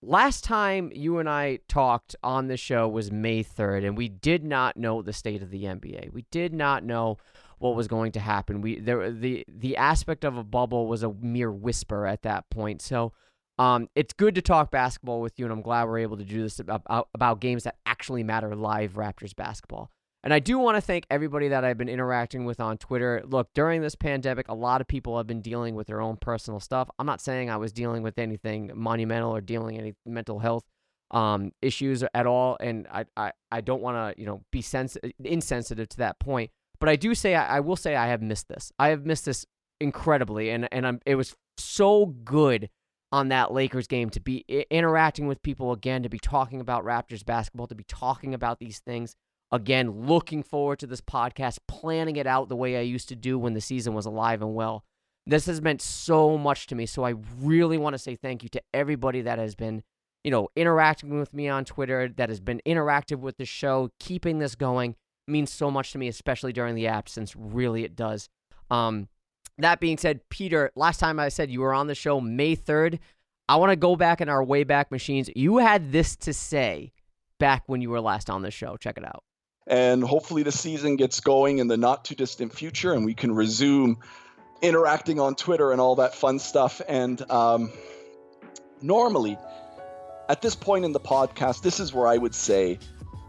[0.00, 4.42] last time you and I talked on the show was May 3rd, and we did
[4.42, 6.14] not know the state of the NBA.
[6.14, 7.18] We did not know
[7.62, 8.60] what was going to happen.
[8.60, 12.82] We there the the aspect of a bubble was a mere whisper at that point.
[12.82, 13.12] So
[13.58, 16.42] um, it's good to talk basketball with you, and I'm glad we're able to do
[16.42, 16.82] this about,
[17.14, 19.90] about games that actually matter live Raptors basketball.
[20.24, 23.22] And I do want to thank everybody that I've been interacting with on Twitter.
[23.24, 26.58] Look, during this pandemic, a lot of people have been dealing with their own personal
[26.58, 26.88] stuff.
[26.98, 30.64] I'm not saying I was dealing with anything monumental or dealing any mental health
[31.12, 34.96] um, issues at all, and I I, I don't want to you know be sens-
[35.22, 36.50] insensitive to that point.
[36.82, 38.72] But I do say I, I will say I have missed this.
[38.76, 39.46] I have missed this
[39.80, 42.70] incredibly, and and I'm it was so good
[43.12, 47.24] on that Lakers game to be interacting with people again, to be talking about Raptors
[47.24, 49.14] basketball, to be talking about these things
[49.52, 50.08] again.
[50.08, 53.54] Looking forward to this podcast, planning it out the way I used to do when
[53.54, 54.82] the season was alive and well.
[55.24, 56.86] This has meant so much to me.
[56.86, 59.84] So I really want to say thank you to everybody that has been,
[60.24, 64.40] you know, interacting with me on Twitter, that has been interactive with the show, keeping
[64.40, 64.96] this going
[65.26, 67.34] means so much to me, especially during the absence.
[67.36, 68.28] Really, it does.
[68.70, 69.08] Um,
[69.58, 72.98] that being said, Peter, last time I said you were on the show May 3rd.
[73.48, 75.28] I want to go back in our Wayback Machines.
[75.36, 76.92] You had this to say
[77.38, 78.76] back when you were last on the show.
[78.76, 79.22] Check it out.
[79.66, 83.32] And hopefully the season gets going in the not too distant future and we can
[83.32, 83.98] resume
[84.60, 86.80] interacting on Twitter and all that fun stuff.
[86.88, 87.72] And um,
[88.80, 89.36] normally,
[90.28, 92.78] at this point in the podcast, this is where I would say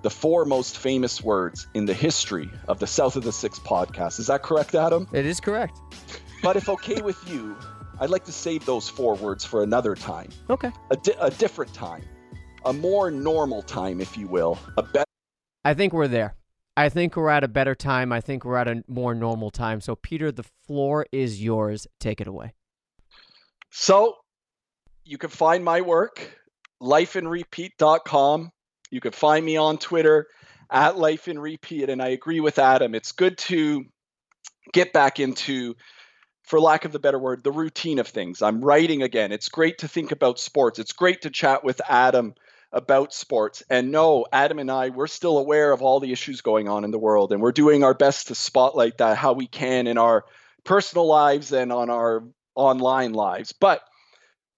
[0.04, 4.20] the four most famous words in the history of the South of the Six podcast.
[4.20, 5.08] Is that correct, Adam?
[5.14, 5.80] It is correct.
[6.44, 7.58] But if okay with you,
[8.00, 10.30] I'd like to save those four words for another time.
[10.50, 10.72] Okay.
[10.92, 12.04] A, di- a different time.
[12.66, 14.60] A more normal time, if you will.
[14.78, 15.06] A better.
[15.64, 16.36] I think we're there.
[16.76, 18.12] I think we're at a better time.
[18.12, 19.80] I think we're at a more normal time.
[19.80, 21.88] So, Peter, the floor is yours.
[22.00, 22.54] Take it away.
[23.70, 24.16] So,
[25.06, 26.38] you can find my work,
[26.82, 28.52] lifeinrepeat.com.
[28.94, 30.28] You can find me on Twitter
[30.70, 31.90] at Life in Repeat.
[31.90, 32.94] And I agree with Adam.
[32.94, 33.86] It's good to
[34.72, 35.76] get back into,
[36.44, 38.44] for lack of the better word, the routine of things.
[38.44, 39.32] I'm writing again.
[39.32, 40.78] It's great to think about sports.
[40.78, 42.36] It's great to chat with Adam
[42.72, 43.64] about sports.
[43.68, 46.92] And no, Adam and I, we're still aware of all the issues going on in
[46.92, 47.32] the world.
[47.32, 50.26] And we're doing our best to spotlight that how we can in our
[50.64, 52.24] personal lives and on our
[52.56, 53.54] online lives.
[53.54, 53.82] But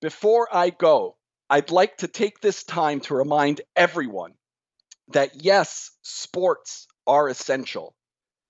[0.02, 1.16] before I go,
[1.50, 4.34] I'd like to take this time to remind everyone
[5.10, 7.96] that yes, sports are essential.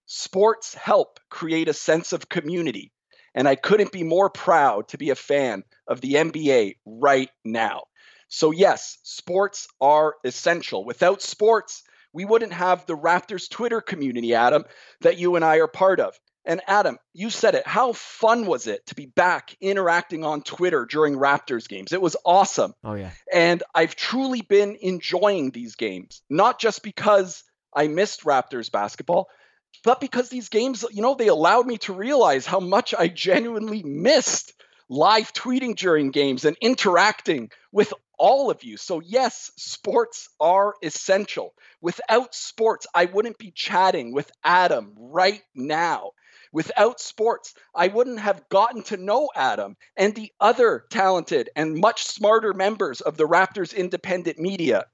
[0.06, 2.92] Sports help create a sense of community.
[3.34, 7.84] And I couldn't be more proud to be a fan of the NBA right now.
[8.30, 10.86] So, yes, sports are essential.
[10.86, 14.64] Without sports, we wouldn't have the Raptors Twitter community, Adam,
[15.02, 16.18] that you and I are part of.
[16.46, 17.66] And Adam, you said it.
[17.66, 21.92] How fun was it to be back interacting on Twitter during Raptors games?
[21.92, 22.74] It was awesome.
[22.84, 23.12] Oh, yeah.
[23.34, 27.44] And I've truly been enjoying these games, not just because
[27.76, 29.28] I missed Raptors basketball,
[29.84, 33.84] but because these games, you know, they allowed me to realize how much I genuinely
[33.84, 34.54] missed
[34.88, 38.78] live tweeting during games and interacting with all of you.
[38.78, 41.54] So, yes, sports are essential.
[41.82, 46.12] Without sports, I wouldn't be chatting with Adam right now.
[46.56, 52.06] Without sports, I wouldn't have gotten to know Adam and the other talented and much
[52.06, 54.86] smarter members of the Raptors independent media.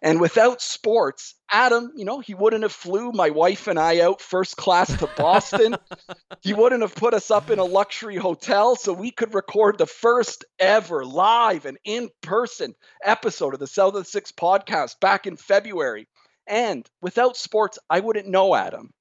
[0.00, 4.20] And without sports, Adam, you know, he wouldn't have flew my wife and I out
[4.20, 5.74] first class to Boston.
[6.40, 9.86] he wouldn't have put us up in a luxury hotel so we could record the
[9.86, 15.36] first ever live and in-person episode of the South of the Six podcast back in
[15.36, 16.06] February.
[16.46, 18.92] And without sports, I wouldn't know Adam.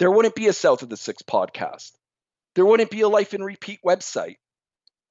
[0.00, 1.92] There wouldn't be a South of the Six podcast.
[2.56, 4.36] There wouldn't be a Life in Repeat website.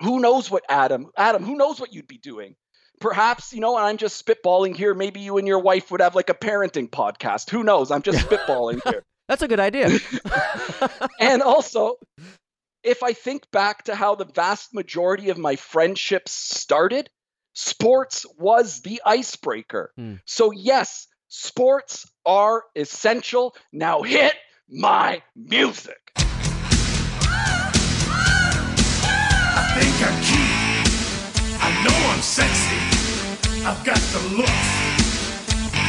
[0.01, 2.55] Who knows what Adam, Adam, who knows what you'd be doing?
[2.99, 6.29] perhaps you know i'm just spitballing here maybe you and your wife would have like
[6.29, 9.89] a parenting podcast who knows i'm just spitballing here that's a good idea
[11.19, 11.95] and also
[12.83, 17.09] if i think back to how the vast majority of my friendships started
[17.53, 20.15] sports was the icebreaker hmm.
[20.25, 24.33] so yes sports are essential now hit
[24.71, 25.99] my music
[29.59, 30.55] I think I'm cute.
[31.59, 32.77] I know I'm sexy.
[33.65, 34.59] I've got the look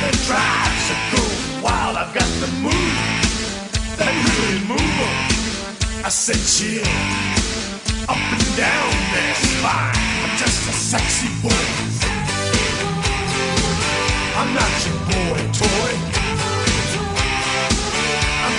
[0.00, 1.96] that drives a girl wild.
[1.96, 2.96] I've got the move
[3.98, 6.04] that really move.
[6.04, 6.82] I said chill
[8.08, 9.96] up and down their spine.
[10.24, 11.66] I'm just a sexy boy.
[14.40, 16.09] I'm not your boy toy.